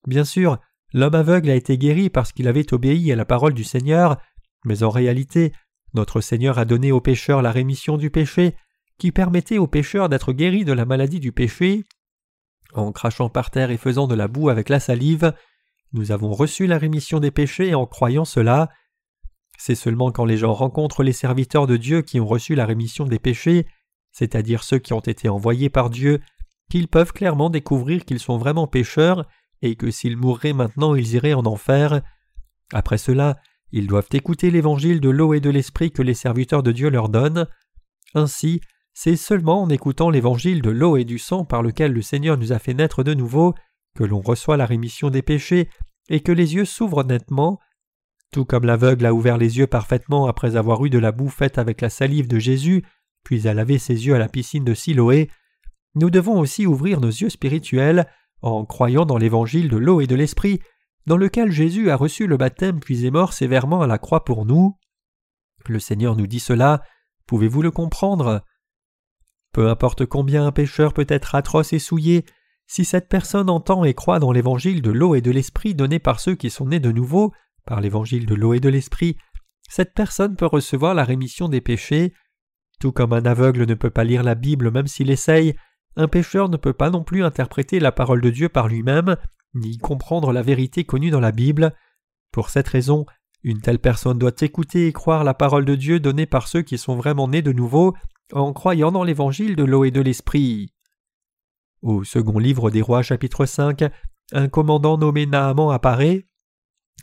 Bien 0.08 0.26
sûr, 0.26 0.60
L'homme 0.94 1.16
aveugle 1.16 1.50
a 1.50 1.56
été 1.56 1.78
guéri 1.78 2.10
parce 2.10 2.32
qu'il 2.32 2.48
avait 2.48 2.74
obéi 2.74 3.12
à 3.12 3.16
la 3.16 3.26
parole 3.26 3.54
du 3.54 3.64
Seigneur, 3.64 4.18
mais 4.66 4.84
en 4.84 4.90
réalité, 4.90 5.52
notre 5.94 6.22
Seigneur 6.22 6.58
a 6.60 6.66
donné 6.66 6.92
aux 6.92 7.02
pécheurs 7.02 7.42
la 7.42 7.52
rémission 7.52 7.98
du 7.98 8.10
péché, 8.10 8.56
qui 8.98 9.12
permettait 9.12 9.58
aux 9.58 9.68
pécheurs 9.68 10.10
d'être 10.10 10.34
guéris 10.34 10.66
de 10.66 10.74
la 10.74 10.86
maladie 10.86 11.20
du 11.20 11.32
péché. 11.32 11.84
En 12.74 12.92
crachant 12.92 13.30
par 13.30 13.52
terre 13.52 13.72
et 13.72 13.78
faisant 13.78 14.08
de 14.08 14.16
la 14.16 14.28
boue 14.28 14.50
avec 14.50 14.70
la 14.70 14.80
salive, 14.80 15.34
nous 15.94 16.12
avons 16.12 16.32
reçu 16.32 16.68
la 16.68 16.78
rémission 16.78 17.20
des 17.20 17.32
péchés 17.32 17.76
en 17.76 17.86
croyant 17.86 18.26
cela. 18.26 18.70
C'est 19.58 19.76
seulement 19.76 20.12
quand 20.12 20.26
les 20.26 20.38
gens 20.38 20.54
rencontrent 20.54 21.04
les 21.04 21.14
serviteurs 21.14 21.68
de 21.68 21.78
Dieu 21.78 22.02
qui 22.02 22.20
ont 22.20 22.28
reçu 22.28 22.56
la 22.56 22.66
rémission 22.66 23.06
des 23.06 23.20
péchés, 23.20 23.66
c'est-à-dire 24.12 24.64
ceux 24.64 24.80
qui 24.80 24.94
ont 24.94 25.00
été 25.00 25.30
envoyés 25.30 25.70
par 25.70 25.90
Dieu, 25.90 26.22
qu'ils 26.70 26.88
peuvent 26.88 27.14
clairement 27.14 27.50
découvrir 27.50 28.04
qu'ils 28.04 28.20
sont 28.20 28.38
vraiment 28.38 28.68
pécheurs 28.68 29.26
et 29.62 29.76
que 29.76 29.92
s'ils 29.92 30.18
mourraient 30.18 30.54
maintenant 30.54 30.96
ils 30.96 31.14
iraient 31.14 31.34
en 31.34 31.46
enfer. 31.46 32.02
Après 32.74 32.98
cela, 32.98 33.38
ils 33.72 33.88
doivent 33.88 34.10
écouter 34.14 34.52
l'évangile 34.52 35.02
de 35.02 35.10
l'eau 35.10 35.34
et 35.34 35.40
de 35.40 35.50
l'esprit 35.50 35.92
que 35.92 36.02
les 36.02 36.14
serviteurs 36.14 36.64
de 36.64 36.72
Dieu 36.72 36.90
leur 36.90 37.10
donnent. 37.10 37.48
Ainsi, 38.14 38.62
c'est 38.94 39.16
seulement 39.16 39.64
en 39.64 39.70
écoutant 39.70 40.10
l'évangile 40.10 40.62
de 40.62 40.70
l'eau 40.70 40.98
et 40.98 41.04
du 41.04 41.20
sang 41.20 41.46
par 41.46 41.62
lequel 41.62 41.94
le 41.94 42.02
Seigneur 42.02 42.38
nous 42.38 42.52
a 42.52 42.60
fait 42.60 42.74
naître 42.74 43.04
de 43.04 43.14
nouveau 43.14 43.54
que 43.96 44.04
l'on 44.04 44.22
reçoit 44.22 44.58
la 44.58 44.66
rémission 44.66 45.10
des 45.10 45.22
péchés 45.22 45.70
et 46.10 46.22
que 46.22 46.32
les 46.32 46.56
yeux 46.56 46.66
s'ouvrent 46.66 47.04
nettement. 47.04 47.60
Tout 48.32 48.46
comme 48.46 48.66
l'aveugle 48.66 49.06
a 49.06 49.14
ouvert 49.14 49.38
les 49.38 49.58
yeux 49.58 49.68
parfaitement 49.68 50.28
après 50.28 50.56
avoir 50.56 50.84
eu 50.86 50.90
de 50.90 51.00
la 51.00 51.12
boue 51.12 51.30
faite 51.30 51.58
avec 51.58 51.82
la 51.82 51.90
salive 51.90 52.28
de 52.28 52.40
Jésus, 52.40 52.84
puis 53.24 53.48
a 53.48 53.54
lavé 53.54 53.78
ses 53.78 54.08
yeux 54.08 54.16
à 54.16 54.20
la 54.20 54.30
piscine 54.30 54.64
de 54.64 54.74
Siloé, 54.74 55.30
nous 55.96 56.10
devons 56.10 56.40
aussi 56.40 56.66
ouvrir 56.66 57.02
nos 57.02 57.10
yeux 57.10 57.30
spirituels 57.30 58.08
en 58.42 58.66
croyant 58.66 59.06
dans 59.06 59.18
l'évangile 59.18 59.70
de 59.70 59.78
l'eau 59.78 60.02
et 60.02 60.08
de 60.08 60.16
l'esprit, 60.16 60.60
dans 61.06 61.18
lequel 61.18 61.52
Jésus 61.52 61.90
a 61.90 61.96
reçu 61.96 62.28
le 62.28 62.38
baptême 62.38 62.80
puis 62.80 63.06
est 63.06 63.12
mort 63.12 63.34
sévèrement 63.34 63.82
à 63.82 63.88
la 63.88 63.98
croix 63.98 64.26
pour 64.26 64.46
nous. 64.46 64.78
Le 65.68 65.80
Seigneur 65.80 66.16
nous 66.16 66.28
dit 66.28 66.40
cela, 66.40 66.82
pouvez-vous 67.26 67.62
le 67.62 67.72
comprendre? 67.72 68.44
Peu 69.54 69.70
importe 69.70 70.06
combien 70.06 70.46
un 70.46 70.52
pécheur 70.52 70.94
peut 70.94 71.06
être 71.10 71.36
atroce 71.36 71.74
et 71.74 71.80
souillé, 71.80 72.26
si 72.68 72.84
cette 72.84 73.08
personne 73.08 73.50
entend 73.50 73.86
et 73.86 73.94
croit 73.94 74.20
dans 74.20 74.32
l'évangile 74.34 74.82
de 74.82 74.92
l'eau 74.92 75.16
et 75.16 75.22
de 75.22 75.32
l'esprit 75.32 75.74
donné 75.74 76.00
par 76.00 76.20
ceux 76.20 76.36
qui 76.36 76.50
sont 76.50 76.68
nés 76.68 76.82
de 76.82 76.92
nouveau, 76.92 77.32
par 77.66 77.82
l'évangile 77.82 78.26
de 78.26 78.36
l'eau 78.36 78.54
et 78.54 78.60
de 78.60 78.70
l'esprit, 78.70 79.18
cette 79.70 79.94
personne 79.94 80.36
peut 80.36 80.46
recevoir 80.46 80.94
la 80.94 81.04
rémission 81.04 81.50
des 81.50 81.62
péchés. 81.62 82.14
Tout 82.80 82.92
comme 82.92 83.14
un 83.14 83.26
aveugle 83.26 83.66
ne 83.66 83.74
peut 83.74 83.90
pas 83.90 84.04
lire 84.04 84.24
la 84.24 84.36
Bible 84.36 84.72
même 84.72 84.88
s'il 84.88 85.10
essaye, 85.10 85.56
un 85.98 86.08
pécheur 86.08 86.48
ne 86.48 86.58
peut 86.58 86.74
pas 86.74 86.90
non 86.90 87.04
plus 87.04 87.24
interpréter 87.24 87.80
la 87.80 87.92
parole 87.92 88.22
de 88.22 88.30
Dieu 88.30 88.50
par 88.50 88.68
lui-même, 88.68 89.18
ni 89.56 89.78
comprendre 89.78 90.32
la 90.32 90.44
vérité 90.44 90.84
connue 90.84 91.10
dans 91.10 91.20
la 91.20 91.32
Bible. 91.32 91.74
Pour 92.32 92.50
cette 92.50 92.68
raison, 92.68 93.06
une 93.44 93.62
telle 93.62 93.80
personne 93.80 94.20
doit 94.20 94.32
écouter 94.42 94.88
et 94.88 94.94
croire 94.94 95.24
la 95.24 95.34
parole 95.34 95.66
de 95.66 95.76
Dieu 95.76 96.00
donnée 96.00 96.28
par 96.28 96.48
ceux 96.48 96.62
qui 96.62 96.78
sont 96.78 96.96
vraiment 96.96 97.28
nés 97.28 97.42
de 97.42 97.52
nouveau, 97.52 97.96
en 98.32 98.54
croyant 98.54 98.92
dans 98.92 99.04
l'évangile 99.04 99.56
de 99.56 99.64
l'eau 99.64 99.86
et 99.86 99.92
de 99.92 100.02
l'esprit. 100.02 100.72
Au 101.82 102.04
second 102.04 102.38
livre 102.40 102.70
des 102.70 102.82
rois 102.82 103.02
chapitre 103.02 103.46
5, 103.46 103.84
un 104.34 104.48
commandant 104.50 104.98
nommé 104.98 105.26
Naaman 105.26 105.72
apparaît. 105.72 106.28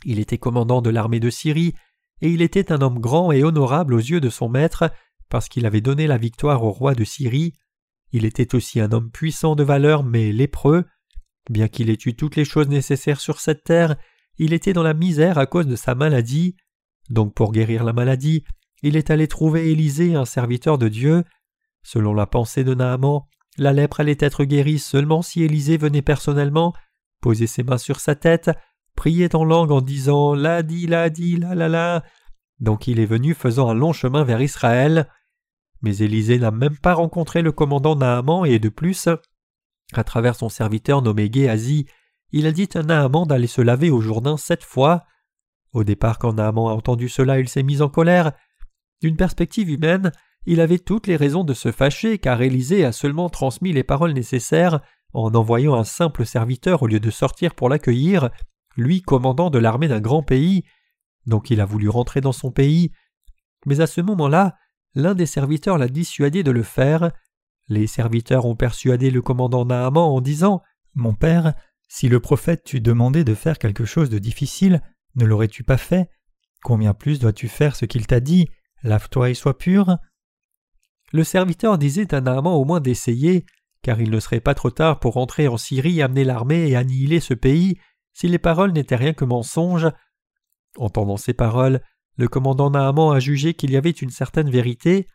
Il 0.05 0.19
était 0.19 0.37
commandant 0.37 0.81
de 0.81 0.89
l'armée 0.89 1.19
de 1.19 1.29
Syrie, 1.29 1.73
et 2.21 2.29
il 2.29 2.41
était 2.41 2.71
un 2.71 2.81
homme 2.81 2.99
grand 2.99 3.31
et 3.31 3.43
honorable 3.43 3.93
aux 3.93 3.99
yeux 3.99 4.21
de 4.21 4.29
son 4.29 4.47
maître, 4.47 4.89
parce 5.29 5.49
qu'il 5.49 5.65
avait 5.65 5.81
donné 5.81 6.07
la 6.07 6.17
victoire 6.17 6.63
au 6.63 6.71
roi 6.71 6.95
de 6.95 7.03
Syrie. 7.03 7.55
Il 8.11 8.25
était 8.25 8.55
aussi 8.55 8.79
un 8.79 8.91
homme 8.91 9.11
puissant 9.11 9.55
de 9.55 9.63
valeur 9.63 10.03
mais 10.03 10.31
lépreux. 10.31 10.85
Bien 11.49 11.67
qu'il 11.67 11.89
ait 11.89 11.97
eu 12.05 12.15
toutes 12.15 12.35
les 12.35 12.45
choses 12.45 12.69
nécessaires 12.69 13.19
sur 13.19 13.39
cette 13.39 13.63
terre, 13.63 13.95
il 14.37 14.53
était 14.53 14.73
dans 14.73 14.83
la 14.83 14.93
misère 14.93 15.37
à 15.37 15.45
cause 15.45 15.67
de 15.67 15.75
sa 15.75 15.95
maladie. 15.95 16.55
Donc 17.09 17.33
pour 17.33 17.51
guérir 17.51 17.83
la 17.83 17.93
maladie, 17.93 18.43
il 18.81 18.95
est 18.95 19.09
allé 19.09 19.27
trouver 19.27 19.71
Élisée, 19.71 20.15
un 20.15 20.25
serviteur 20.25 20.77
de 20.77 20.87
Dieu. 20.87 21.23
Selon 21.83 22.13
la 22.13 22.25
pensée 22.25 22.63
de 22.63 22.73
Naaman, 22.73 23.21
la 23.57 23.73
lèpre 23.73 23.99
allait 23.99 24.17
être 24.19 24.43
guérie 24.43 24.79
seulement 24.79 25.21
si 25.21 25.43
Élisée 25.43 25.77
venait 25.77 26.01
personnellement, 26.01 26.73
poser 27.21 27.47
ses 27.47 27.63
mains 27.63 27.77
sur 27.77 27.99
sa 27.99 28.15
tête, 28.15 28.51
prier 28.95 29.29
en 29.33 29.43
langue 29.43 29.71
en 29.71 29.81
disant 29.81 30.33
la 30.33 30.63
di 30.63 30.87
la 30.87 31.09
di 31.09 31.37
la 31.37 31.55
la 31.55 31.69
la. 31.69 32.03
Donc 32.59 32.87
il 32.87 32.99
est 32.99 33.05
venu 33.05 33.33
faisant 33.33 33.69
un 33.69 33.73
long 33.73 33.93
chemin 33.93 34.23
vers 34.23 34.41
Israël. 34.41 35.07
Mais 35.85 35.97
Élisée 35.97 36.39
n'a 36.39 36.49
même 36.49 36.75
pas 36.75 36.95
rencontré 36.95 37.43
le 37.43 37.51
commandant 37.51 37.95
Naaman 37.95 38.43
et 38.43 38.57
de 38.57 38.69
plus, 38.69 39.07
à 39.93 40.03
travers 40.03 40.35
son 40.35 40.49
serviteur 40.49 41.03
nommé 41.03 41.29
Géasi, 41.31 41.85
il 42.31 42.47
a 42.47 42.51
dit 42.51 42.67
à 42.73 42.81
Naaman 42.81 43.27
d'aller 43.27 43.45
se 43.45 43.61
laver 43.61 43.91
au 43.91 44.01
Jourdain 44.01 44.35
sept 44.35 44.63
fois. 44.63 45.03
Au 45.73 45.83
départ, 45.83 46.17
quand 46.17 46.33
Naaman 46.33 46.71
a 46.71 46.73
entendu 46.73 47.07
cela, 47.07 47.39
il 47.39 47.47
s'est 47.47 47.61
mis 47.61 47.83
en 47.83 47.89
colère. 47.89 48.31
D'une 49.03 49.15
perspective 49.15 49.69
humaine, 49.69 50.11
il 50.47 50.59
avait 50.59 50.79
toutes 50.79 51.05
les 51.05 51.17
raisons 51.17 51.43
de 51.43 51.53
se 51.53 51.71
fâcher 51.71 52.17
car 52.17 52.41
Élisée 52.41 52.83
a 52.83 52.91
seulement 52.91 53.29
transmis 53.29 53.71
les 53.71 53.83
paroles 53.83 54.13
nécessaires 54.13 54.79
en 55.13 55.35
envoyant 55.35 55.75
un 55.75 55.83
simple 55.83 56.25
serviteur 56.25 56.81
au 56.81 56.87
lieu 56.87 56.99
de 56.99 57.11
sortir 57.11 57.53
pour 57.53 57.69
l'accueillir, 57.69 58.31
lui 58.75 59.03
commandant 59.03 59.51
de 59.51 59.59
l'armée 59.59 59.87
d'un 59.87 60.01
grand 60.01 60.23
pays. 60.23 60.63
Donc 61.27 61.51
il 61.51 61.61
a 61.61 61.65
voulu 61.65 61.89
rentrer 61.89 62.21
dans 62.21 62.31
son 62.31 62.49
pays. 62.49 62.91
Mais 63.67 63.81
à 63.81 63.87
ce 63.87 64.01
moment-là, 64.01 64.55
l'un 64.95 65.13
des 65.13 65.25
serviteurs 65.25 65.77
l'a 65.77 65.87
dissuadé 65.87 66.43
de 66.43 66.51
le 66.51 66.63
faire. 66.63 67.11
Les 67.67 67.87
serviteurs 67.87 68.45
ont 68.45 68.55
persuadé 68.55 69.11
le 69.11 69.21
commandant 69.21 69.65
Naaman 69.65 70.03
en 70.03 70.21
disant 70.21 70.63
Mon 70.95 71.13
père, 71.13 71.53
si 71.87 72.09
le 72.09 72.19
prophète 72.19 72.63
t'eût 72.63 72.81
demandé 72.81 73.23
de 73.23 73.35
faire 73.35 73.59
quelque 73.59 73.85
chose 73.85 74.09
de 74.09 74.19
difficile, 74.19 74.81
ne 75.15 75.25
l'aurais-tu 75.25 75.63
pas 75.63 75.77
fait? 75.77 76.09
Combien 76.63 76.93
plus 76.93 77.19
dois-tu 77.19 77.47
faire 77.47 77.75
ce 77.75 77.85
qu'il 77.85 78.07
t'a 78.07 78.19
dit? 78.19 78.49
Lave-toi 78.83 79.29
et 79.29 79.33
sois 79.33 79.57
pur 79.57 79.97
Le 81.11 81.23
serviteur 81.23 81.77
disait 81.77 82.13
à 82.13 82.21
Naaman 82.21 82.53
au 82.53 82.65
moins 82.65 82.79
d'essayer, 82.79 83.45
car 83.81 84.01
il 84.01 84.09
ne 84.09 84.19
serait 84.19 84.39
pas 84.39 84.55
trop 84.55 84.71
tard 84.71 84.99
pour 84.99 85.13
rentrer 85.13 85.47
en 85.47 85.57
Syrie, 85.57 86.01
amener 86.01 86.23
l'armée 86.23 86.67
et 86.67 86.75
annihiler 86.75 87.19
ce 87.19 87.33
pays, 87.33 87.77
si 88.13 88.27
les 88.27 88.39
paroles 88.39 88.71
n'étaient 88.71 88.95
rien 88.95 89.13
que 89.13 89.25
mensonges. 89.25 89.89
Entendant 90.77 91.17
ces 91.17 91.33
paroles, 91.33 91.81
le 92.17 92.27
commandant 92.27 92.69
Naaman 92.69 93.15
a 93.15 93.19
jugé 93.19 93.53
qu'il 93.53 93.71
y 93.71 93.77
avait 93.77 93.89
une 93.89 94.09
certaine 94.09 94.49
vérité. 94.49 95.07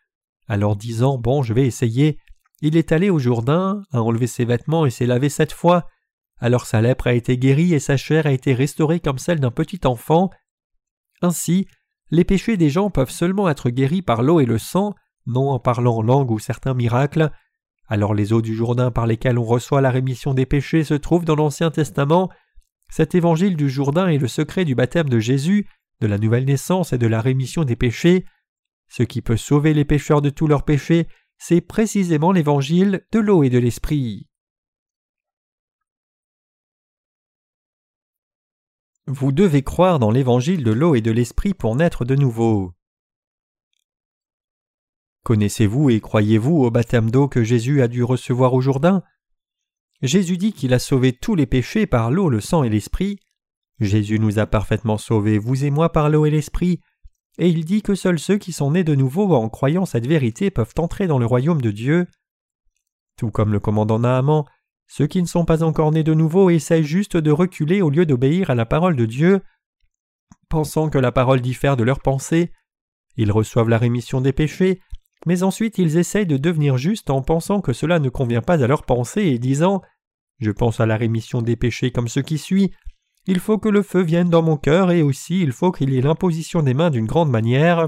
Alors 0.49 0.77
disant 0.77 1.19
Bon, 1.19 1.43
je 1.43 1.55
vais 1.55 1.67
essayer, 1.67 2.19
il 2.61 2.77
est 2.77 2.93
allé 2.93 3.09
au 3.11 3.19
Jourdain, 3.19 3.83
a 3.93 4.03
enlevé 4.03 4.27
ses 4.27 4.45
vêtements 4.45 4.85
et 4.85 4.91
s'est 4.91 5.07
lavé 5.07 5.29
sept 5.29 5.53
fois. 5.53 5.89
Alors 6.39 6.67
sa 6.67 6.81
lèpre 6.81 7.07
a 7.07 7.15
été 7.15 7.39
guérie 7.39 7.75
et 7.75 7.81
sa 7.81 7.97
chair 7.97 8.27
a 8.27 8.33
été 8.33 8.55
restaurée 8.55 9.01
comme 9.01 9.19
celle 9.19 9.41
d'un 9.41 9.51
petit 9.51 9.81
enfant. 9.85 10.31
Ainsi, 11.23 11.67
les 12.11 12.25
péchés 12.25 12.57
des 12.57 12.71
gens 12.71 12.91
peuvent 12.91 13.11
seulement 13.11 13.49
être 13.49 13.71
guéris 13.71 14.03
par 14.03 14.23
l'eau 14.23 14.41
et 14.41 14.47
le 14.47 14.59
sang, 14.59 14.95
non 15.27 15.51
en 15.51 15.59
parlant 15.59 16.03
langue 16.03 16.31
ou 16.31 16.39
certains 16.39 16.75
miracles. 16.75 17.31
Alors 17.89 18.15
les 18.15 18.33
eaux 18.33 18.43
du 18.43 18.55
Jourdain 18.55 18.91
par 18.91 19.07
lesquelles 19.07 19.39
on 19.39 19.45
reçoit 19.45 19.81
la 19.81 19.91
rémission 19.91 20.35
des 20.35 20.47
péchés 20.47 20.85
se 20.85 20.95
trouvent 20.95 21.25
dans 21.25 21.37
l'Ancien 21.37 21.71
Testament. 21.71 22.31
Cet 22.91 23.15
évangile 23.15 23.57
du 23.57 23.69
Jourdain 23.69 24.09
est 24.09 24.19
le 24.19 24.29
secret 24.29 24.65
du 24.65 24.75
baptême 24.75 25.09
de 25.09 25.19
Jésus, 25.19 25.69
de 26.01 26.07
la 26.07 26.19
nouvelle 26.19 26.45
naissance 26.45 26.93
et 26.93 26.99
de 26.99 27.07
la 27.07 27.21
rémission 27.21 27.65
des 27.65 27.77
péchés. 27.77 28.25
Ce 28.89 29.03
qui 29.03 29.23
peut 29.23 29.37
sauver 29.37 29.75
les 29.75 29.85
pécheurs 29.85 30.23
de 30.23 30.31
tous 30.31 30.47
leurs 30.47 30.65
péchés, 30.65 31.07
c'est 31.39 31.61
précisément 31.61 32.33
l'évangile 32.33 33.07
de 33.13 33.19
l'eau 33.19 33.43
et 33.43 33.51
de 33.51 33.59
l'esprit. 33.59 34.27
Vous 39.07 39.33
devez 39.33 39.63
croire 39.63 39.99
dans 39.99 40.11
l'évangile 40.11 40.63
de 40.63 40.71
l'eau 40.71 40.95
et 40.95 41.01
de 41.01 41.11
l'esprit 41.11 41.55
pour 41.55 41.75
naître 41.75 42.05
de 42.05 42.15
nouveau. 42.15 42.75
Connaissez-vous 45.25 45.91
et 45.91 46.01
croyez-vous 46.01 46.63
au 46.63 46.71
baptême 46.71 47.11
d'eau 47.11 47.29
que 47.29 47.43
Jésus 47.43 47.83
a 47.83 47.89
dû 47.89 48.03
recevoir 48.05 48.55
au 48.55 48.61
Jourdain? 48.61 49.03
Jésus 50.03 50.39
dit 50.39 50.53
qu'il 50.53 50.73
a 50.73 50.79
sauvé 50.79 51.13
tous 51.13 51.35
les 51.35 51.47
péchés 51.47 51.87
par 51.87 52.11
l'eau, 52.11 52.29
le 52.29 52.41
sang 52.41 52.63
et 52.65 52.71
l'esprit. 52.71 53.19
Jésus 53.81 54.19
nous 54.19 54.38
a 54.38 54.47
parfaitement 54.47 54.99
sauvés, 54.99 55.38
vous 55.38 55.64
et 55.64 55.71
moi, 55.71 55.90
par 55.90 56.11
l'eau 56.11 56.27
et 56.27 56.31
l'esprit, 56.31 56.81
et 57.38 57.49
il 57.49 57.64
dit 57.64 57.83
que 57.83 57.95
seuls 57.95 58.19
ceux 58.19 58.37
qui 58.37 58.53
sont 58.53 58.73
nés 58.73 58.85
de 58.85 58.95
nouveau 58.95 59.35
en 59.35 59.49
croyant 59.49 59.87
cette 59.87 60.07
vérité 60.07 60.51
peuvent 60.51 60.75
entrer 60.79 61.07
dans 61.07 61.19
le 61.19 61.27
royaume 61.27 61.62
de 61.62 61.71
Dieu. 61.71 62.07
Tout 63.16 63.31
comme 63.31 63.53
le 63.53 63.61
commandant 63.61 63.99
Naaman, 63.99 64.45
ceux 64.87 65.07
qui 65.07 65.23
ne 65.23 65.27
sont 65.27 65.45
pas 65.45 65.62
encore 65.62 65.93
nés 65.93 66.03
de 66.03 66.14
nouveau 66.14 66.51
essayent 66.51 66.85
juste 66.85 67.16
de 67.16 67.31
reculer 67.31 67.81
au 67.81 67.90
lieu 67.90 68.05
d'obéir 68.05 68.51
à 68.51 68.55
la 68.55 68.66
parole 68.66 68.97
de 68.97 69.07
Dieu, 69.07 69.40
pensant 70.49 70.90
que 70.90 70.99
la 70.99 71.12
parole 71.12 71.40
diffère 71.40 71.77
de 71.77 71.85
leurs 71.85 72.01
pensées. 72.01 72.53
Ils 73.16 73.33
reçoivent 73.33 73.69
la 73.69 73.79
rémission 73.79 74.21
des 74.21 74.33
péchés, 74.33 74.81
mais 75.27 75.43
ensuite 75.43 75.79
ils 75.79 75.97
essayent 75.97 76.27
de 76.27 76.37
devenir 76.37 76.77
justes 76.77 77.11
en 77.11 77.23
pensant 77.23 77.61
que 77.61 77.73
cela 77.73 77.99
ne 77.99 78.09
convient 78.09 78.43
pas 78.43 78.62
à 78.62 78.66
leurs 78.66 78.85
pensées 78.85 79.27
et 79.27 79.38
disant 79.38 79.81
Je 80.40 80.51
pense 80.51 80.81
à 80.81 80.87
la 80.87 80.97
rémission 80.97 81.40
des 81.40 81.57
péchés 81.57 81.93
comme 81.93 82.09
ce 82.09 82.21
qui 82.21 82.37
suit. 82.37 82.73
Il 83.31 83.38
faut 83.38 83.59
que 83.59 83.69
le 83.69 83.83
feu 83.83 84.03
vienne 84.03 84.29
dans 84.29 84.43
mon 84.43 84.57
cœur 84.57 84.90
et 84.90 85.03
aussi 85.03 85.40
il 85.40 85.53
faut 85.53 85.71
qu'il 85.71 85.90
y 85.90 85.99
ait 85.99 86.03
l'imposition 86.03 86.62
des 86.62 86.75
mains 86.75 86.90
d'une 86.90 87.07
grande 87.07 87.31
manière, 87.31 87.87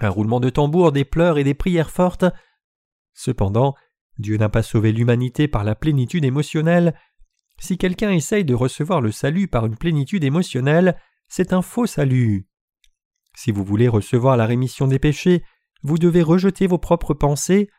un 0.00 0.08
roulement 0.08 0.40
de 0.40 0.50
tambour, 0.50 0.90
des 0.90 1.04
pleurs 1.04 1.38
et 1.38 1.44
des 1.44 1.54
prières 1.54 1.92
fortes. 1.92 2.24
Cependant, 3.12 3.76
Dieu 4.18 4.36
n'a 4.36 4.48
pas 4.48 4.64
sauvé 4.64 4.90
l'humanité 4.90 5.46
par 5.46 5.62
la 5.62 5.76
plénitude 5.76 6.24
émotionnelle. 6.24 6.98
Si 7.60 7.78
quelqu'un 7.78 8.10
essaye 8.10 8.44
de 8.44 8.52
recevoir 8.52 9.00
le 9.00 9.12
salut 9.12 9.46
par 9.46 9.64
une 9.64 9.76
plénitude 9.76 10.24
émotionnelle, 10.24 10.96
c'est 11.28 11.52
un 11.52 11.62
faux 11.62 11.86
salut. 11.86 12.48
Si 13.36 13.52
vous 13.52 13.62
voulez 13.62 13.86
recevoir 13.86 14.36
la 14.36 14.44
rémission 14.44 14.88
des 14.88 14.98
péchés, 14.98 15.44
vous 15.84 15.98
devez 15.98 16.22
rejeter 16.22 16.66
vos 16.66 16.78
propres 16.78 17.14
pensées. 17.14 17.70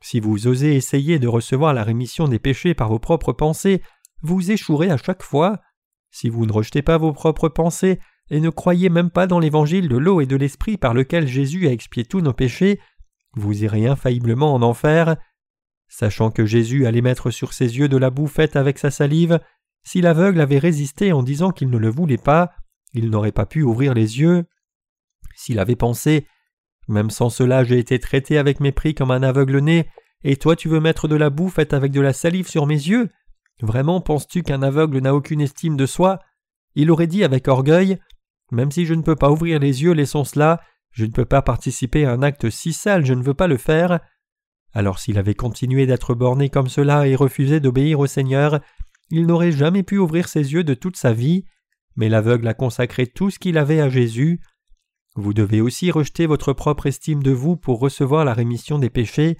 Si 0.00 0.20
vous 0.20 0.46
osez 0.46 0.76
essayer 0.76 1.18
de 1.18 1.26
recevoir 1.26 1.74
la 1.74 1.82
rémission 1.82 2.28
des 2.28 2.38
péchés 2.38 2.74
par 2.74 2.88
vos 2.88 3.00
propres 3.00 3.32
pensées, 3.32 3.82
vous 4.22 4.52
échouerez 4.52 4.92
à 4.92 4.96
chaque 4.96 5.24
fois. 5.24 5.60
Si 6.10 6.28
vous 6.28 6.46
ne 6.46 6.52
rejetez 6.52 6.82
pas 6.82 6.98
vos 6.98 7.12
propres 7.12 7.48
pensées 7.48 7.98
et 8.30 8.40
ne 8.40 8.50
croyez 8.50 8.88
même 8.88 9.10
pas 9.10 9.26
dans 9.26 9.38
l'évangile 9.38 9.88
de 9.88 9.96
l'eau 9.96 10.20
et 10.20 10.26
de 10.26 10.36
l'esprit 10.36 10.76
par 10.76 10.94
lequel 10.94 11.26
Jésus 11.26 11.68
a 11.68 11.72
expié 11.72 12.04
tous 12.04 12.20
nos 12.20 12.32
péchés, 12.32 12.80
vous 13.34 13.64
irez 13.64 13.86
infailliblement 13.86 14.54
en 14.54 14.62
enfer. 14.62 15.16
Sachant 15.88 16.30
que 16.30 16.46
Jésus 16.46 16.86
allait 16.86 17.02
mettre 17.02 17.30
sur 17.30 17.52
ses 17.52 17.78
yeux 17.78 17.88
de 17.88 17.96
la 17.96 18.10
boue 18.10 18.26
faite 18.26 18.56
avec 18.56 18.78
sa 18.78 18.90
salive, 18.90 19.40
si 19.84 20.00
l'aveugle 20.00 20.40
avait 20.40 20.58
résisté 20.58 21.12
en 21.12 21.22
disant 21.22 21.52
qu'il 21.52 21.70
ne 21.70 21.78
le 21.78 21.88
voulait 21.88 22.16
pas, 22.16 22.52
il 22.92 23.10
n'aurait 23.10 23.32
pas 23.32 23.46
pu 23.46 23.62
ouvrir 23.62 23.94
les 23.94 24.18
yeux. 24.18 24.46
S'il 25.36 25.58
avait 25.58 25.76
pensé 25.76 26.26
même 26.88 27.10
sans 27.10 27.30
cela, 27.30 27.64
j'ai 27.64 27.78
été 27.78 27.98
traité 27.98 28.38
avec 28.38 28.60
mépris 28.60 28.94
comme 28.94 29.10
un 29.10 29.22
aveugle-né, 29.22 29.88
et 30.22 30.36
toi 30.36 30.56
tu 30.56 30.68
veux 30.68 30.80
mettre 30.80 31.08
de 31.08 31.16
la 31.16 31.30
boue 31.30 31.48
faite 31.48 31.74
avec 31.74 31.92
de 31.92 32.00
la 32.00 32.12
salive 32.12 32.48
sur 32.48 32.66
mes 32.66 32.74
yeux 32.74 33.10
Vraiment 33.62 34.00
penses-tu 34.00 34.42
qu'un 34.42 34.62
aveugle 34.62 34.98
n'a 34.98 35.14
aucune 35.14 35.40
estime 35.40 35.76
de 35.76 35.86
soi? 35.86 36.18
Il 36.74 36.90
aurait 36.90 37.06
dit 37.06 37.24
avec 37.24 37.48
orgueil 37.48 37.98
Même 38.52 38.70
si 38.70 38.84
je 38.84 38.94
ne 38.94 39.02
peux 39.02 39.16
pas 39.16 39.30
ouvrir 39.30 39.58
les 39.58 39.82
yeux, 39.82 39.92
laissons 39.92 40.24
cela, 40.24 40.60
je 40.90 41.04
ne 41.04 41.10
peux 41.10 41.24
pas 41.24 41.42
participer 41.42 42.04
à 42.04 42.12
un 42.12 42.22
acte 42.22 42.50
si 42.50 42.72
sale, 42.72 43.04
je 43.04 43.14
ne 43.14 43.22
veux 43.22 43.34
pas 43.34 43.48
le 43.48 43.56
faire. 43.56 44.00
Alors 44.72 44.98
s'il 44.98 45.18
avait 45.18 45.34
continué 45.34 45.86
d'être 45.86 46.14
borné 46.14 46.50
comme 46.50 46.68
cela 46.68 47.06
et 47.06 47.16
refusé 47.16 47.60
d'obéir 47.60 47.98
au 48.00 48.06
Seigneur, 48.06 48.60
il 49.10 49.26
n'aurait 49.26 49.52
jamais 49.52 49.82
pu 49.82 49.98
ouvrir 49.98 50.28
ses 50.28 50.52
yeux 50.52 50.64
de 50.64 50.74
toute 50.74 50.96
sa 50.96 51.12
vie. 51.12 51.44
mais 51.98 52.10
l'aveugle 52.10 52.46
a 52.48 52.52
consacré 52.52 53.06
tout 53.06 53.30
ce 53.30 53.38
qu'il 53.38 53.56
avait 53.56 53.80
à 53.80 53.88
Jésus. 53.88 54.42
Vous 55.14 55.32
devez 55.32 55.62
aussi 55.62 55.90
rejeter 55.90 56.26
votre 56.26 56.52
propre 56.52 56.84
estime 56.84 57.22
de 57.22 57.30
vous 57.30 57.56
pour 57.56 57.80
recevoir 57.80 58.26
la 58.26 58.34
rémission 58.34 58.78
des 58.78 58.90
péchés. 58.90 59.38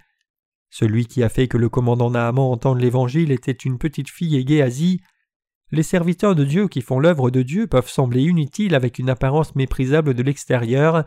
Celui 0.71 1.07
qui 1.07 1.23
a 1.23 1.29
fait 1.29 1.49
que 1.49 1.57
le 1.57 1.69
commandant 1.69 2.11
Naaman 2.11 2.51
entende 2.51 2.81
l'Évangile 2.81 3.31
était 3.31 3.53
une 3.53 3.79
petite 3.79 4.11
fille 4.11 4.37
et 4.37 4.47
Géasi. 4.47 5.01
Les 5.71 5.83
serviteurs 5.83 6.35
de 6.35 6.45
Dieu 6.45 6.69
qui 6.69 6.81
font 6.81 6.99
l'œuvre 6.99 7.31
de 7.31 7.43
Dieu 7.43 7.67
peuvent 7.67 7.89
sembler 7.89 8.23
inutiles 8.23 8.75
avec 8.75 8.99
une 8.99 9.11
apparence 9.11 9.55
méprisable 9.55 10.15
de 10.15 10.23
l'extérieur, 10.23 11.05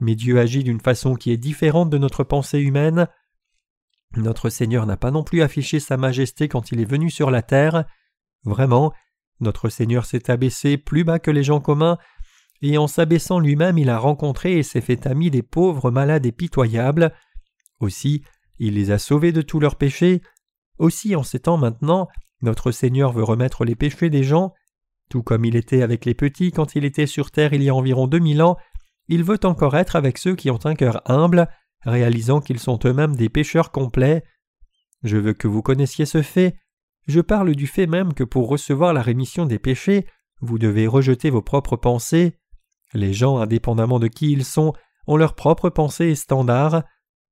mais 0.00 0.14
Dieu 0.14 0.38
agit 0.38 0.64
d'une 0.64 0.80
façon 0.80 1.14
qui 1.14 1.30
est 1.30 1.36
différente 1.36 1.90
de 1.90 1.98
notre 1.98 2.24
pensée 2.24 2.60
humaine. 2.60 3.08
Notre 4.16 4.50
Seigneur 4.50 4.86
n'a 4.86 4.96
pas 4.96 5.10
non 5.10 5.24
plus 5.24 5.42
affiché 5.42 5.80
sa 5.80 5.96
majesté 5.96 6.48
quand 6.48 6.72
il 6.72 6.80
est 6.80 6.90
venu 6.90 7.10
sur 7.10 7.30
la 7.30 7.42
terre. 7.42 7.84
Vraiment, 8.44 8.92
notre 9.40 9.68
Seigneur 9.68 10.04
s'est 10.04 10.30
abaissé 10.30 10.78
plus 10.78 11.04
bas 11.04 11.18
que 11.18 11.30
les 11.30 11.42
gens 11.42 11.60
communs, 11.60 11.98
et 12.62 12.78
en 12.78 12.86
s'abaissant 12.86 13.38
lui-même 13.38 13.78
il 13.78 13.90
a 13.90 13.98
rencontré 13.98 14.58
et 14.58 14.62
s'est 14.62 14.80
fait 14.80 15.06
ami 15.06 15.30
des 15.30 15.42
pauvres 15.42 15.90
malades 15.90 16.26
et 16.26 16.32
pitoyables. 16.32 17.12
Aussi, 17.80 18.22
il 18.58 18.74
les 18.74 18.90
a 18.90 18.98
sauvés 18.98 19.32
de 19.32 19.42
tous 19.42 19.60
leurs 19.60 19.76
péchés. 19.76 20.22
Aussi, 20.78 21.16
en 21.16 21.22
ces 21.22 21.40
temps 21.40 21.58
maintenant, 21.58 22.08
notre 22.42 22.70
Seigneur 22.70 23.12
veut 23.12 23.24
remettre 23.24 23.64
les 23.64 23.74
péchés 23.74 24.10
des 24.10 24.22
gens. 24.22 24.52
Tout 25.08 25.22
comme 25.22 25.44
il 25.44 25.56
était 25.56 25.82
avec 25.82 26.04
les 26.04 26.14
petits 26.14 26.52
quand 26.52 26.74
il 26.74 26.84
était 26.84 27.06
sur 27.06 27.30
terre 27.30 27.52
il 27.52 27.62
y 27.62 27.68
a 27.68 27.74
environ 27.74 28.06
deux 28.06 28.18
mille 28.18 28.42
ans, 28.42 28.56
il 29.08 29.22
veut 29.22 29.38
encore 29.44 29.76
être 29.76 29.96
avec 29.96 30.18
ceux 30.18 30.34
qui 30.34 30.50
ont 30.50 30.64
un 30.64 30.74
cœur 30.74 31.00
humble, 31.08 31.48
réalisant 31.82 32.40
qu'ils 32.40 32.58
sont 32.58 32.78
eux-mêmes 32.84 33.14
des 33.14 33.28
pécheurs 33.28 33.70
complets. 33.70 34.24
Je 35.02 35.16
veux 35.16 35.32
que 35.32 35.46
vous 35.46 35.62
connaissiez 35.62 36.06
ce 36.06 36.22
fait. 36.22 36.56
Je 37.06 37.20
parle 37.20 37.54
du 37.54 37.68
fait 37.68 37.86
même 37.86 38.14
que 38.14 38.24
pour 38.24 38.48
recevoir 38.48 38.92
la 38.92 39.02
rémission 39.02 39.46
des 39.46 39.60
péchés, 39.60 40.06
vous 40.40 40.58
devez 40.58 40.86
rejeter 40.88 41.30
vos 41.30 41.42
propres 41.42 41.76
pensées. 41.76 42.38
Les 42.92 43.12
gens, 43.12 43.38
indépendamment 43.38 44.00
de 44.00 44.08
qui 44.08 44.32
ils 44.32 44.44
sont, 44.44 44.72
ont 45.06 45.16
leurs 45.16 45.34
propres 45.34 45.70
pensées 45.70 46.06
et 46.06 46.14
standards. 46.16 46.82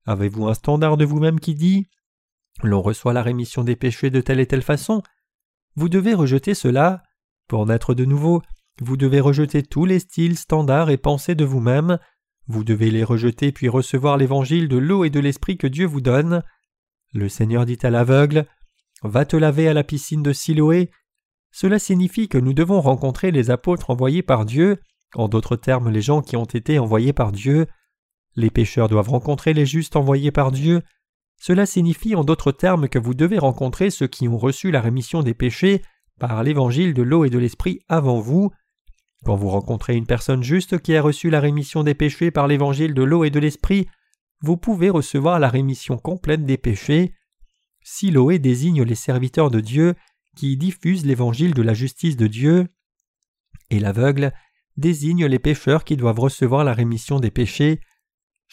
Avez-vous 0.07 0.49
un 0.49 0.55
standard 0.55 0.97
de 0.97 1.05
vous-même 1.05 1.41
qui 1.41 1.55
dit 1.55 1.87
L'on 2.63 2.83
reçoit 2.83 3.13
la 3.13 3.23
rémission 3.23 3.65
des 3.65 3.77
péchés 3.77 4.11
de 4.11 4.21
telle 4.21 4.41
et 4.41 4.47
telle 4.47 4.63
façon? 4.63 5.03
Vous 5.77 5.89
devez 5.89 6.15
rejeter 6.15 6.55
cela. 6.55 7.03
Pour 7.49 7.67
naître 7.67 7.95
de 7.95 8.05
nouveau, 8.05 8.43
vous 8.81 8.97
devez 8.97 9.21
rejeter 9.21 9.63
tous 9.63 9.85
les 9.85 9.99
styles, 9.99 10.37
standards 10.37 10.91
et 10.91 10.97
pensées 10.97 11.35
de 11.35 11.45
vous-même. 11.45 11.99
Vous 12.47 12.65
devez 12.65 12.91
les 12.91 13.05
rejeter 13.05 13.53
puis 13.53 13.69
recevoir 13.69 14.17
l'évangile 14.17 14.69
de 14.69 14.77
l'eau 14.77 15.05
et 15.05 15.11
de 15.11 15.21
l'esprit 15.21 15.57
que 15.57 15.67
Dieu 15.67 15.87
vous 15.87 16.01
donne. 16.01 16.43
Le 17.13 17.29
Seigneur 17.29 17.65
dit 17.65 17.79
à 17.83 17.91
l'aveugle 17.91 18.47
Va 19.03 19.25
te 19.25 19.37
laver 19.37 19.69
à 19.69 19.75
la 19.75 19.85
piscine 19.85 20.23
de 20.23 20.33
Siloé. 20.33 20.91
Cela 21.53 21.79
signifie 21.79 22.29
que 22.29 22.39
nous 22.39 22.53
devons 22.53 22.81
rencontrer 22.81 23.31
les 23.31 23.51
apôtres 23.51 23.91
envoyés 23.91 24.23
par 24.23 24.45
Dieu, 24.45 24.81
en 25.15 25.29
d'autres 25.29 25.57
termes 25.57 25.91
les 25.91 26.03
gens 26.03 26.21
qui 26.21 26.37
ont 26.37 26.45
été 26.45 26.79
envoyés 26.79 27.13
par 27.13 27.33
Dieu. 27.33 27.67
Les 28.37 28.51
pécheurs 28.51 28.89
doivent 28.89 29.11
rencontrer 29.11 29.55
les 29.55 29.67
justes 29.67 29.97
envoyés 29.97 30.33
par 30.33 30.53
Dieu. 30.53 30.83
Cela 31.41 31.67
signifie 31.67 32.15
en 32.15 32.25
d'autres 32.25 32.53
termes 32.53 32.89
que 32.89 32.99
vous 32.99 33.15
devez 33.15 33.39
rencontrer 33.39 33.91
ceux 33.91 34.07
qui 34.07 34.29
ont 34.29 34.39
reçu 34.39 34.71
la 34.71 34.81
rémission 34.81 35.23
des 35.23 35.35
péchés 35.35 35.83
par 36.19 36.43
l'évangile 36.43 36.95
de 36.95 37.03
l'eau 37.03 37.25
et 37.25 37.31
de 37.31 37.39
l'esprit 37.39 37.81
avant 37.89 38.21
vous. 38.21 38.51
Quand 39.25 39.37
vous 39.37 39.49
rencontrez 39.49 39.97
une 39.97 40.07
personne 40.07 40.43
juste 40.43 40.79
qui 40.81 40.95
a 40.95 41.03
reçu 41.03 41.31
la 41.31 41.41
rémission 41.41 41.83
des 41.83 41.95
péchés 41.95 42.31
par 42.31 42.47
l'évangile 42.47 42.95
de 42.95 43.03
l'eau 43.03 43.25
et 43.25 43.31
de 43.31 43.41
l'esprit, 43.41 43.89
vous 44.41 44.57
pouvez 44.57 44.91
recevoir 44.91 45.41
la 45.41 45.49
rémission 45.49 45.97
complète 45.97 46.45
des 46.45 46.59
péchés. 46.59 47.15
Siloé 47.83 48.39
désigne 48.39 48.83
les 48.83 48.95
serviteurs 48.95 49.51
de 49.51 49.61
Dieu 49.61 49.95
qui 50.37 50.57
diffusent 50.57 51.07
l'évangile 51.07 51.55
de 51.55 51.63
la 51.63 51.75
justice 51.75 52.17
de 52.17 52.27
Dieu, 52.27 52.69
et 53.71 53.79
l'aveugle 53.79 54.33
désigne 54.77 55.27
les 55.27 55.39
pécheurs 55.39 55.85
qui 55.85 55.97
doivent 55.97 56.21
recevoir 56.21 56.65
la 56.65 56.75
rémission 56.75 57.21
des 57.21 57.31
péchés. 57.31 57.81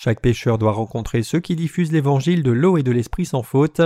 Chaque 0.04 0.20
pécheur 0.20 0.58
doit 0.58 0.72
rencontrer 0.72 1.22
ceux 1.22 1.40
qui 1.40 1.56
diffusent 1.56 1.92
l'évangile 1.92 2.42
de 2.42 2.50
l'eau 2.50 2.76
et 2.76 2.82
de 2.82 2.90
l'esprit 2.90 3.28
sans 3.28 3.44
faute. 3.44 3.82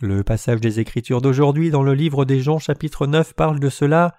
Le 0.00 0.22
passage 0.22 0.60
des 0.60 0.78
Écritures 0.78 1.20
d'aujourd'hui 1.20 1.70
dans 1.70 1.82
le 1.82 1.92
livre 1.92 2.24
des 2.24 2.38
Jean 2.38 2.60
chapitre 2.60 3.08
9 3.08 3.34
parle 3.34 3.58
de 3.58 3.68
cela. 3.68 4.14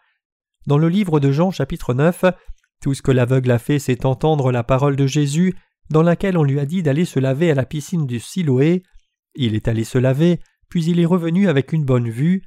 Dans 0.68 0.78
le 0.78 0.90
livre 0.90 1.22
de 1.22 1.32
Jean 1.32 1.52
chapitre 1.52 1.94
9, 1.94 2.26
tout 2.82 2.94
ce 2.94 3.02
que 3.02 3.14
l'aveugle 3.14 3.50
a 3.52 3.60
fait 3.60 3.80
c'est 3.80 4.04
entendre 4.04 4.52
la 4.52 4.62
parole 4.62 4.98
de 4.98 5.08
Jésus 5.08 5.56
dans 5.90 6.04
laquelle 6.04 6.38
on 6.38 6.44
lui 6.44 6.60
a 6.60 6.66
dit 6.66 6.84
d'aller 6.84 7.06
se 7.06 7.22
laver 7.22 7.50
à 7.50 7.56
la 7.56 7.66
piscine 7.66 8.06
du 8.06 8.20
Siloé. 8.20 8.84
Il 9.36 9.56
est 9.56 9.70
allé 9.70 9.86
se 9.86 10.00
laver, 10.00 10.42
puis 10.68 10.84
il 10.84 11.00
est 11.00 11.06
revenu 11.06 11.48
avec 11.48 11.72
une 11.72 11.86
bonne 11.86 12.10
vue. 12.10 12.44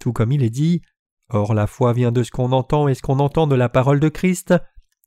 Tout 0.00 0.14
comme 0.14 0.32
il 0.32 0.42
est 0.42 0.48
dit 0.48 0.80
Or 1.28 1.52
la 1.52 1.66
foi 1.66 1.92
vient 1.92 2.10
de 2.10 2.22
ce 2.22 2.30
qu'on 2.30 2.52
entend 2.52 2.88
et 2.88 2.94
ce 2.94 3.02
qu'on 3.02 3.18
entend 3.18 3.46
de 3.46 3.54
la 3.54 3.68
parole 3.68 4.00
de 4.00 4.08
Christ. 4.08 4.54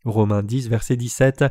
Romains 0.04 0.44
10, 0.44 0.70
verset 0.70 0.98
17. 0.98 1.46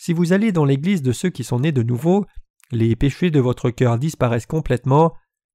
Si 0.00 0.14
vous 0.14 0.32
allez 0.32 0.50
dans 0.50 0.64
l'église 0.64 1.02
de 1.02 1.12
ceux 1.12 1.28
qui 1.28 1.44
sont 1.44 1.60
nés 1.60 1.72
de 1.72 1.82
nouveau, 1.82 2.24
les 2.70 2.96
péchés 2.96 3.30
de 3.30 3.38
votre 3.38 3.68
cœur 3.68 3.98
disparaissent 3.98 4.46
complètement. 4.46 5.12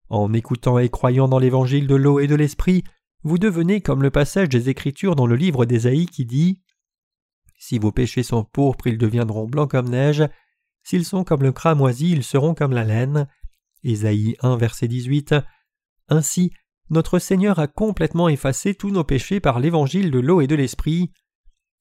En 0.07 0.33
écoutant 0.33 0.77
et 0.77 0.89
croyant 0.89 1.27
dans 1.27 1.39
l'évangile 1.39 1.87
de 1.87 1.95
l'eau 1.95 2.19
et 2.19 2.27
de 2.27 2.35
l'esprit, 2.35 2.83
vous 3.23 3.39
devenez 3.39 3.81
comme 3.81 4.03
le 4.03 4.11
passage 4.11 4.49
des 4.49 4.69
Écritures 4.69 5.15
dans 5.15 5.25
le 5.25 5.35
livre 5.35 5.65
d'Ésaïe 5.65 6.05
qui 6.05 6.27
dit 6.27 6.61
Si 7.57 7.79
vos 7.79 7.91
péchés 7.91 8.21
sont 8.21 8.43
pourpres, 8.43 8.85
ils 8.85 8.99
deviendront 8.99 9.47
blancs 9.47 9.71
comme 9.71 9.89
neige, 9.89 10.23
s'ils 10.83 11.05
sont 11.05 11.23
comme 11.23 11.41
le 11.41 11.51
cramoisi, 11.51 12.11
ils 12.11 12.23
seront 12.23 12.53
comme 12.53 12.73
la 12.73 12.83
laine. 12.83 13.27
Ésaïe 13.83 14.35
1, 14.41 14.57
verset 14.57 14.87
18. 14.87 15.33
Ainsi, 16.07 16.51
notre 16.91 17.17
Seigneur 17.17 17.57
a 17.57 17.65
complètement 17.65 18.29
effacé 18.29 18.75
tous 18.75 18.91
nos 18.91 19.03
péchés 19.03 19.39
par 19.39 19.59
l'évangile 19.59 20.11
de 20.11 20.19
l'eau 20.19 20.39
et 20.39 20.47
de 20.47 20.53
l'esprit. 20.53 21.11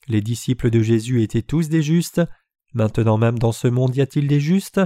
Les 0.08 0.22
disciples 0.22 0.70
de 0.70 0.80
Jésus 0.80 1.22
étaient 1.22 1.42
tous 1.42 1.68
des 1.68 1.82
justes. 1.82 2.22
Maintenant 2.74 3.16
même 3.18 3.38
dans 3.38 3.52
ce 3.52 3.68
monde 3.68 3.96
y 3.96 4.00
a-t-il 4.00 4.26
des 4.26 4.40
justes? 4.40 4.80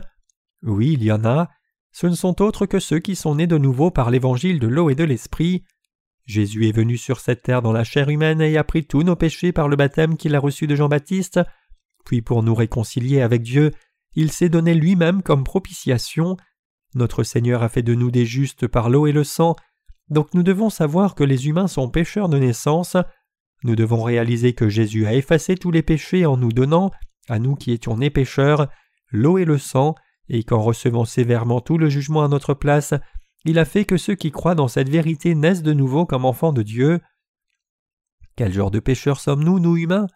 Oui, 0.63 0.93
il 0.93 1.03
y 1.03 1.11
en 1.11 1.25
a. 1.25 1.49
Ce 1.93 2.07
ne 2.07 2.15
sont 2.15 2.43
autres 2.43 2.67
que 2.67 2.79
ceux 2.79 2.99
qui 2.99 3.17
sont 3.17 3.35
nés 3.37 3.47
de 3.47 3.59
nouveau 3.59 3.91
par 3.91 4.11
l'évangile 4.11 4.61
de 4.61 4.69
l'eau 4.69 4.91
et 4.91 4.95
de 4.95 5.05
l'esprit. 5.05 5.65
Jésus 6.27 6.69
est 6.69 6.77
venu 6.77 6.99
sur 6.99 7.21
cette 7.21 7.43
terre 7.43 7.63
dans 7.63 7.73
la 7.73 7.85
chair 7.85 8.11
humaine 8.11 8.43
et 8.43 8.59
a 8.59 8.65
pris 8.65 8.85
tous 8.85 9.03
nos 9.03 9.17
péchés 9.17 9.51
par 9.51 9.67
le 9.67 9.77
baptême 9.77 10.19
qu'il 10.19 10.35
a 10.35 10.41
reçu 10.41 10.67
de 10.67 10.77
Jean-Baptiste, 10.77 11.41
puis 12.05 12.21
pour 12.21 12.43
nous 12.43 12.55
réconcilier 12.55 13.23
avec 13.23 13.43
Dieu, 13.43 13.73
il 14.15 14.31
s'est 14.31 14.51
donné 14.51 14.75
lui-même 14.75 15.23
comme 15.23 15.43
propitiation. 15.43 16.37
Notre 16.95 17.23
Seigneur 17.23 17.63
a 17.63 17.71
fait 17.71 17.83
de 17.83 17.95
nous 17.95 18.11
des 18.11 18.27
justes 18.27 18.67
par 18.67 18.91
l'eau 18.91 19.07
et 19.07 19.13
le 19.13 19.25
sang, 19.25 19.57
donc 20.11 20.35
nous 20.35 20.43
devons 20.43 20.71
savoir 20.71 21.15
que 21.15 21.25
les 21.25 21.49
humains 21.49 21.67
sont 21.67 21.89
pécheurs 21.89 22.29
de 22.29 22.39
naissance. 22.39 22.97
Nous 23.63 23.77
devons 23.77 24.03
réaliser 24.03 24.53
que 24.53 24.69
Jésus 24.69 25.07
a 25.07 25.15
effacé 25.15 25.55
tous 25.55 25.71
les 25.71 25.83
péchés 25.83 26.27
en 26.27 26.37
nous 26.37 26.53
donnant, 26.53 26.91
à 27.29 27.39
nous 27.39 27.55
qui 27.55 27.73
étions 27.73 27.97
nés 27.97 28.11
pécheurs, 28.11 28.69
l'eau 29.11 29.39
et 29.39 29.45
le 29.45 29.59
sang, 29.59 29.95
et 30.29 30.45
qu'en 30.45 30.61
recevant 30.61 31.05
sévèrement 31.05 31.61
tout 31.61 31.79
le 31.79 31.89
jugement 31.89 32.25
à 32.25 32.29
notre 32.29 32.55
place, 32.55 32.95
il 33.45 33.59
a 33.59 33.65
fait 33.65 33.85
que 33.85 33.97
ceux 33.97 34.15
qui 34.15 34.31
croient 34.31 34.55
dans 34.55 34.69
cette 34.69 34.89
vérité 34.89 35.35
naissent 35.35 35.63
de 35.63 35.73
nouveau 35.73 36.07
comme 36.07 36.25
enfants 36.25 36.53
de 36.53 36.63
Dieu. 36.63 37.01
Quel 38.37 38.53
genre 38.53 38.71
de 38.71 38.81
pécheurs 38.81 39.21
sommes-nous, 39.21 39.59
nous 39.59 39.77
humains? 39.77 40.07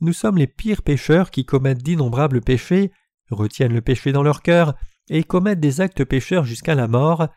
Nous 0.00 0.12
sommes 0.12 0.38
les 0.38 0.46
pires 0.46 0.82
pécheurs 0.82 1.30
qui 1.30 1.44
commettent 1.44 1.82
d'innombrables 1.82 2.40
péchés, 2.40 2.92
retiennent 3.30 3.72
le 3.72 3.80
péché 3.80 4.12
dans 4.12 4.22
leur 4.22 4.42
cœur, 4.42 4.74
et 5.10 5.24
commettent 5.24 5.60
des 5.60 5.80
actes 5.80 6.04
pécheurs 6.04 6.44
jusqu'à 6.44 6.74
la 6.74 6.88
mort. 6.88 7.28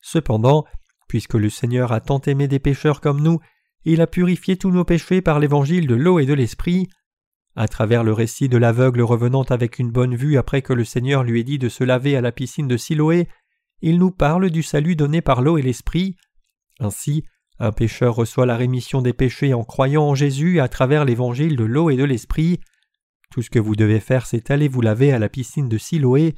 Cependant, 0.00 0.64
puisque 1.08 1.34
le 1.34 1.50
Seigneur 1.50 1.92
a 1.92 2.00
tant 2.00 2.20
aimé 2.20 2.48
des 2.48 2.60
pécheurs 2.60 3.00
comme 3.00 3.20
nous, 3.20 3.40
il 3.84 4.00
a 4.00 4.06
purifié 4.06 4.56
tous 4.56 4.70
nos 4.70 4.84
péchés 4.84 5.22
par 5.22 5.38
l'évangile 5.38 5.86
de 5.86 5.94
l'eau 5.94 6.18
et 6.18 6.26
de 6.26 6.34
l'esprit. 6.34 6.88
À 7.58 7.66
travers 7.66 8.04
le 8.04 8.12
récit 8.12 8.48
de 8.48 8.56
l'aveugle 8.56 9.02
revenant 9.02 9.42
avec 9.42 9.80
une 9.80 9.90
bonne 9.90 10.14
vue 10.14 10.38
après 10.38 10.62
que 10.62 10.72
le 10.72 10.84
Seigneur 10.84 11.24
lui 11.24 11.40
ait 11.40 11.44
dit 11.44 11.58
de 11.58 11.68
se 11.68 11.82
laver 11.82 12.14
à 12.14 12.20
la 12.20 12.30
piscine 12.30 12.68
de 12.68 12.76
Siloé, 12.76 13.26
il 13.82 13.98
nous 13.98 14.12
parle 14.12 14.48
du 14.50 14.62
salut 14.62 14.94
donné 14.94 15.22
par 15.22 15.42
l'eau 15.42 15.58
et 15.58 15.62
l'esprit. 15.62 16.14
Ainsi, 16.78 17.24
un 17.58 17.72
pécheur 17.72 18.14
reçoit 18.14 18.46
la 18.46 18.56
rémission 18.56 19.02
des 19.02 19.12
péchés 19.12 19.54
en 19.54 19.64
croyant 19.64 20.04
en 20.04 20.14
Jésus 20.14 20.60
à 20.60 20.68
travers 20.68 21.04
l'évangile 21.04 21.56
de 21.56 21.64
l'eau 21.64 21.90
et 21.90 21.96
de 21.96 22.04
l'esprit. 22.04 22.60
Tout 23.32 23.42
ce 23.42 23.50
que 23.50 23.58
vous 23.58 23.74
devez 23.74 23.98
faire, 23.98 24.26
c'est 24.26 24.52
aller 24.52 24.68
vous 24.68 24.80
laver 24.80 25.10
à 25.10 25.18
la 25.18 25.28
piscine 25.28 25.68
de 25.68 25.78
Siloé. 25.78 26.36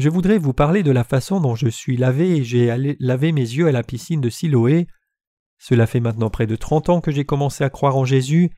Je 0.00 0.08
voudrais 0.08 0.38
vous 0.38 0.52
parler 0.52 0.82
de 0.82 0.90
la 0.90 1.04
façon 1.04 1.40
dont 1.40 1.54
je 1.54 1.68
suis 1.68 1.96
lavé 1.96 2.38
et 2.38 2.42
j'ai 2.42 2.96
lavé 2.98 3.30
mes 3.30 3.40
yeux 3.42 3.68
à 3.68 3.72
la 3.72 3.84
piscine 3.84 4.20
de 4.20 4.30
Siloé. 4.30 4.88
Cela 5.58 5.86
fait 5.86 6.00
maintenant 6.00 6.28
près 6.28 6.48
de 6.48 6.56
trente 6.56 6.88
ans 6.88 7.00
que 7.00 7.12
j'ai 7.12 7.24
commencé 7.24 7.62
à 7.62 7.70
croire 7.70 7.96
en 7.96 8.04
Jésus. 8.04 8.50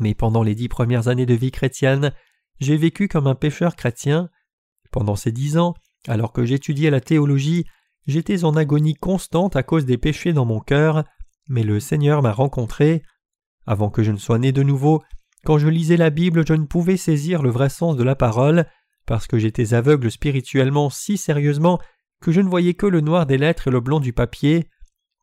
Mais 0.00 0.14
pendant 0.14 0.42
les 0.42 0.54
dix 0.54 0.68
premières 0.68 1.08
années 1.08 1.26
de 1.26 1.34
vie 1.34 1.50
chrétienne, 1.50 2.12
j'ai 2.60 2.76
vécu 2.76 3.08
comme 3.08 3.26
un 3.26 3.34
pécheur 3.34 3.76
chrétien. 3.76 4.28
Pendant 4.90 5.16
ces 5.16 5.32
dix 5.32 5.58
ans, 5.58 5.74
alors 6.06 6.32
que 6.32 6.44
j'étudiais 6.44 6.90
la 6.90 7.00
théologie, 7.00 7.64
j'étais 8.06 8.44
en 8.44 8.56
agonie 8.56 8.94
constante 8.94 9.56
à 9.56 9.62
cause 9.62 9.84
des 9.84 9.98
péchés 9.98 10.32
dans 10.32 10.44
mon 10.44 10.60
cœur, 10.60 11.04
mais 11.48 11.62
le 11.62 11.80
Seigneur 11.80 12.22
m'a 12.22 12.32
rencontré. 12.32 13.02
Avant 13.66 13.90
que 13.90 14.02
je 14.02 14.12
ne 14.12 14.16
sois 14.16 14.38
né 14.38 14.52
de 14.52 14.62
nouveau, 14.62 15.02
quand 15.44 15.58
je 15.58 15.68
lisais 15.68 15.96
la 15.96 16.10
Bible, 16.10 16.46
je 16.46 16.54
ne 16.54 16.64
pouvais 16.64 16.96
saisir 16.96 17.42
le 17.42 17.50
vrai 17.50 17.68
sens 17.68 17.96
de 17.96 18.02
la 18.02 18.16
parole, 18.16 18.66
parce 19.06 19.26
que 19.26 19.38
j'étais 19.38 19.74
aveugle 19.74 20.10
spirituellement 20.10 20.90
si 20.90 21.16
sérieusement 21.16 21.78
que 22.20 22.32
je 22.32 22.40
ne 22.40 22.48
voyais 22.48 22.74
que 22.74 22.86
le 22.86 23.00
noir 23.00 23.26
des 23.26 23.38
lettres 23.38 23.68
et 23.68 23.70
le 23.70 23.80
blanc 23.80 24.00
du 24.00 24.12
papier. 24.12 24.68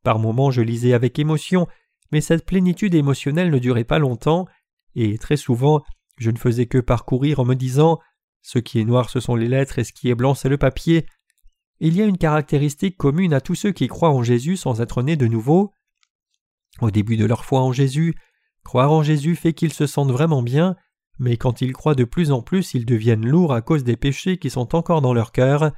Par 0.03 0.19
moments 0.19 0.51
je 0.51 0.61
lisais 0.61 0.93
avec 0.93 1.19
émotion, 1.19 1.67
mais 2.11 2.21
cette 2.21 2.45
plénitude 2.45 2.95
émotionnelle 2.95 3.51
ne 3.51 3.59
durait 3.59 3.83
pas 3.83 3.99
longtemps, 3.99 4.47
et 4.95 5.17
très 5.17 5.37
souvent 5.37 5.83
je 6.17 6.31
ne 6.31 6.37
faisais 6.37 6.65
que 6.65 6.77
parcourir 6.77 7.39
en 7.39 7.45
me 7.45 7.55
disant 7.55 7.99
Ce 8.41 8.59
qui 8.59 8.79
est 8.79 8.85
noir 8.85 9.09
ce 9.09 9.19
sont 9.19 9.35
les 9.35 9.47
lettres 9.47 9.79
et 9.79 9.83
ce 9.83 9.93
qui 9.93 10.09
est 10.09 10.15
blanc 10.15 10.33
c'est 10.33 10.49
le 10.49 10.57
papier. 10.57 11.05
Il 11.79 11.95
y 11.95 12.01
a 12.01 12.05
une 12.05 12.17
caractéristique 12.17 12.97
commune 12.97 13.33
à 13.33 13.41
tous 13.41 13.55
ceux 13.55 13.71
qui 13.71 13.87
croient 13.87 14.11
en 14.11 14.23
Jésus 14.23 14.57
sans 14.57 14.81
être 14.81 15.03
nés 15.03 15.17
de 15.17 15.27
nouveau. 15.27 15.73
Au 16.81 16.89
début 16.89 17.17
de 17.17 17.25
leur 17.25 17.43
foi 17.43 17.61
en 17.61 17.73
Jésus, 17.73 18.15
croire 18.63 18.91
en 18.91 19.03
Jésus 19.03 19.35
fait 19.35 19.53
qu'ils 19.53 19.73
se 19.73 19.85
sentent 19.85 20.11
vraiment 20.11 20.41
bien, 20.41 20.75
mais 21.19 21.37
quand 21.37 21.61
ils 21.61 21.73
croient 21.73 21.95
de 21.95 22.03
plus 22.03 22.31
en 22.31 22.41
plus, 22.41 22.73
ils 22.73 22.85
deviennent 22.85 23.25
lourds 23.25 23.53
à 23.53 23.61
cause 23.61 23.83
des 23.83 23.97
péchés 23.97 24.37
qui 24.37 24.49
sont 24.49 24.75
encore 24.75 25.01
dans 25.01 25.13
leur 25.13 25.31
cœur. 25.31 25.71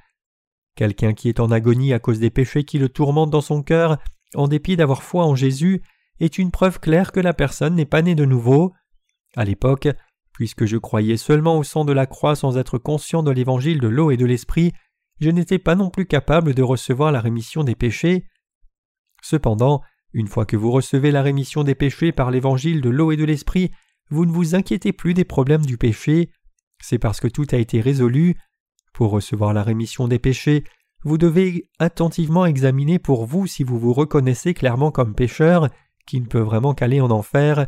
Quelqu'un 0.75 1.13
qui 1.13 1.29
est 1.29 1.39
en 1.39 1.51
agonie 1.51 1.93
à 1.93 1.99
cause 1.99 2.19
des 2.19 2.29
péchés 2.29 2.63
qui 2.63 2.79
le 2.79 2.89
tourmentent 2.89 3.31
dans 3.31 3.41
son 3.41 3.63
cœur, 3.63 3.97
en 4.35 4.47
dépit 4.47 4.75
d'avoir 4.75 5.03
foi 5.03 5.25
en 5.25 5.35
Jésus, 5.35 5.81
est 6.19 6.37
une 6.37 6.51
preuve 6.51 6.79
claire 6.79 7.11
que 7.11 7.19
la 7.19 7.33
personne 7.33 7.75
n'est 7.75 7.85
pas 7.85 8.01
née 8.01 8.15
de 8.15 8.25
nouveau. 8.25 8.73
À 9.35 9.45
l'époque, 9.45 9.87
puisque 10.33 10.65
je 10.65 10.77
croyais 10.77 11.17
seulement 11.17 11.57
au 11.57 11.63
sang 11.63 11.85
de 11.85 11.93
la 11.93 12.05
croix 12.05 12.35
sans 12.35 12.57
être 12.57 12.77
conscient 12.77 13.23
de 13.23 13.31
l'évangile 13.31 13.79
de 13.79 13.87
l'eau 13.87 14.11
et 14.11 14.17
de 14.17 14.25
l'esprit, 14.25 14.73
je 15.19 15.29
n'étais 15.29 15.59
pas 15.59 15.75
non 15.75 15.89
plus 15.89 16.05
capable 16.05 16.53
de 16.53 16.63
recevoir 16.63 17.11
la 17.11 17.21
rémission 17.21 17.63
des 17.63 17.75
péchés. 17.75 18.25
Cependant, 19.21 19.81
une 20.13 20.27
fois 20.27 20.45
que 20.45 20.55
vous 20.55 20.71
recevez 20.71 21.11
la 21.11 21.21
rémission 21.21 21.63
des 21.63 21.75
péchés 21.75 22.11
par 22.11 22.31
l'évangile 22.31 22.81
de 22.81 22.89
l'eau 22.89 23.11
et 23.11 23.17
de 23.17 23.25
l'esprit, 23.25 23.71
vous 24.09 24.25
ne 24.25 24.31
vous 24.31 24.55
inquiétez 24.55 24.93
plus 24.93 25.13
des 25.13 25.25
problèmes 25.25 25.65
du 25.65 25.77
péché, 25.77 26.29
c'est 26.81 26.99
parce 26.99 27.19
que 27.19 27.27
tout 27.27 27.47
a 27.51 27.57
été 27.57 27.81
résolu. 27.81 28.37
Pour 28.93 29.11
recevoir 29.11 29.53
la 29.53 29.63
rémission 29.63 30.07
des 30.07 30.19
péchés, 30.19 30.63
vous 31.03 31.17
devez 31.17 31.69
attentivement 31.79 32.45
examiner 32.45 32.99
pour 32.99 33.25
vous 33.25 33.47
si 33.47 33.63
vous 33.63 33.79
vous 33.79 33.93
reconnaissez 33.93 34.53
clairement 34.53 34.91
comme 34.91 35.13
pécheur, 35.13 35.69
qui 36.05 36.21
ne 36.21 36.25
peut 36.25 36.39
vraiment 36.39 36.73
qu'aller 36.73 37.01
en 37.01 37.11
enfer. 37.11 37.67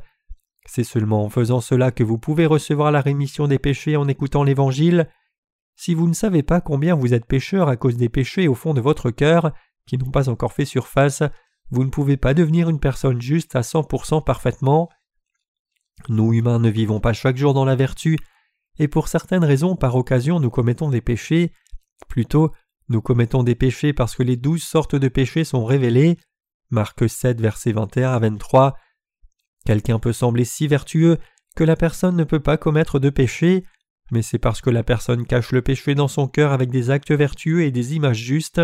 C'est 0.71 0.83
seulement 0.83 1.23
en 1.25 1.29
faisant 1.29 1.61
cela 1.61 1.89
que 1.89 2.03
vous 2.03 2.19
pouvez 2.19 2.45
recevoir 2.45 2.91
la 2.91 3.01
rémission 3.01 3.47
des 3.47 3.57
péchés 3.57 3.97
en 3.97 4.07
écoutant 4.07 4.43
l'Évangile. 4.43 5.09
Si 5.75 5.95
vous 5.95 6.07
ne 6.07 6.13
savez 6.13 6.43
pas 6.43 6.61
combien 6.61 6.93
vous 6.93 7.15
êtes 7.15 7.25
pécheur 7.25 7.69
à 7.69 7.75
cause 7.75 7.97
des 7.97 8.07
péchés 8.07 8.47
au 8.47 8.53
fond 8.53 8.75
de 8.75 8.79
votre 8.79 9.09
cœur, 9.09 9.51
qui 9.87 9.97
n'ont 9.97 10.11
pas 10.11 10.29
encore 10.29 10.53
fait 10.53 10.65
surface, 10.65 11.23
vous 11.71 11.83
ne 11.83 11.89
pouvez 11.89 12.17
pas 12.17 12.35
devenir 12.35 12.69
une 12.69 12.79
personne 12.79 13.19
juste 13.19 13.55
à 13.55 13.61
100% 13.61 14.23
parfaitement. 14.23 14.89
Nous 16.07 16.33
humains 16.33 16.59
ne 16.59 16.69
vivons 16.69 16.99
pas 16.99 17.13
chaque 17.13 17.37
jour 17.37 17.55
dans 17.55 17.65
la 17.65 17.75
vertu, 17.75 18.19
et 18.77 18.87
pour 18.87 19.07
certaines 19.07 19.43
raisons 19.43 19.75
par 19.75 19.95
occasion 19.95 20.39
nous 20.39 20.51
commettons 20.51 20.91
des 20.91 21.01
péchés. 21.01 21.51
Plutôt, 22.09 22.53
nous 22.89 23.01
commettons 23.01 23.41
des 23.41 23.55
péchés 23.55 23.91
parce 23.91 24.15
que 24.15 24.21
les 24.21 24.37
douze 24.37 24.61
sortes 24.61 24.95
de 24.95 25.07
péchés 25.07 25.45
sont 25.45 25.65
révélés. 25.65 26.19
Marc 26.69 27.09
7, 27.09 27.41
versets 27.41 27.71
21 27.71 28.11
à 28.11 28.19
23. 28.19 28.77
Quelqu'un 29.69 29.99
peut 29.99 30.13
sembler 30.13 30.45
si 30.45 30.67
vertueux 30.67 31.19
que 31.55 31.63
la 31.63 31.75
personne 31.75 32.15
ne 32.15 32.23
peut 32.23 32.39
pas 32.39 32.57
commettre 32.57 32.97
de 32.97 33.11
péché, 33.11 33.65
mais 34.09 34.23
c'est 34.23 34.39
parce 34.39 34.61
que 34.61 34.71
la 34.71 34.81
personne 34.81 35.27
cache 35.27 35.51
le 35.51 35.61
péché 35.61 35.93
dans 35.93 36.07
son 36.07 36.27
cœur 36.27 36.53
avec 36.53 36.71
des 36.71 36.89
actes 36.89 37.11
vertueux 37.11 37.61
et 37.61 37.69
des 37.69 37.93
images 37.93 38.17
justes. 38.17 38.63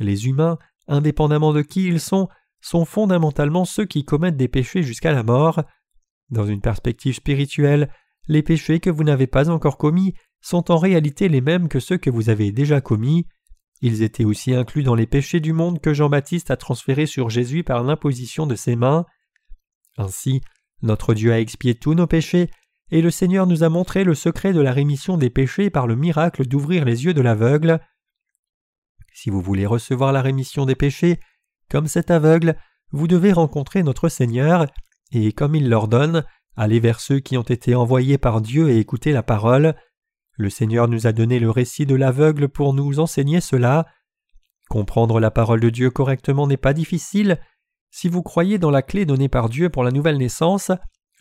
Les 0.00 0.26
humains, 0.26 0.58
indépendamment 0.88 1.52
de 1.52 1.62
qui 1.62 1.86
ils 1.86 2.00
sont, 2.00 2.28
sont 2.60 2.84
fondamentalement 2.84 3.64
ceux 3.64 3.84
qui 3.84 4.04
commettent 4.04 4.36
des 4.36 4.48
péchés 4.48 4.82
jusqu'à 4.82 5.12
la 5.12 5.22
mort. 5.22 5.62
Dans 6.30 6.44
une 6.44 6.60
perspective 6.60 7.14
spirituelle, 7.14 7.88
les 8.26 8.42
péchés 8.42 8.80
que 8.80 8.90
vous 8.90 9.04
n'avez 9.04 9.28
pas 9.28 9.48
encore 9.48 9.78
commis 9.78 10.12
sont 10.40 10.72
en 10.72 10.78
réalité 10.78 11.28
les 11.28 11.40
mêmes 11.40 11.68
que 11.68 11.78
ceux 11.78 11.98
que 11.98 12.10
vous 12.10 12.30
avez 12.30 12.50
déjà 12.50 12.80
commis. 12.80 13.28
Ils 13.80 14.02
étaient 14.02 14.24
aussi 14.24 14.56
inclus 14.56 14.82
dans 14.82 14.96
les 14.96 15.06
péchés 15.06 15.38
du 15.38 15.52
monde 15.52 15.80
que 15.80 15.94
Jean-Baptiste 15.94 16.50
a 16.50 16.56
transférés 16.56 17.06
sur 17.06 17.30
Jésus 17.30 17.62
par 17.62 17.84
l'imposition 17.84 18.48
de 18.48 18.56
ses 18.56 18.74
mains. 18.74 19.06
Ainsi, 19.96 20.40
notre 20.82 21.14
Dieu 21.14 21.32
a 21.32 21.40
expié 21.40 21.74
tous 21.74 21.94
nos 21.94 22.06
péchés, 22.06 22.50
et 22.90 23.02
le 23.02 23.10
Seigneur 23.10 23.46
nous 23.46 23.64
a 23.64 23.68
montré 23.68 24.04
le 24.04 24.14
secret 24.14 24.52
de 24.52 24.60
la 24.60 24.72
rémission 24.72 25.16
des 25.16 25.30
péchés 25.30 25.70
par 25.70 25.86
le 25.86 25.96
miracle 25.96 26.46
d'ouvrir 26.46 26.84
les 26.84 27.04
yeux 27.04 27.14
de 27.14 27.20
l'aveugle. 27.20 27.80
Si 29.12 29.30
vous 29.30 29.40
voulez 29.40 29.66
recevoir 29.66 30.12
la 30.12 30.22
rémission 30.22 30.66
des 30.66 30.74
péchés, 30.74 31.18
comme 31.68 31.88
cet 31.88 32.10
aveugle, 32.10 32.56
vous 32.92 33.08
devez 33.08 33.32
rencontrer 33.32 33.82
notre 33.82 34.08
Seigneur, 34.08 34.66
et 35.12 35.32
comme 35.32 35.54
il 35.54 35.68
l'ordonne, 35.68 36.24
aller 36.56 36.80
vers 36.80 37.00
ceux 37.00 37.20
qui 37.20 37.36
ont 37.36 37.42
été 37.42 37.74
envoyés 37.74 38.18
par 38.18 38.40
Dieu 38.40 38.70
et 38.70 38.78
écouter 38.78 39.12
la 39.12 39.22
parole. 39.22 39.74
Le 40.32 40.50
Seigneur 40.50 40.88
nous 40.88 41.06
a 41.06 41.12
donné 41.12 41.38
le 41.38 41.50
récit 41.50 41.86
de 41.86 41.94
l'aveugle 41.94 42.48
pour 42.48 42.74
nous 42.74 43.00
enseigner 43.00 43.40
cela. 43.40 43.86
Comprendre 44.68 45.20
la 45.20 45.30
parole 45.30 45.60
de 45.60 45.70
Dieu 45.70 45.90
correctement 45.90 46.46
n'est 46.46 46.56
pas 46.56 46.72
difficile. 46.72 47.38
Si 47.98 48.10
vous 48.10 48.22
croyez 48.22 48.58
dans 48.58 48.70
la 48.70 48.82
clé 48.82 49.06
donnée 49.06 49.30
par 49.30 49.48
Dieu 49.48 49.70
pour 49.70 49.82
la 49.82 49.90
nouvelle 49.90 50.18
naissance, 50.18 50.70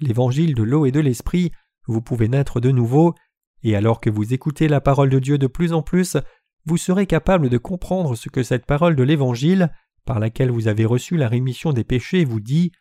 l'évangile 0.02 0.54
de 0.54 0.62
l'eau 0.62 0.86
et 0.86 0.92
de 0.92 1.00
l'esprit, 1.00 1.54
vous 1.88 2.02
pouvez 2.02 2.28
naître 2.28 2.60
de 2.60 2.70
nouveau, 2.70 3.16
et 3.64 3.78
alors 3.78 4.02
que 4.02 4.10
vous 4.10 4.34
écoutez 4.34 4.68
la 4.68 4.82
parole 4.82 5.10
de 5.10 5.20
Dieu 5.20 5.38
de 5.38 5.48
plus 5.48 5.72
en 5.72 5.82
plus, 5.82 6.18
vous 6.66 6.76
serez 6.76 7.08
capable 7.08 7.48
de 7.48 7.58
comprendre 7.58 8.16
ce 8.16 8.28
que 8.28 8.44
cette 8.44 8.66
parole 8.66 8.98
de 8.98 9.04
l'évangile, 9.04 9.72
par 10.04 10.20
laquelle 10.20 10.52
vous 10.52 10.68
avez 10.68 10.84
reçu 10.84 11.16
la 11.16 11.30
rémission 11.30 11.72
des 11.72 11.86
péchés, 11.86 12.26
vous 12.26 12.42
dit. 12.42 12.74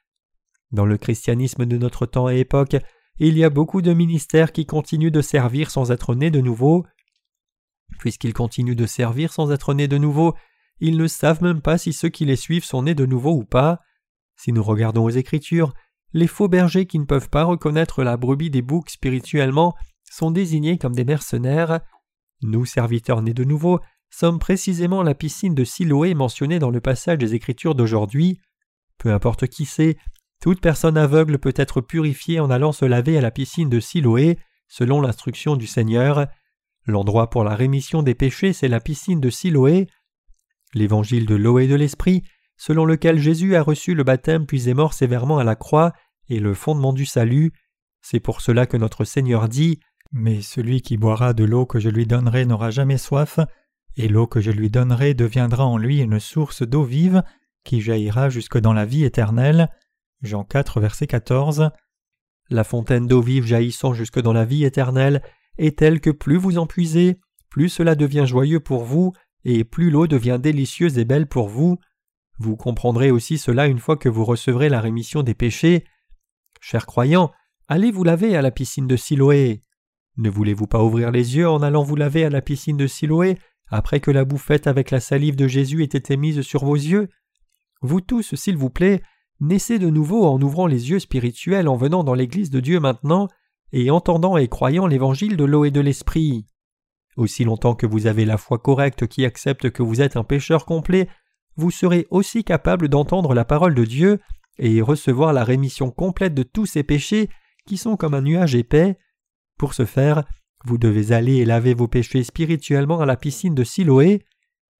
Dans 0.72 0.86
le 0.86 0.98
christianisme 0.98 1.64
de 1.64 1.78
notre 1.78 2.04
temps 2.04 2.28
et 2.28 2.40
époque, 2.40 2.74
il 3.20 3.38
y 3.38 3.44
a 3.44 3.48
beaucoup 3.48 3.80
de 3.80 3.92
ministères 3.92 4.50
qui 4.50 4.66
continuent 4.66 5.12
de 5.12 5.22
servir 5.22 5.70
sans 5.70 5.92
être 5.92 6.16
nés 6.16 6.32
de 6.32 6.40
nouveau. 6.40 6.84
Puisqu'ils 8.00 8.34
continuent 8.34 8.74
de 8.74 8.86
servir 8.86 9.32
sans 9.32 9.52
être 9.52 9.72
nés 9.72 9.86
de 9.86 9.98
nouveau, 9.98 10.34
ils 10.80 10.96
ne 10.96 11.06
savent 11.06 11.42
même 11.42 11.60
pas 11.60 11.78
si 11.78 11.92
ceux 11.92 12.08
qui 12.08 12.24
les 12.24 12.36
suivent 12.36 12.64
sont 12.64 12.82
nés 12.82 12.94
de 12.94 13.06
nouveau 13.06 13.32
ou 13.32 13.44
pas. 13.44 13.80
Si 14.36 14.52
nous 14.52 14.62
regardons 14.62 15.04
aux 15.04 15.10
Écritures, 15.10 15.72
les 16.12 16.26
faux 16.26 16.48
bergers 16.48 16.86
qui 16.86 16.98
ne 16.98 17.04
peuvent 17.04 17.30
pas 17.30 17.44
reconnaître 17.44 18.02
la 18.02 18.16
brebis 18.16 18.50
des 18.50 18.62
boucs 18.62 18.90
spirituellement 18.90 19.74
sont 20.10 20.30
désignés 20.30 20.78
comme 20.78 20.94
des 20.94 21.04
mercenaires. 21.04 21.80
Nous, 22.42 22.64
serviteurs 22.64 23.22
nés 23.22 23.34
de 23.34 23.44
nouveau, 23.44 23.80
sommes 24.10 24.38
précisément 24.38 25.02
la 25.02 25.14
piscine 25.14 25.54
de 25.54 25.64
Siloé 25.64 26.14
mentionnée 26.14 26.58
dans 26.58 26.70
le 26.70 26.80
passage 26.80 27.18
des 27.18 27.34
Écritures 27.34 27.74
d'aujourd'hui. 27.74 28.40
Peu 28.98 29.12
importe 29.12 29.48
qui 29.48 29.64
c'est, 29.64 29.96
toute 30.40 30.60
personne 30.60 30.96
aveugle 30.96 31.38
peut 31.38 31.54
être 31.56 31.80
purifiée 31.80 32.38
en 32.38 32.50
allant 32.50 32.72
se 32.72 32.84
laver 32.84 33.18
à 33.18 33.20
la 33.20 33.30
piscine 33.30 33.68
de 33.68 33.80
Siloé, 33.80 34.38
selon 34.68 35.00
l'instruction 35.00 35.56
du 35.56 35.66
Seigneur. 35.66 36.26
L'endroit 36.86 37.30
pour 37.30 37.44
la 37.44 37.56
rémission 37.56 38.02
des 38.02 38.14
péchés, 38.14 38.52
c'est 38.52 38.68
la 38.68 38.80
piscine 38.80 39.20
de 39.20 39.30
Siloé. 39.30 39.88
L'évangile 40.74 41.26
de 41.26 41.34
l'eau 41.34 41.58
et 41.58 41.66
de 41.66 41.74
l'esprit, 41.74 42.22
selon 42.56 42.84
lequel 42.84 43.18
Jésus 43.18 43.56
a 43.56 43.62
reçu 43.62 43.94
le 43.94 44.04
baptême 44.04 44.46
puis 44.46 44.68
est 44.68 44.74
mort 44.74 44.92
sévèrement 44.92 45.38
à 45.38 45.44
la 45.44 45.56
croix, 45.56 45.92
est 46.28 46.40
le 46.40 46.54
fondement 46.54 46.92
du 46.92 47.06
salut. 47.06 47.52
C'est 48.00 48.20
pour 48.20 48.40
cela 48.40 48.66
que 48.66 48.76
notre 48.76 49.04
Seigneur 49.04 49.48
dit 49.48 49.80
Mais 50.12 50.42
celui 50.42 50.82
qui 50.82 50.96
boira 50.96 51.32
de 51.32 51.44
l'eau 51.44 51.66
que 51.66 51.78
je 51.78 51.88
lui 51.88 52.06
donnerai 52.06 52.44
n'aura 52.44 52.70
jamais 52.70 52.98
soif, 52.98 53.38
et 53.96 54.08
l'eau 54.08 54.26
que 54.26 54.40
je 54.40 54.50
lui 54.50 54.70
donnerai 54.70 55.14
deviendra 55.14 55.64
en 55.64 55.78
lui 55.78 56.00
une 56.00 56.20
source 56.20 56.62
d'eau 56.62 56.84
vive 56.84 57.22
qui 57.64 57.80
jaillira 57.80 58.28
jusque 58.28 58.58
dans 58.58 58.72
la 58.72 58.84
vie 58.84 59.04
éternelle. 59.04 59.68
Jean 60.22 60.44
4, 60.44 60.80
verset 60.80 61.06
14. 61.06 61.70
La 62.50 62.64
fontaine 62.64 63.06
d'eau 63.06 63.22
vive 63.22 63.46
jaillissant 63.46 63.94
jusque 63.94 64.20
dans 64.20 64.32
la 64.32 64.44
vie 64.44 64.64
éternelle 64.64 65.22
est 65.56 65.78
telle 65.78 66.00
que 66.00 66.10
plus 66.10 66.36
vous 66.36 66.58
en 66.58 66.66
puisez, 66.66 67.18
plus 67.48 67.68
cela 67.68 67.94
devient 67.94 68.24
joyeux 68.26 68.60
pour 68.60 68.84
vous, 68.84 69.12
et 69.44 69.64
plus 69.64 69.90
l'eau 69.90 70.06
devient 70.06 70.38
délicieuse 70.40 70.98
et 70.98 71.04
belle 71.04 71.26
pour 71.26 71.48
vous. 71.48 71.78
Vous 72.38 72.56
comprendrez 72.56 73.10
aussi 73.10 73.38
cela 73.38 73.66
une 73.66 73.78
fois 73.78 73.96
que 73.96 74.08
vous 74.08 74.24
recevrez 74.24 74.68
la 74.68 74.80
rémission 74.80 75.22
des 75.22 75.34
péchés. 75.34 75.84
Chers 76.60 76.86
croyants, 76.86 77.30
allez 77.68 77.90
vous 77.90 78.04
laver 78.04 78.36
à 78.36 78.42
la 78.42 78.50
piscine 78.50 78.86
de 78.86 78.96
Siloé. 78.96 79.62
Ne 80.16 80.30
voulez-vous 80.30 80.66
pas 80.66 80.82
ouvrir 80.82 81.10
les 81.10 81.36
yeux 81.36 81.48
en 81.48 81.62
allant 81.62 81.82
vous 81.82 81.96
laver 81.96 82.24
à 82.24 82.30
la 82.30 82.42
piscine 82.42 82.76
de 82.76 82.86
Siloé 82.86 83.38
après 83.68 84.00
que 84.00 84.10
la 84.10 84.24
bouffette 84.24 84.66
avec 84.66 84.90
la 84.90 85.00
salive 85.00 85.36
de 85.36 85.48
Jésus 85.48 85.82
ait 85.82 85.86
été 85.86 86.16
mise 86.16 86.42
sur 86.42 86.64
vos 86.64 86.76
yeux? 86.76 87.08
Vous 87.82 88.00
tous, 88.00 88.34
s'il 88.34 88.56
vous 88.56 88.70
plaît, 88.70 89.02
naissez 89.40 89.78
de 89.78 89.90
nouveau 89.90 90.24
en 90.26 90.40
ouvrant 90.40 90.66
les 90.66 90.90
yeux 90.90 90.98
spirituels 90.98 91.68
en 91.68 91.76
venant 91.76 92.04
dans 92.04 92.14
l'Église 92.14 92.50
de 92.50 92.60
Dieu 92.60 92.80
maintenant 92.80 93.28
et 93.72 93.90
entendant 93.90 94.36
et 94.36 94.48
croyant 94.48 94.86
l'évangile 94.86 95.36
de 95.36 95.44
l'eau 95.44 95.64
et 95.64 95.70
de 95.70 95.80
l'esprit. 95.80 96.46
Aussi 97.16 97.44
longtemps 97.44 97.74
que 97.74 97.86
vous 97.86 98.06
avez 98.06 98.24
la 98.24 98.36
foi 98.36 98.58
correcte 98.58 99.06
qui 99.06 99.24
accepte 99.24 99.70
que 99.70 99.82
vous 99.82 100.00
êtes 100.00 100.16
un 100.16 100.24
pécheur 100.24 100.66
complet, 100.66 101.08
vous 101.56 101.70
serez 101.70 102.06
aussi 102.10 102.42
capable 102.44 102.88
d'entendre 102.88 103.34
la 103.34 103.44
parole 103.44 103.74
de 103.74 103.84
Dieu 103.84 104.20
et 104.58 104.80
recevoir 104.82 105.32
la 105.32 105.44
rémission 105.44 105.90
complète 105.90 106.34
de 106.34 106.42
tous 106.42 106.66
ces 106.66 106.82
péchés 106.82 107.28
qui 107.66 107.76
sont 107.76 107.96
comme 107.96 108.14
un 108.14 108.22
nuage 108.22 108.54
épais. 108.54 108.98
Pour 109.58 109.74
ce 109.74 109.84
faire, 109.84 110.24
vous 110.64 110.78
devez 110.78 111.12
aller 111.12 111.36
et 111.36 111.44
laver 111.44 111.74
vos 111.74 111.88
péchés 111.88 112.24
spirituellement 112.24 113.00
à 113.00 113.06
la 113.06 113.16
piscine 113.16 113.54
de 113.54 113.64
Siloé. 113.64 114.24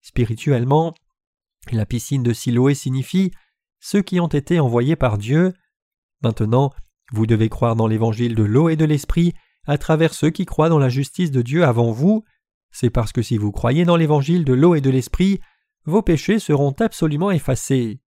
Spirituellement, 0.03 0.95
la 1.73 1.87
piscine 1.87 2.23
de 2.23 2.33
Siloé 2.33 2.75
signifie 2.75 3.31
ceux 3.81 4.03
qui 4.03 4.19
ont 4.19 4.29
été 4.29 4.61
envoyés 4.61 4.97
par 4.97 5.19
Dieu. 5.19 5.53
Maintenant, 6.23 6.73
vous 7.13 7.27
devez 7.27 7.49
croire 7.49 7.77
dans 7.77 7.87
l'évangile 7.87 8.35
de 8.35 8.43
l'eau 8.43 8.69
et 8.69 8.77
de 8.77 8.85
l'esprit 8.85 9.35
à 9.67 9.79
travers 9.79 10.15
ceux 10.15 10.31
qui 10.31 10.47
croient 10.47 10.69
dans 10.69 10.79
la 10.79 10.89
justice 10.89 11.31
de 11.31 11.43
Dieu 11.43 11.65
avant 11.65 11.91
vous. 11.91 12.25
C'est 12.71 12.91
parce 12.91 13.13
que 13.13 13.23
si 13.23 13.39
vous 13.39 13.53
croyez 13.53 13.85
dans 13.85 13.97
l'évangile 13.97 14.45
de 14.45 14.53
l'eau 14.53 14.75
et 14.75 14.81
de 14.81 14.91
l'esprit, 14.91 15.41
vos 15.85 16.03
péchés 16.03 16.39
seront 16.39 16.75
absolument 16.81 17.31
effacés. 17.31 18.01